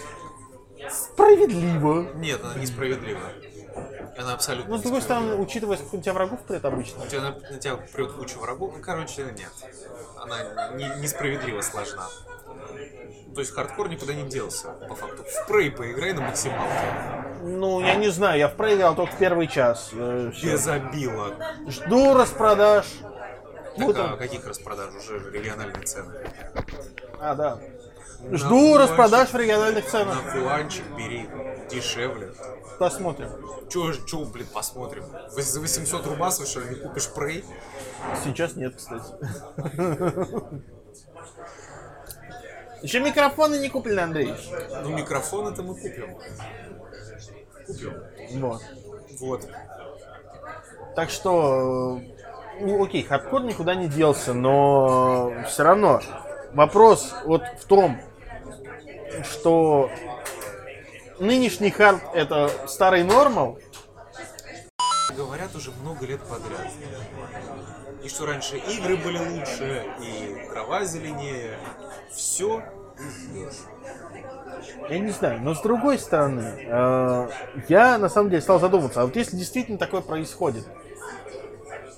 справедливо. 0.91 2.13
Нет, 2.15 2.41
она 2.45 2.55
несправедлива. 2.61 3.21
Она 4.19 4.35
абсолютно 4.35 4.73
Но 4.73 4.79
с 4.79 4.83
другой 4.83 5.01
стороны, 5.03 5.37
учитывая, 5.37 5.77
сколько 5.77 5.97
у 5.97 6.01
тебя 6.01 6.13
врагов 6.13 6.41
прет 6.41 6.65
обычно. 6.65 7.05
У 7.05 7.07
тебя 7.07 7.23
на, 7.23 7.31
на 7.31 7.59
тебя 7.59 7.77
прет 7.77 8.13
куча 8.13 8.39
врагов. 8.39 8.75
Ну, 8.77 8.83
короче, 8.83 9.23
нет. 9.23 9.53
Она 10.17 10.73
не- 10.75 11.01
несправедливо 11.01 11.61
сложна. 11.63 12.07
То 13.35 13.41
есть 13.41 13.53
хардкор 13.55 13.89
никуда 13.89 14.13
не 14.15 14.29
делся, 14.29 14.69
по 14.89 14.95
факту. 14.95 15.25
В 15.25 15.51
Prey 15.51 15.71
поиграй 15.71 16.13
на 16.13 16.21
максималке. 16.23 16.65
Ну, 17.43 17.81
я 17.81 17.95
не 17.95 18.09
знаю, 18.11 18.39
я 18.39 18.49
в 18.49 18.55
проиграл 18.57 18.95
только 18.95 19.17
первый 19.17 19.47
час. 19.49 19.91
э. 19.93 20.31
Без 20.43 20.67
обила. 20.69 21.31
Жду 21.67 22.15
распродаж. 22.15 22.87
Так, 23.77 23.87
Вот 23.87 23.97
а 23.99 24.17
каких 24.19 24.47
распродаж? 24.47 24.95
Уже 24.95 25.31
региональные 25.31 25.83
цены. 25.87 26.13
А, 27.19 27.35
да. 27.35 27.59
На 28.25 28.37
Жду 28.37 28.49
кулачик- 28.51 28.79
распродаж 28.79 29.31
в 29.33 29.37
региональных 29.37 29.87
ценах. 29.87 30.25
На 30.27 30.31
куланчик 30.33 30.85
бери. 30.97 31.29
Дешевле. 31.71 32.33
Посмотрим. 32.79 33.31
Чё, 33.71 33.93
чё, 34.07 34.25
блин, 34.27 34.47
посмотрим. 34.53 35.05
За 35.31 35.59
800 35.61 36.07
рубасов, 36.07 36.47
что 36.47 36.61
ли, 36.61 36.69
не 36.69 36.75
купишь 36.77 37.09
Prey? 37.17 37.45
Сейчас 38.23 38.57
нет, 38.57 38.77
кстати. 38.77 39.07
Еще 42.83 43.01
микрофоны 43.01 43.59
не 43.59 43.69
куплены, 43.69 44.01
Андрей. 44.01 44.35
Ну, 44.83 44.91
микрофон 44.91 45.53
это 45.53 45.63
мы 45.63 45.75
купим. 45.75 46.17
Купим. 47.67 47.95
Вот. 48.41 48.63
Вот. 49.21 49.49
Так 50.97 51.11
что, 51.11 52.01
э, 52.01 52.61
ну, 52.61 52.85
окей, 52.85 53.03
хардкор 53.03 53.45
никуда 53.45 53.75
не 53.75 53.89
делся, 53.89 54.35
но 54.35 55.33
все 55.47 55.63
равно 55.63 56.01
вопрос 56.53 57.15
вот 57.25 57.43
в 57.61 57.65
том, 57.65 58.01
что 59.23 59.91
нынешний 61.19 61.71
hard 61.71 62.03
это 62.15 62.51
старый 62.67 63.05
normal, 63.05 63.59
Говорят 65.17 65.55
уже 65.55 65.71
много 65.73 66.07
лет 66.07 66.21
подряд. 66.23 66.73
И 68.03 68.09
что 68.09 68.27
раньше 68.27 68.57
игры 68.57 68.97
были 68.97 69.19
лучше, 69.19 69.85
и 70.01 70.49
трава 70.51 70.85
зеленее. 70.85 71.57
Все. 72.11 72.63
я 74.91 74.99
не 74.99 75.11
знаю, 75.11 75.41
но 75.41 75.55
с 75.55 75.61
другой 75.63 75.99
стороны, 75.99 76.67
э, 76.67 77.29
я 77.69 77.99
на 77.99 78.09
самом 78.09 78.31
деле 78.31 78.43
стал 78.43 78.61
задумываться, 78.61 79.03
а 79.03 79.07
вот 79.07 79.17
если 79.17 79.37
действительно 79.37 79.79
такое 79.79 80.01
происходит, 80.01 80.67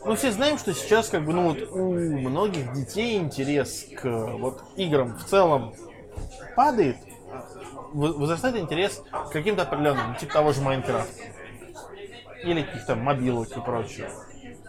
ну 0.04 0.14
все 0.14 0.30
знаем, 0.30 0.58
что 0.58 0.74
сейчас 0.74 1.08
как 1.08 1.24
бы 1.24 1.32
ну 1.32 1.48
вот 1.48 1.62
у 1.72 1.92
многих 1.92 2.72
детей 2.74 3.16
интерес 3.16 3.86
к 3.96 4.04
вот 4.04 4.62
играм 4.76 5.16
в 5.16 5.24
целом 5.24 5.74
падает, 6.54 6.96
возрастает 7.92 8.56
интерес 8.56 9.02
к 9.10 9.30
каким-то 9.30 9.62
определенным, 9.62 10.16
типа 10.16 10.34
того 10.34 10.52
же 10.52 10.60
Майнкрафта. 10.60 11.22
Или 12.42 12.62
каких-то 12.62 12.94
мобилок 12.94 13.56
и 13.56 13.60
прочего. 13.60 14.10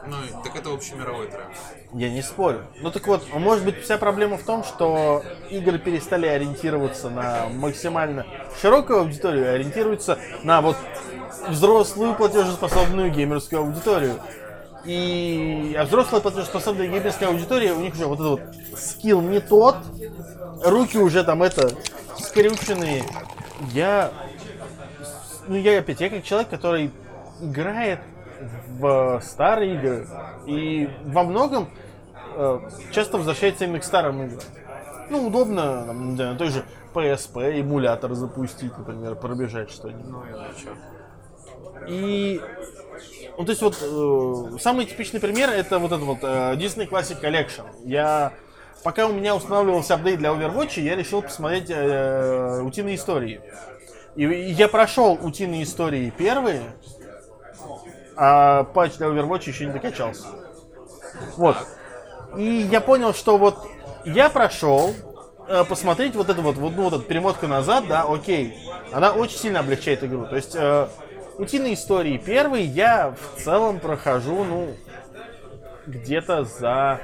Ну, 0.07 0.17
так 0.43 0.55
это 0.55 0.71
общемировой 0.71 1.27
тренд. 1.27 1.49
Я 1.93 2.09
не 2.09 2.21
спорю. 2.21 2.65
Ну 2.81 2.91
так 2.91 3.07
вот, 3.07 3.23
может 3.33 3.65
быть 3.65 3.81
вся 3.81 3.97
проблема 3.97 4.37
в 4.37 4.43
том, 4.43 4.63
что 4.63 5.23
игры 5.49 5.79
перестали 5.79 6.27
ориентироваться 6.27 7.09
на 7.09 7.47
максимально 7.49 8.25
широкую 8.61 8.99
аудиторию, 8.99 9.49
а 9.49 9.53
ориентируются 9.53 10.19
на 10.43 10.61
вот 10.61 10.77
взрослую 11.47 12.13
платежеспособную 12.15 13.11
геймерскую 13.11 13.61
аудиторию. 13.61 14.19
И 14.85 15.75
а 15.77 15.85
взрослая 15.85 16.21
платежеспособная 16.21 16.87
геймерская 16.87 17.29
аудитория, 17.29 17.73
у 17.73 17.79
них 17.79 17.95
уже 17.95 18.05
вот 18.05 18.19
этот 18.19 18.29
вот 18.29 18.79
скилл 18.79 19.21
не 19.21 19.39
тот, 19.39 19.77
руки 20.63 20.97
уже 20.97 21.23
там 21.23 21.41
это 21.41 21.71
скрюченные. 22.19 23.03
Я, 23.73 24.11
ну 25.47 25.55
я 25.55 25.79
опять, 25.79 26.01
я 26.01 26.09
как 26.09 26.23
человек, 26.23 26.49
который 26.49 26.91
играет 27.41 27.99
в 28.79 29.21
старые 29.21 29.75
игры 29.75 30.07
и 30.45 30.89
во 31.05 31.23
многом 31.23 31.69
э, 32.35 32.59
часто 32.91 33.17
возвращается 33.17 33.65
именно 33.65 33.79
к 33.79 33.83
старым 33.83 34.23
играм. 34.23 34.41
Ну, 35.09 35.27
удобно, 35.27 35.85
там, 35.85 36.09
не 36.09 36.15
знаю, 36.15 36.33
на 36.33 36.37
той 36.37 36.49
же 36.49 36.63
PSP 36.93 37.61
эмулятор 37.61 38.13
запустить, 38.13 38.77
например, 38.77 39.15
пробежать 39.15 39.71
что-нибудь. 39.71 40.05
Ну, 40.05 40.23
и 40.23 40.61
чё. 40.61 40.71
И 41.87 42.41
ну, 43.37 43.43
то 43.43 43.49
есть 43.49 43.61
вот 43.61 43.77
э, 43.81 44.57
самый 44.59 44.85
типичный 44.85 45.19
пример 45.19 45.49
это 45.49 45.77
вот 45.79 45.91
этот 45.91 46.05
вот 46.05 46.19
э, 46.21 46.55
Disney 46.55 46.89
Classic 46.89 47.19
Collection. 47.21 47.65
Я 47.83 48.33
пока 48.83 49.07
у 49.07 49.13
меня 49.13 49.35
устанавливался 49.35 49.95
апдейт 49.95 50.19
для 50.19 50.29
Overwatch, 50.29 50.79
я 50.79 50.95
решил 50.95 51.21
посмотреть 51.21 51.69
э, 51.69 52.61
утиные 52.61 52.95
истории. 52.95 53.41
И, 54.15 54.23
и 54.23 54.51
я 54.51 54.69
прошел 54.69 55.19
утиные 55.21 55.63
истории 55.63 56.13
первые, 56.17 56.61
а 58.15 58.63
патч 58.63 58.93
для 58.93 59.07
Overwatch 59.07 59.47
еще 59.49 59.65
не 59.65 59.73
докачался. 59.73 60.27
Вот. 61.37 61.57
И 62.37 62.43
я 62.43 62.81
понял, 62.81 63.13
что 63.13 63.37
вот 63.37 63.57
я 64.03 64.29
прошел, 64.29 64.93
э, 65.47 65.63
посмотреть 65.63 66.15
вот 66.15 66.29
эту 66.29 66.41
вот, 66.41 66.55
вот, 66.57 66.73
ну, 66.75 66.83
вот 66.83 66.93
эту 66.93 67.03
перемотку 67.03 67.47
назад, 67.47 67.87
да, 67.87 68.03
окей. 68.03 68.57
Она 68.91 69.11
очень 69.11 69.37
сильно 69.37 69.59
облегчает 69.59 70.03
игру. 70.03 70.25
То 70.25 70.35
есть 70.35 70.55
э, 70.55 70.87
утиные 71.37 71.73
истории 71.73 72.17
первый 72.17 72.63
я 72.63 73.13
в 73.35 73.41
целом 73.41 73.79
прохожу, 73.79 74.43
ну, 74.43 74.75
где-то 75.87 76.43
за 76.43 76.99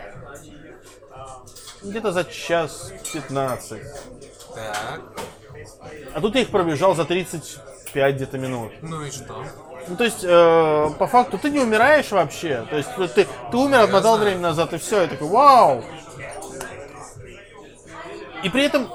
где-то 1.84 2.12
за 2.12 2.24
час 2.24 2.92
15. 3.14 3.82
Так, 4.54 5.02
А 6.14 6.22
тут 6.22 6.36
я 6.36 6.42
их 6.42 6.50
пробежал 6.50 6.96
за 6.96 7.06
35 7.06 8.16
где-то 8.16 8.38
минут. 8.38 8.72
ну 8.82 9.04
и 9.04 9.12
что? 9.12 9.44
Ну, 9.88 9.96
то 9.96 10.04
есть, 10.04 10.24
э, 10.24 10.90
по 10.98 11.08
факту, 11.08 11.38
ты 11.38 11.50
не 11.50 11.60
умираешь 11.60 12.12
вообще. 12.12 12.66
То 12.70 12.78
есть, 12.78 12.90
ты, 13.16 13.28
ты 13.52 13.58
умер, 13.58 13.82
отмотал 13.82 14.18
время 14.18 14.40
назад, 14.40 14.74
и 14.74 14.78
все. 14.78 15.02
Я 15.02 15.08
такой, 15.08 15.28
вау! 15.28 15.84
И 18.44 18.50
при 18.50 18.64
этом 18.64 18.92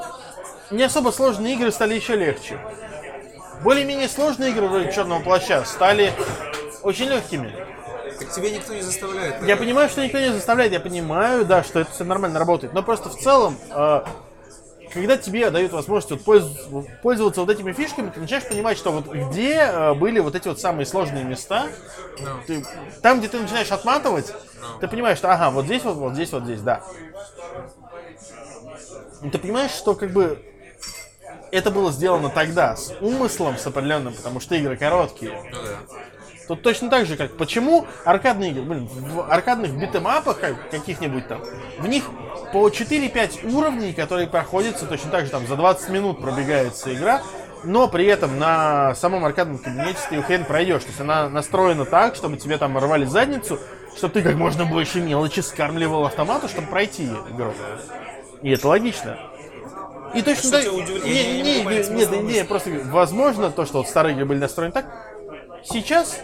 не 0.71 0.83
особо 0.83 1.11
сложные 1.11 1.55
игры 1.55 1.71
стали 1.71 1.95
еще 1.95 2.17
легче. 2.17 2.59
Более-менее 3.63 4.09
сложные 4.09 4.51
игры 4.51 4.67
вроде 4.67 4.93
Черного 4.93 5.23
Плаща 5.23 5.65
стали 5.65 6.13
очень 6.83 7.07
легкими. 7.07 7.53
Так 8.19 8.31
тебе 8.31 8.51
никто 8.51 8.75
не 8.75 8.83
заставляет. 8.83 9.43
Я 9.43 9.57
понимаю, 9.57 9.89
что 9.89 10.03
никто 10.03 10.19
не 10.19 10.33
заставляет, 10.33 10.73
я 10.73 10.81
понимаю, 10.81 11.45
да, 11.45 11.63
что 11.63 11.81
это 11.81 11.93
все 11.93 12.05
нормально 12.05 12.39
работает. 12.39 12.73
Но 12.73 12.83
просто 12.83 13.09
в 13.09 13.17
целом, 13.17 13.57
э, 13.71 14.03
когда 14.97 15.17
тебе 15.19 15.51
дают 15.51 15.73
возможность 15.73 16.11
вот 16.11 16.25
польз- 16.25 17.01
пользоваться 17.03 17.41
вот 17.43 17.51
этими 17.51 17.73
фишками, 17.73 18.11
ты 18.11 18.21
начинаешь 18.21 18.49
понимать, 18.49 18.79
что 18.79 18.93
вот 18.93 19.09
где 19.09 19.55
э, 19.59 19.95
были 19.95 20.21
вот 20.21 20.35
эти 20.35 20.49
вот 20.49 20.61
самые 20.61 20.87
сложные 20.87 21.25
места, 21.25 21.77
Ну, 22.19 22.43
ты- 22.43 22.69
там, 23.03 23.21
где 23.21 23.29
ты 23.29 23.41
начинаешь 23.41 23.73
отматывать, 23.73 24.37
ты 24.81 24.89
понимаешь, 24.89 25.19
что 25.19 25.33
ага, 25.33 25.51
вот 25.51 25.67
здесь 25.67 25.85
вот, 25.85 25.97
вот 25.97 26.15
здесь, 26.15 26.33
вот 26.33 26.45
здесь, 26.45 26.63
да. 26.63 26.87
И 29.21 29.31
ты 29.31 29.39
понимаешь, 29.39 29.73
что 29.73 29.95
как 29.95 30.13
бы 30.13 30.47
это 31.51 31.71
было 31.71 31.93
сделано 31.93 32.31
тогда 32.31 32.77
с 32.77 32.95
умыслом, 32.99 33.57
с 33.57 33.67
определенным, 33.67 34.15
потому 34.15 34.41
что 34.41 34.55
игры 34.57 34.77
короткие. 34.77 35.43
ну 35.51 35.63
да. 35.63 35.87
Тут 36.49 36.63
точно 36.63 36.89
так 36.91 37.07
же, 37.07 37.17
как 37.17 37.37
почему 37.37 37.87
аркадные 38.05 38.51
игры, 38.53 38.63
блин, 38.63 38.89
в 38.93 39.31
аркадных 39.33 39.73
битэмапах 39.77 40.39
как- 40.39 40.71
каких-нибудь 40.71 41.27
там, 41.27 41.43
в 41.79 41.89
них 41.89 42.05
по 42.53 42.69
4-5 42.69 43.45
уровней, 43.53 43.93
которые 43.93 44.29
проходятся 44.29 44.87
точно 44.87 45.11
так 45.11 45.25
же, 45.25 45.31
там 45.33 45.47
за 45.47 45.57
20 45.57 45.89
минут 45.91 46.21
пробегается 46.21 46.95
игра, 46.95 47.21
но 47.65 47.89
при 47.89 48.07
этом 48.07 48.39
на 48.39 48.95
самом 48.95 49.25
аркадном 49.25 49.59
кабинете 49.59 49.99
ты 50.09 50.23
хрен 50.23 50.45
пройдешь. 50.45 50.83
То 50.83 50.89
есть 50.89 51.01
она 51.01 51.29
настроена 51.29 51.85
так, 51.85 52.15
чтобы 52.15 52.37
тебе 52.37 52.59
там 52.59 52.79
рвали 52.79 53.07
задницу, 53.07 53.59
чтобы 53.97 54.15
ты 54.15 54.23
как 54.23 54.35
можно 54.37 54.65
больше 54.67 55.01
мелочи 55.01 55.41
скармливал 55.41 56.07
автомату, 56.07 56.49
чтобы 56.49 56.69
пройти 56.69 57.07
игру. 57.07 57.53
И 58.43 58.51
это 58.51 58.69
логично. 58.69 59.19
И 60.15 60.23
точно 60.23 60.43
что 60.43 60.51
так... 60.53 60.65
Не, 61.05 61.43
не- 61.43 61.43
не, 61.43 61.63
не 61.91 62.23
не, 62.35 62.45
просто 62.45 62.71
возможно 62.85 63.51
то, 63.51 63.67
что 63.67 63.79
вот 63.79 63.89
старые 63.89 64.15
игры 64.15 64.27
были 64.27 64.39
настроены 64.39 64.73
так. 64.73 64.87
Сейчас 65.69 66.19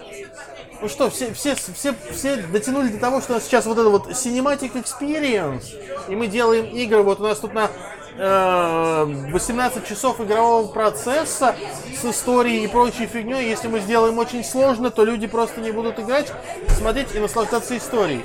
ну 0.80 0.88
что, 0.88 1.10
все, 1.10 1.32
все, 1.32 1.54
все, 1.54 1.94
все 2.12 2.36
дотянули 2.36 2.88
до 2.88 2.98
того, 2.98 3.20
что 3.20 3.32
у 3.32 3.34
нас 3.36 3.44
сейчас 3.44 3.66
вот 3.66 3.78
это 3.78 3.88
вот 3.88 4.08
Cinematic 4.08 4.72
Experience, 4.72 5.66
и 6.08 6.16
мы 6.16 6.26
делаем 6.26 6.64
игры, 6.66 7.02
вот 7.02 7.20
у 7.20 7.22
нас 7.22 7.38
тут 7.38 7.54
на 7.54 7.70
э, 8.18 9.04
18 9.30 9.86
часов 9.86 10.20
игрового 10.20 10.66
процесса 10.66 11.54
с 12.00 12.04
историей 12.04 12.64
и 12.64 12.66
прочей 12.66 13.06
фигней. 13.06 13.48
Если 13.48 13.68
мы 13.68 13.78
сделаем 13.78 14.18
очень 14.18 14.42
сложно, 14.42 14.90
то 14.90 15.04
люди 15.04 15.28
просто 15.28 15.60
не 15.60 15.70
будут 15.70 16.00
играть, 16.00 16.32
смотреть 16.70 17.14
и 17.14 17.20
наслаждаться 17.20 17.76
историей. 17.76 18.24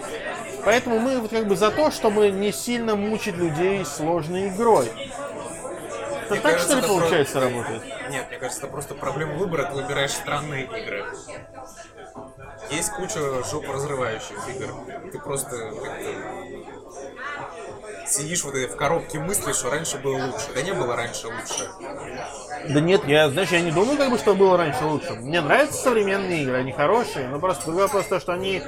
Поэтому 0.66 1.00
мы 1.00 1.20
вот 1.20 1.30
как 1.30 1.48
бы 1.48 1.56
за 1.56 1.70
то, 1.70 1.92
чтобы 1.92 2.32
не 2.32 2.52
сильно 2.52 2.96
мучить 2.96 3.38
людей 3.38 3.86
сложной 3.86 4.50
игрой. 4.50 4.90
Это 6.28 6.34
Мне 6.36 6.42
так 6.42 6.52
кажется, 6.52 6.66
что 6.66 6.74
ли 6.74 6.80
это 6.80 6.88
про- 6.88 7.00
получается 7.00 7.40
работает? 7.40 7.84
Нет, 8.10 8.28
мне 8.30 8.38
кажется, 8.38 8.62
это 8.64 8.72
просто 8.72 8.96
проблема 8.96 9.36
выбора, 9.36 9.64
ты 9.64 9.76
выбираешь 9.76 10.12
странные 10.12 10.66
игры. 10.66 11.06
Есть 12.70 12.92
куча 12.92 13.44
жопоразрывающих 13.50 14.50
игр. 14.50 14.74
Ты 15.10 15.20
просто 15.20 15.74
сидишь 18.08 18.44
вот 18.44 18.56
в 18.56 18.76
коробке 18.76 19.20
мыслишь, 19.20 19.56
что 19.56 19.70
раньше 19.70 20.00
было 20.00 20.18
лучше. 20.18 20.48
Да 20.54 20.62
не 20.62 20.74
было 20.74 20.98
раньше 20.98 21.28
лучше. 21.28 21.70
Да 22.68 22.82
нет, 22.82 23.06
я, 23.06 23.30
знаешь, 23.30 23.50
я 23.50 23.62
не 23.62 23.72
думаю, 23.72 23.98
как 23.98 24.10
бы, 24.10 24.18
что 24.18 24.36
было 24.36 24.58
раньше 24.58 24.84
лучше. 24.84 25.14
Мне 25.14 25.40
нравятся 25.40 25.82
современные 25.82 26.44
игры, 26.44 26.58
они 26.58 26.74
хорошие, 26.74 27.30
но 27.30 27.40
просто 27.40 27.68
другой 27.68 27.84
вопрос 27.84 28.08
то, 28.08 28.20
что 28.20 28.34
они 28.34 28.62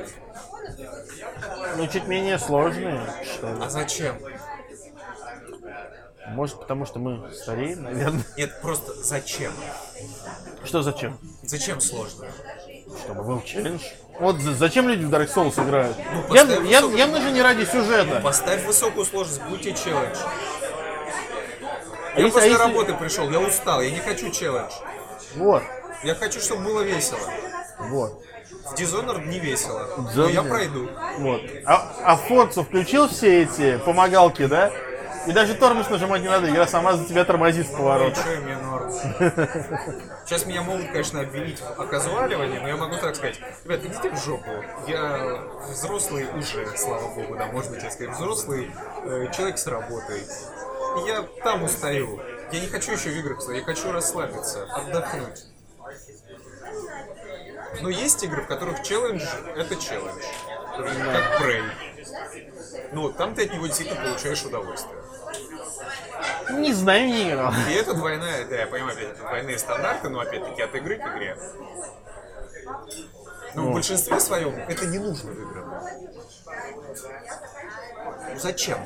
ну, 1.76 1.88
чуть 1.88 2.08
менее 2.08 2.40
сложные, 2.40 3.02
что 3.34 3.48
ли. 3.48 3.62
А 3.62 3.70
зачем? 3.70 4.16
Может, 6.32 6.60
потому 6.60 6.86
что 6.86 7.00
мы 7.00 7.32
стареем, 7.34 7.84
наверное. 7.84 8.24
Нет, 8.38 8.62
просто 8.62 8.94
зачем? 9.04 9.52
Что 10.64 10.82
зачем? 10.82 11.18
Зачем 11.44 11.82
сложно? 11.82 12.28
Чтобы 13.04 13.24
был 13.24 13.42
челлендж. 13.42 13.82
Вот 14.20 14.38
за- 14.40 14.54
зачем 14.54 14.88
люди 14.90 15.06
в 15.06 15.10
Dark 15.14 15.34
Souls 15.34 15.62
играют? 15.64 15.96
Ну, 15.98 16.34
яв- 16.36 16.48
высокую- 16.62 16.98
явно 16.98 17.22
же 17.22 17.32
не 17.32 17.42
ради 17.42 17.64
сюжета. 17.66 18.20
Поставь 18.22 18.66
высокую 18.66 19.06
сложность, 19.06 19.42
будь 19.50 19.62
тебе 19.62 19.74
челлендж. 19.74 20.18
А 22.16 22.20
Я 22.20 22.26
если- 22.26 22.32
после 22.32 22.42
а 22.42 22.52
если- 22.52 22.64
работы 22.64 22.94
пришел, 22.96 23.30
я 23.30 23.40
устал, 23.40 23.82
я 23.82 23.92
не 23.92 24.00
хочу 24.00 24.30
челлендж. 24.32 24.72
Вот, 25.36 25.64
Я 26.04 26.16
хочу, 26.16 26.40
чтобы 26.40 26.64
было 26.64 26.82
весело. 26.82 27.20
вот, 27.80 28.24
В 28.66 28.74
Dishonored 28.76 29.26
не 29.28 29.40
весело. 29.40 29.88
Но 30.16 30.28
я 30.30 30.44
пройду. 30.44 30.90
вот. 31.20 31.42
А, 31.66 31.92
а 32.04 32.16
Forza 32.18 32.64
включил 32.64 33.08
все 33.08 33.44
эти 33.44 33.78
помогалки, 33.78 34.46
да? 34.46 34.72
И 35.30 35.32
даже 35.32 35.54
тормоз 35.54 35.88
нажимать 35.92 36.24
не 36.24 36.28
надо, 36.28 36.50
игра 36.50 36.66
сама 36.66 36.94
за 36.94 37.06
тебя 37.06 37.24
тормозит 37.24 37.68
в 37.68 37.72
Ну, 37.74 37.78
поворотах. 37.78 38.24
чё, 38.26 38.42
мне 38.42 38.58
норм. 38.58 38.92
Сейчас 40.26 40.48
меня 40.48 40.64
могут, 40.64 40.88
конечно, 40.88 41.22
обвинить 41.22 41.60
в 41.62 41.80
оказуаливании, 41.80 42.58
но 42.58 42.68
я 42.68 42.76
могу 42.76 42.98
так 42.98 43.16
сказать. 43.16 43.40
Ребят, 43.64 43.86
идите 43.86 44.10
в 44.10 44.18
жопу. 44.18 44.50
Я 44.88 45.40
взрослый 45.70 46.26
уже, 46.36 46.76
слава 46.76 47.14
богу, 47.14 47.36
да, 47.36 47.46
может 47.46 47.70
быть, 47.70 47.84
я 47.84 47.92
скажу, 47.92 48.12
взрослый 48.12 48.72
э, 49.04 49.28
человек 49.32 49.60
с 49.60 49.68
работой. 49.68 50.24
Я 51.06 51.22
там 51.44 51.62
устаю. 51.62 52.20
Я 52.52 52.62
не 52.62 52.68
хочу 52.68 52.94
еще 52.94 53.10
в 53.10 53.36
посмотреть, 53.36 53.68
я 53.68 53.72
хочу 53.72 53.92
расслабиться, 53.92 54.64
отдохнуть. 54.74 55.46
Но 57.82 57.90
есть 57.90 58.24
игры, 58.24 58.42
в 58.42 58.48
которых 58.48 58.82
челлендж— 58.82 59.24
это 59.56 59.76
челлендж. 59.76 60.24
Как 60.76 61.42
Prey. 61.42 61.64
Ну, 62.94 63.02
вот 63.04 63.18
там 63.18 63.36
ты 63.36 63.46
от 63.46 63.54
него 63.54 63.68
действительно 63.68 64.02
получаешь 64.02 64.44
удовольствие. 64.44 64.96
Не 66.52 66.74
знаю, 66.74 67.08
не 67.08 67.30
играл. 67.30 67.54
И 67.70 67.74
это 67.74 67.94
двойная, 67.94 68.46
да, 68.46 68.56
я 68.56 68.68
понимаю, 68.68 68.94
опять, 68.94 69.10
это 69.10 69.22
двойные 69.22 69.58
стандарты, 69.58 70.10
но 70.10 70.20
опять-таки 70.20 70.62
от 70.62 70.76
игры 70.76 70.98
к 70.98 71.08
игре. 71.08 71.38
Но 73.56 73.70
в 73.70 73.74
большинстве 73.74 74.20
своем 74.20 74.56
это 74.56 74.86
не 74.86 75.00
нужно 75.00 75.32
в 75.32 75.40
играх. 75.40 75.66
Ну 78.32 78.40
зачем? 78.40 78.78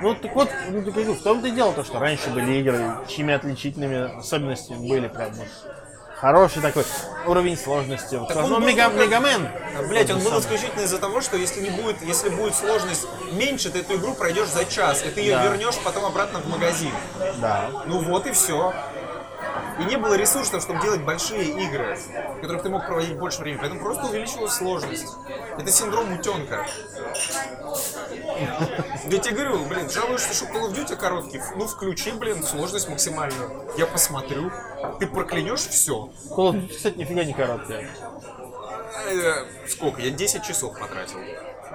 Ну, 0.00 0.14
так 0.14 0.34
вот, 0.34 0.48
ну, 0.70 0.82
так 0.82 0.94
говорю, 0.94 1.14
в 1.14 1.22
том-то 1.22 1.48
и 1.48 1.50
дело, 1.50 1.72
то, 1.72 1.84
что 1.84 1.98
раньше 1.98 2.30
были 2.30 2.52
игры, 2.60 2.98
чьими 3.08 3.34
отличительными 3.34 4.18
особенностями 4.18 4.88
были 4.88 5.08
прям 5.08 5.32
вот 5.34 5.48
хороший 6.24 6.62
такой 6.62 6.84
уровень 7.26 7.56
сложности. 7.58 8.18
Так 8.28 8.36
ну, 8.36 8.44
он 8.44 8.50
был 8.54 8.60
Мега, 8.60 8.84
только- 8.84 9.04
Мегамен. 9.04 9.48
Блять, 9.88 10.10
он 10.10 10.20
был 10.20 10.40
исключительно 10.40 10.80
из-за 10.80 10.98
того, 10.98 11.20
что 11.20 11.36
если 11.36 11.60
не 11.60 11.68
будет, 11.68 12.00
если 12.00 12.30
будет 12.30 12.54
сложность 12.54 13.06
меньше, 13.32 13.68
ты 13.70 13.80
эту 13.80 13.96
игру 13.96 14.14
пройдешь 14.14 14.48
за 14.48 14.64
час, 14.64 15.04
и 15.04 15.10
ты 15.10 15.20
ее 15.20 15.36
Да. 15.36 15.44
вернешь 15.44 15.74
потом 15.84 16.06
обратно 16.06 16.38
в 16.40 16.48
магазин. 16.48 16.92
Да. 17.42 17.68
Ну 17.86 17.98
вот 18.00 18.26
и 18.26 18.32
все. 18.32 18.72
И 19.78 19.84
не 19.84 19.96
было 19.96 20.14
ресурсов, 20.14 20.62
чтобы 20.62 20.80
делать 20.80 21.02
большие 21.02 21.44
игры, 21.64 21.96
в 22.36 22.40
которых 22.40 22.62
ты 22.62 22.68
мог 22.68 22.86
проводить 22.86 23.16
больше 23.18 23.40
времени. 23.40 23.58
Поэтому 23.60 23.80
просто 23.80 24.06
увеличилась 24.06 24.54
сложность. 24.54 25.06
Это 25.58 25.70
синдром 25.70 26.12
утенка. 26.12 26.64
Я 29.06 29.18
тебе 29.18 29.34
говорю, 29.34 29.64
блин, 29.66 29.90
жалуешься, 29.90 30.32
что 30.32 30.46
Call 30.46 30.68
of 30.70 30.74
Duty 30.74 30.96
короткий. 30.96 31.40
Ну 31.56 31.66
включи, 31.66 32.12
блин, 32.12 32.42
сложность 32.42 32.88
максимальную. 32.88 33.64
Я 33.76 33.86
посмотрю. 33.86 34.50
Ты 35.00 35.06
проклянешь 35.06 35.66
все. 35.66 36.10
Call 36.30 36.52
of 36.52 36.54
Duty, 36.54 36.76
кстати, 36.76 36.96
нифига 36.96 37.24
не 37.24 37.32
короткий. 37.32 37.86
сколько? 39.68 40.00
Я 40.02 40.10
10 40.10 40.42
часов 40.44 40.78
потратил. 40.78 41.18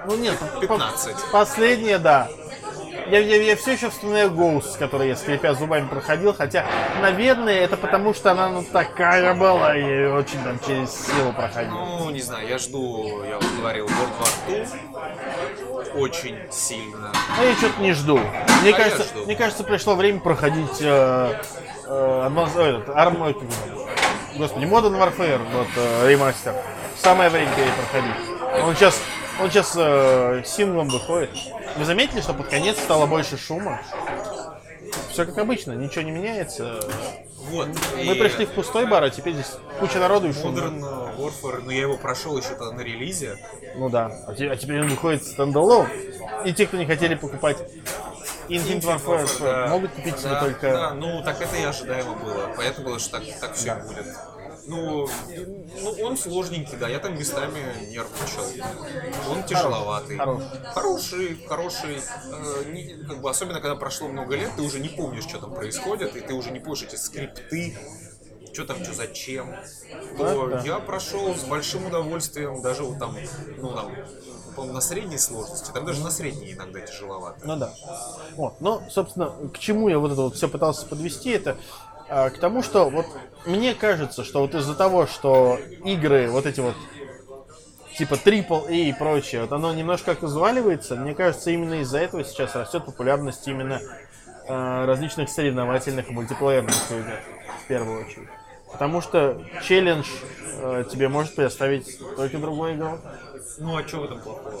Ну 0.06 0.16
нет, 0.16 0.38
по- 0.38 0.60
15. 0.60 1.14
Последнее, 1.30 1.98
да. 1.98 2.28
Я, 3.10 3.18
я, 3.18 3.42
я 3.42 3.56
все 3.56 3.72
еще 3.72 3.90
вспоминаю 3.90 4.30
Ghost, 4.30 4.78
который 4.78 5.08
я 5.08 5.16
скрипя 5.16 5.54
зубами 5.54 5.88
проходил, 5.88 6.32
хотя, 6.32 6.64
наверное, 7.02 7.54
это 7.64 7.76
потому, 7.76 8.14
что 8.14 8.30
она 8.30 8.48
ну 8.48 8.62
такая 8.62 9.34
была, 9.34 9.76
и 9.76 9.82
я 9.82 10.14
очень 10.14 10.40
там 10.44 10.60
через 10.64 10.90
силу 11.06 11.32
проходил. 11.32 11.72
Ну, 11.72 12.10
не 12.10 12.20
знаю, 12.20 12.46
я 12.48 12.58
жду, 12.58 13.24
я 13.28 13.36
вот 13.36 13.50
говорил, 13.58 13.86
World 13.86 14.12
War 14.48 14.68
2 15.92 16.00
очень 16.00 16.38
сильно. 16.52 17.10
А 17.38 17.42
я 17.44 17.52
что-то 17.54 17.80
не 17.80 17.92
жду. 17.94 18.20
Мне 18.62 18.70
А 18.70 18.76
кажется, 18.76 19.02
жду. 19.04 19.24
мне 19.24 19.34
кажется, 19.34 19.64
пришло 19.64 19.96
время 19.96 20.20
проходить 20.20 20.80
э, 20.80 21.34
э, 21.86 22.28
Advanced- 22.28 22.60
ой, 22.60 22.70
этот, 22.78 22.88
Arm- 22.90 23.36
господи, 24.36 24.64
Modern 24.66 24.96
Warfare, 24.98 25.40
вот 25.52 25.66
э, 25.76 26.08
ремастер. 26.10 26.54
Самое 26.96 27.28
время 27.30 27.50
перепроходить. 27.56 28.64
Он 28.64 28.76
сейчас, 28.76 29.00
он 29.40 29.50
сейчас 29.50 29.74
э, 29.76 30.42
синглом 30.44 30.88
выходит. 30.88 31.30
Вы 31.76 31.84
заметили, 31.84 32.20
что 32.20 32.34
под 32.34 32.48
конец 32.48 32.78
стало 32.78 33.06
больше 33.06 33.36
шума? 33.36 33.80
Все 35.10 35.24
как 35.24 35.38
обычно, 35.38 35.72
ничего 35.72 36.02
не 36.02 36.10
меняется. 36.10 36.80
Вот. 37.50 37.68
Мы 37.96 38.14
пришли 38.14 38.46
в 38.46 38.50
пустой 38.50 38.86
бар, 38.86 39.04
а 39.04 39.10
теперь 39.10 39.34
здесь 39.34 39.56
куча 39.80 39.98
народу 39.98 40.28
и 40.28 40.32
шум. 40.32 40.54
Modern 40.54 41.16
Warfare, 41.16 41.62
ну 41.64 41.70
я 41.70 41.82
его 41.82 41.96
прошел 41.96 42.36
еще 42.36 42.50
тогда 42.50 42.72
на 42.72 42.80
релизе. 42.82 43.38
Ну 43.76 43.88
да. 43.88 44.12
А 44.26 44.32
а 44.32 44.56
теперь 44.56 44.80
он 44.80 44.88
выходит 44.88 45.24
стендалон. 45.24 45.88
И 46.44 46.52
те, 46.52 46.66
кто 46.66 46.76
не 46.76 46.86
хотели 46.86 47.14
покупать 47.14 47.58
Infinite 48.48 48.82
Warfare, 48.82 49.28
да. 49.40 49.66
могут 49.68 49.90
купить 49.92 50.18
себе 50.18 50.30
Да, 50.30 50.40
только... 50.40 50.72
Да, 50.72 50.94
ну 50.94 51.22
так 51.22 51.40
это 51.40 51.56
и 51.56 51.64
ожидаемо 51.64 52.14
было. 52.14 52.52
Понятно 52.56 52.84
было, 52.84 52.98
что 52.98 53.12
так, 53.12 53.22
так 53.40 53.54
все 53.54 53.72
и 53.72 53.88
будет. 53.88 54.06
Ну, 54.70 55.08
ну, 55.82 55.90
он 56.04 56.16
сложненький, 56.16 56.76
да, 56.78 56.88
я 56.88 56.98
там 57.00 57.18
местами 57.18 57.58
нервничал. 57.90 58.44
Он 59.30 59.42
тяжеловатый. 59.44 60.16
хороший. 60.16 60.46
Хороший, 60.74 61.44
хороший. 61.48 61.96
Э, 62.32 62.64
не- 62.72 63.04
как 63.08 63.20
бы, 63.20 63.28
особенно, 63.30 63.60
когда 63.60 63.74
прошло 63.76 64.08
много 64.08 64.36
лет, 64.36 64.50
ты 64.56 64.62
уже 64.62 64.78
не 64.78 64.88
помнишь, 64.88 65.24
что 65.24 65.38
там 65.38 65.52
происходит, 65.54 66.14
и 66.16 66.20
ты 66.20 66.34
уже 66.34 66.50
не 66.52 66.60
помнишь 66.60 66.82
эти 66.84 66.94
скрипты, 66.96 67.76
что 68.52 68.64
там, 68.64 68.82
что 68.84 68.94
зачем. 68.94 69.54
То 70.16 70.48
Да, 70.48 70.56
да. 70.56 70.62
я 70.64 70.78
прошел 70.78 71.34
с 71.34 71.42
большим 71.44 71.86
удовольствием, 71.86 72.62
даже 72.62 72.84
вот 72.84 72.98
там, 72.98 73.16
ну 73.58 73.72
там, 73.74 73.92
на 74.72 74.80
средней 74.80 75.18
сложности, 75.18 75.70
там 75.72 75.84
даже 75.84 76.02
на 76.02 76.10
средней 76.10 76.52
иногда 76.52 76.80
тяжеловато. 76.80 77.40
Ну 77.44 77.56
да. 77.56 77.72
Вот. 78.36 78.60
Ну, 78.60 78.82
собственно, 78.90 79.32
к 79.52 79.58
чему 79.58 79.88
я 79.88 79.98
вот 79.98 80.12
это 80.12 80.20
вот 80.22 80.34
все 80.36 80.48
пытался 80.48 80.86
подвести, 80.86 81.30
это 81.30 81.56
к 82.10 82.38
тому, 82.40 82.62
что 82.62 82.90
вот 82.90 83.06
мне 83.46 83.74
кажется, 83.74 84.24
что 84.24 84.40
вот 84.40 84.54
из-за 84.54 84.74
того, 84.74 85.06
что 85.06 85.58
игры 85.84 86.28
вот 86.28 86.44
эти 86.46 86.60
вот 86.60 86.74
типа 87.96 88.14
AAA 88.14 88.72
и 88.72 88.92
прочее, 88.92 89.42
вот 89.42 89.52
оно 89.52 89.72
немножко 89.72 90.14
как 90.14 90.22
взваливается, 90.22 90.96
мне 90.96 91.14
кажется, 91.14 91.50
именно 91.50 91.80
из-за 91.82 91.98
этого 91.98 92.24
сейчас 92.24 92.54
растет 92.54 92.84
популярность 92.84 93.46
именно 93.46 93.80
а, 94.48 94.86
различных 94.86 95.28
соревновательных 95.28 96.10
и 96.10 96.12
мультиплеерных 96.12 96.74
игр, 96.90 97.12
в 97.64 97.68
первую 97.68 98.04
очередь. 98.04 98.28
Потому 98.72 99.00
что 99.00 99.42
челлендж 99.62 100.06
э, 100.62 100.84
тебе 100.90 101.08
может 101.08 101.34
предоставить 101.34 101.98
только 102.16 102.38
другой 102.38 102.74
игрок. 102.74 103.00
Ну 103.58 103.76
а 103.76 103.86
что 103.86 103.98
в 103.98 104.04
этом 104.04 104.20
плохого? 104.20 104.54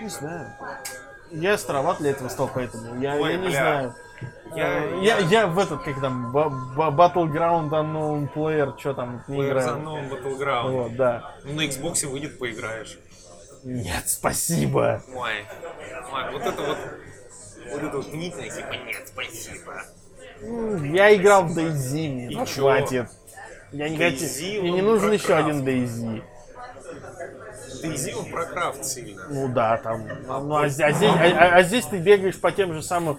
Не 0.00 0.08
знаю. 0.08 0.50
Я 1.30 1.58
староват 1.58 1.98
для 1.98 2.10
этого 2.10 2.28
стал, 2.28 2.50
поэтому 2.52 3.00
я, 3.00 3.16
Ой, 3.16 3.32
я 3.32 3.38
не 3.38 3.48
бля. 3.48 3.60
знаю. 3.60 3.94
Я- 4.54 4.84
Э, 4.84 5.00
я, 5.02 5.18
я 5.18 5.46
в 5.46 5.58
этот, 5.58 5.82
как 5.82 6.00
там, 6.00 6.30
Battleground 6.36 7.70
Unknown 7.70 8.32
Player, 8.32 8.78
что 8.78 8.94
там, 8.94 9.22
не 9.28 9.46
играю. 9.48 9.68
Warzone 9.78 10.10
Battleground. 10.10 10.70
Вот, 10.70 10.96
да. 10.96 11.32
Ну, 11.44 11.54
на 11.54 11.62
Xbox 11.66 12.06
выйдет, 12.06 12.38
поиграешь. 12.38 12.98
Нет, 13.64 14.04
спасибо. 14.08 15.02
Ой, 15.14 15.44
ой, 16.12 16.32
вот 16.32 16.42
это 16.42 16.62
вот, 16.62 16.78
вот 17.72 17.82
это 17.82 17.96
вот 17.96 18.08
гнительное, 18.08 18.50
типа, 18.50 18.74
нет, 18.86 19.02
спасибо. 19.08 19.82
М, 20.42 20.92
Я 20.94 21.14
играл 21.16 21.44
в 21.46 21.56
DayZ, 21.58 22.08
мне 22.26 22.36
ну, 22.38 22.44
хватит. 22.46 23.08
Я 23.72 23.88
не 23.88 23.96
хочу, 23.96 24.24
мне 24.60 24.70
не 24.70 24.82
нужен 24.82 25.10
еще 25.12 25.26
крафт. 25.28 25.48
один 25.48 25.64
DayZ. 25.64 26.22
DayZ, 27.82 28.14
он 28.14 28.30
про 28.30 28.44
крафт 28.44 28.84
сильно. 28.84 29.22
Ну 29.30 29.48
да, 29.48 29.78
там. 29.78 30.06
Ну, 30.26 30.54
а, 30.56 30.64
а 30.64 30.68
здесь- 30.68 30.96
а- 31.02 31.38
а- 31.38 31.56
а 31.56 31.62
здесь 31.62 31.86
ты 31.86 31.98
бегаешь 31.98 32.38
по 32.40 32.52
тем 32.52 32.72
же 32.74 32.82
самым 32.82 33.18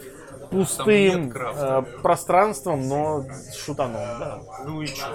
пустым 0.50 1.32
э, 1.34 1.84
пространствам, 2.02 2.88
но 2.88 3.26
шутаном, 3.56 4.02
да. 4.20 4.40
Ну 4.66 4.82
и 4.82 4.88
чё? 4.88 5.06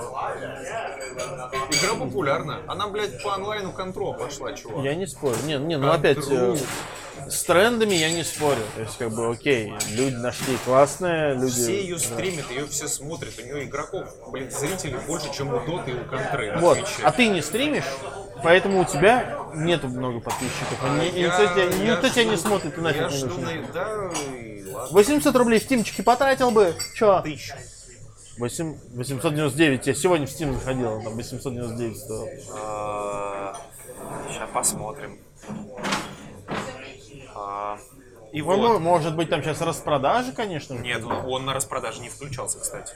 Игра 1.70 1.95
популярна. 1.99 2.61
Она, 2.66 2.89
блядь, 2.89 3.22
по 3.22 3.35
онлайну 3.35 3.72
контрол 3.72 4.14
пошла, 4.14 4.53
чувак. 4.53 4.85
Я 4.85 4.95
не 4.95 5.07
спорю. 5.07 5.37
Не, 5.45 5.59
не, 5.59 5.76
ну 5.78 5.91
опять 5.91 6.18
э, 6.31 6.57
с 7.29 7.43
трендами 7.45 7.95
я 7.95 8.11
не 8.11 8.23
спорю. 8.25 8.61
То 8.77 8.83
есть, 8.83 8.97
как 8.99 9.11
бы, 9.12 9.31
окей, 9.31 9.73
люди 9.93 10.14
нашли 10.16 10.57
классные, 10.64 11.35
люди. 11.35 11.51
Все 11.51 11.81
ее 11.83 11.99
стримят, 11.99 12.51
ее 12.51 12.66
все 12.66 12.89
смотрят. 12.89 13.33
У 13.39 13.43
нее 13.43 13.64
игроков, 13.64 14.09
блин, 14.31 14.51
зрителей 14.51 14.99
больше, 15.07 15.33
чем 15.33 15.53
у 15.53 15.61
Доты 15.66 15.91
и 15.93 15.95
у 15.95 16.05
Контры. 16.05 16.57
Вот. 16.59 16.79
Твиче. 16.79 17.03
А 17.03 17.12
ты 17.12 17.29
не 17.29 17.43
стримишь, 17.43 17.85
поэтому 18.43 18.81
у 18.81 18.85
тебя 18.85 19.39
нету 19.55 19.89
много 19.89 20.21
подписчиков. 20.21 20.79
Ни- 20.99 21.09
и 21.09 21.21
Я- 21.23 21.27
никто 21.29 21.47
тебя, 21.55 21.64
я 21.64 21.95
никто 21.95 22.09
тебя 22.09 22.25
не 22.25 22.37
жду- 22.37 22.49
смотрит, 22.49 22.79
и 22.79 22.81
нафиг 22.81 23.01
Я 23.03 23.09
не 23.09 23.16
жду 23.16 23.27
нужен. 23.27 23.43
на... 23.43 23.73
Да, 23.73 24.11
и 24.37 24.64
ладно. 24.71 24.89
800 24.93 25.37
рублей 25.37 25.61
в 25.61 25.62
стимчике 25.64 26.03
потратил 26.03 26.51
бы. 26.51 26.75
Чё? 26.95 27.21
Тысячу. 27.23 27.55
8, 28.39 28.79
899. 28.95 29.87
Я 29.87 29.95
сегодня 29.95 30.27
в 30.27 30.31
Steam 30.31 30.55
заходил, 30.55 31.03
там 31.03 31.14
899 31.14 31.99
стоил. 31.99 32.27
Сейчас 34.29 34.49
посмотрим. 34.53 35.18
А, 37.61 37.78
И 38.32 38.40
Ну, 38.42 38.46
вот. 38.56 38.80
может 38.80 39.16
быть, 39.16 39.28
там 39.28 39.42
сейчас 39.42 39.61
распродажи, 39.61 40.32
конечно. 40.32 40.76
же. 40.76 40.82
Нет, 40.82 41.04
он, 41.04 41.12
он 41.26 41.44
на 41.44 41.52
распродаже 41.52 42.00
не 42.00 42.08
включался, 42.08 42.58
кстати. 42.58 42.94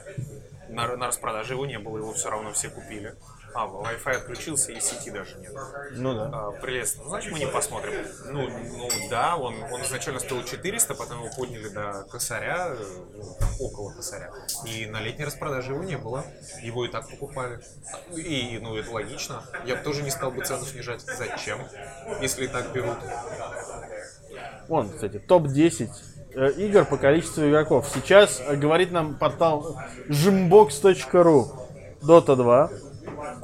На, 0.69 0.95
на 0.95 1.07
распродаже 1.07 1.53
его 1.53 1.65
не 1.65 1.77
было, 1.77 1.97
его 1.97 2.13
все 2.13 2.29
равно 2.29 2.51
все 2.53 2.69
купили. 2.69 3.15
А, 3.55 3.67
Wi-Fi 3.67 4.17
отключился 4.17 4.73
и 4.73 4.81
сети 4.81 5.09
даже 5.11 5.37
нет. 5.37 5.53
Ну 5.91 6.13
да. 6.13 6.29
А, 6.33 6.51
прелестно. 6.51 7.03
Ну, 7.03 7.09
Значит, 7.09 7.31
мы 7.31 7.39
не 7.39 7.47
посмотрим. 7.47 7.93
Ну, 8.25 8.49
ну 8.49 8.89
да, 9.09 9.37
он, 9.37 9.55
он 9.71 9.81
изначально 9.83 10.19
стоил 10.19 10.43
400, 10.43 10.93
потом 10.93 11.23
его 11.23 11.33
подняли 11.33 11.69
до 11.69 12.05
косаря, 12.11 12.75
ну, 13.13 13.37
около 13.61 13.93
косаря. 13.93 14.29
И 14.65 14.85
на 14.87 14.99
летней 14.99 15.23
распродаже 15.23 15.71
его 15.71 15.85
не 15.85 15.97
было. 15.97 16.25
Его 16.61 16.85
и 16.85 16.89
так 16.89 17.09
покупали. 17.09 17.61
И, 18.13 18.59
ну, 18.61 18.75
это 18.75 18.91
логично. 18.91 19.41
Я 19.65 19.77
бы 19.77 19.83
тоже 19.83 20.03
не 20.03 20.11
стал 20.11 20.31
бы 20.31 20.43
цену 20.43 20.65
снижать. 20.65 21.01
Зачем? 21.01 21.59
Если 22.21 22.45
и 22.45 22.47
так 22.47 22.73
берут. 22.73 22.97
Вон, 24.67 24.89
кстати, 24.89 25.19
топ-10 25.19 25.89
э, 26.33 26.51
игр 26.57 26.83
по 26.83 26.97
количеству 26.97 27.47
игроков. 27.47 27.87
Сейчас 27.93 28.41
э, 28.45 28.57
говорит 28.57 28.91
нам 28.91 29.15
портал 29.15 29.79
gymbox.ru 30.09 31.65
Dota 32.01 32.35
2, 32.35 32.69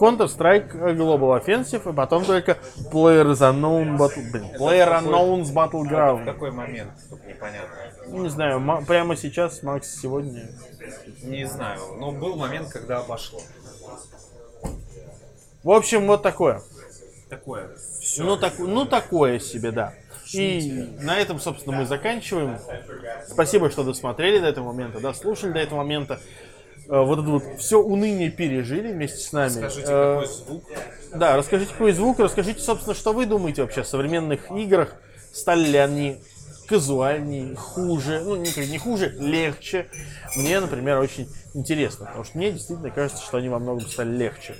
Counter-Strike 0.02 0.96
Global 0.96 1.40
Offensive, 1.40 1.88
и 1.88 1.94
потом 1.94 2.26
только 2.26 2.58
Players 2.92 3.38
Unknown 3.38 3.98
Battle... 3.98 4.32
Блин, 4.32 4.46
Player 4.58 5.02
Unknown's 5.02 5.54
Battleground. 5.54 6.26
какой 6.26 6.52
момент? 6.52 6.92
Тут 7.08 7.24
непонятно. 7.28 7.78
Не 8.08 8.30
знаю, 8.30 8.84
прямо 8.88 9.16
сейчас, 9.16 9.62
Макс, 9.62 10.02
сегодня... 10.02 10.50
Не 11.22 11.46
знаю, 11.46 11.80
но 12.00 12.12
был 12.12 12.36
момент, 12.36 12.70
когда 12.70 12.98
обошло. 12.98 13.40
В 15.64 15.70
общем, 15.70 16.08
вот 16.08 16.24
такое. 16.24 16.62
Такое. 17.30 17.70
Все. 18.02 18.24
Ну, 18.24 18.38
так, 18.38 18.54
ну, 18.58 18.86
такое 18.86 19.38
себе, 19.38 19.72
да. 19.72 19.94
И 20.34 20.96
на 21.00 21.18
этом, 21.18 21.40
собственно, 21.40 21.78
мы 21.78 21.86
заканчиваем. 21.86 22.58
Спасибо, 23.28 23.70
что 23.70 23.84
досмотрели 23.84 24.40
до 24.40 24.48
этого 24.48 24.72
момента, 24.72 25.00
да, 25.00 25.14
слушали 25.14 25.52
до 25.52 25.60
этого 25.60 25.80
момента. 25.80 26.20
Э, 26.92 27.00
Вот 27.04 27.20
это 27.20 27.30
вот 27.30 27.44
все 27.58 27.82
уныние 27.82 28.30
пережили 28.30 28.92
вместе 28.92 29.18
с 29.20 29.32
нами. 29.32 29.50
Скажите, 29.50 29.88
Э, 29.88 30.20
какой 30.22 30.28
звук? 30.28 30.64
Да, 31.16 31.38
расскажите, 31.38 31.72
какой 31.72 31.94
звук, 31.94 32.20
расскажите, 32.20 32.60
собственно, 32.62 32.94
что 32.94 33.14
вы 33.14 33.26
думаете 33.26 33.62
вообще 33.62 33.82
о 33.82 33.86
современных 33.86 34.52
играх. 34.52 34.94
Стали 35.34 35.66
ли 35.66 35.78
они 35.78 36.22
казуальней, 36.68 37.56
хуже, 37.56 38.22
ну, 38.24 38.36
не, 38.36 38.50
не 38.68 38.78
хуже, 38.78 39.16
легче. 39.20 39.88
Мне, 40.36 40.60
например, 40.60 41.00
очень 41.00 41.30
интересно, 41.54 42.06
потому 42.06 42.24
что 42.24 42.38
мне 42.38 42.52
действительно 42.52 42.92
кажется, 42.92 43.24
что 43.24 43.38
они 43.38 43.50
во 43.50 43.60
многом 43.60 43.88
стали 43.88 44.16
легче. 44.16 44.56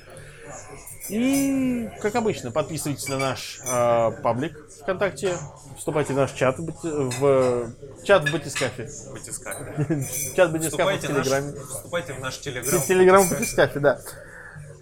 И, 1.12 1.90
как 2.02 2.16
обычно, 2.16 2.52
подписывайтесь 2.52 3.08
на 3.10 3.18
наш 3.18 3.60
э, 3.66 4.12
паблик 4.24 4.58
ВКонтакте, 4.82 5.38
вступайте 5.78 6.14
в 6.14 6.16
наш 6.16 6.32
чат 6.32 6.58
в, 6.58 6.72
в 6.88 7.74
чат 8.06 8.28
в 8.28 8.32
Батискафе. 8.32 8.90
Батискафе. 9.12 10.06
Чат 10.36 10.54
Батискафе 10.54 10.96
в 10.96 11.00
в 11.00 11.02
Телеграме. 11.02 11.54
вступайте 11.54 12.14
в 12.14 12.20
наш 12.20 12.40
телеграм. 12.40 12.82
Телеграм 12.82 13.30
Батискафе, 13.30 13.80
да. 13.80 14.02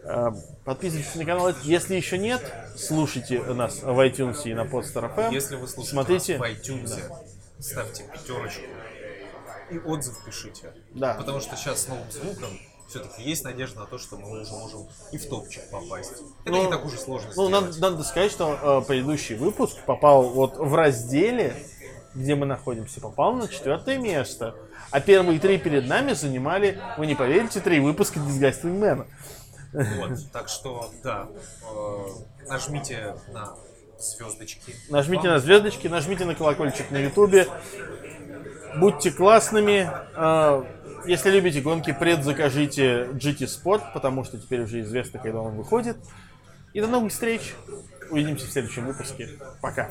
Э, 0.04 0.32
Подписывайтесь 0.66 1.16
на 1.16 1.26
канал. 1.26 1.52
Если 1.64 1.96
еще 1.96 2.20
нет, 2.20 2.42
слушайте 2.78 3.42
нас 3.42 3.82
в 3.82 4.00
iTunes 4.00 4.44
и 4.46 4.54
на 4.54 4.66
Podster 4.66 5.12
FM. 5.16 5.34
Если 5.34 5.56
вы 5.56 5.68
слушаете 5.68 5.92
Смотрите. 5.92 6.38
нас 6.38 6.48
в 6.48 6.52
iTunes, 6.52 7.00
ставьте 7.60 8.04
пятерочку 8.04 8.66
и 9.72 9.80
отзыв 9.80 10.24
пишите. 10.24 10.74
Да. 10.94 11.16
Потому 11.16 11.40
что 11.40 11.56
сейчас 11.56 11.84
с 11.84 11.88
новым 11.88 12.10
звуком 12.12 12.50
все-таки 12.90 13.22
есть 13.22 13.44
надежда 13.44 13.82
на 13.82 13.86
то, 13.86 13.98
что 13.98 14.18
мы 14.18 14.42
уже 14.42 14.52
можем 14.52 14.88
и 15.12 15.18
в 15.18 15.30
топчик 15.30 15.70
попасть. 15.70 16.12
Это 16.44 16.52
Ну, 16.52 16.64
не 16.64 16.70
так 16.70 16.84
уж 16.86 16.94
и 16.96 16.98
сложно 16.98 17.32
Ну, 17.36 17.48
сделать. 17.48 17.66
надо, 17.66 17.92
надо 17.92 18.04
сказать, 18.04 18.32
что 18.32 18.82
э, 18.82 18.88
предыдущий 18.88 19.36
выпуск 19.36 19.78
попал 19.86 20.24
вот 20.30 20.58
в 20.58 20.74
разделе, 20.74 21.56
где 22.16 22.36
мы 22.36 22.46
находимся, 22.48 23.00
попал 23.00 23.34
на 23.34 23.48
четвертое 23.48 23.98
место. 23.98 24.56
А 24.92 25.00
первые 25.00 25.40
три 25.40 25.60
перед 25.60 25.88
нами 25.88 26.14
занимали, 26.14 26.82
вы 26.98 27.06
не 27.06 27.14
поверите, 27.14 27.60
три 27.60 27.80
выпуска 27.80 28.20
Disgusting 28.20 28.80
Man. 28.80 29.06
Вот, 29.72 30.32
так 30.34 30.50
что, 30.50 30.90
да, 31.04 31.28
э, 31.72 32.06
нажмите 32.48 33.16
на 33.32 33.54
звездочки. 34.00 34.74
Нажмите 34.90 35.28
на 35.28 35.38
звездочки, 35.40 35.88
нажмите 35.88 36.26
на 36.26 36.34
колокольчик 36.34 36.90
на 36.90 36.98
ютубе. 36.98 37.48
Будьте 38.78 39.12
классными. 39.12 39.88
Э, 40.16 40.64
Если 41.06 41.30
любите 41.30 41.62
гонки, 41.62 41.96
предзакажите 41.98 43.10
GT 43.14 43.46
Sport, 43.46 43.94
потому 43.94 44.24
что 44.24 44.38
теперь 44.38 44.62
уже 44.62 44.82
известно, 44.82 45.20
когда 45.20 45.42
он 45.42 45.56
выходит. 45.56 45.98
И 46.74 46.82
до 46.82 46.88
новых 46.88 47.12
встреч. 47.12 47.54
Увидимся 48.12 48.48
в 48.48 48.50
следующем 48.50 48.86
выпуске. 48.86 49.30
Пока. 49.62 49.90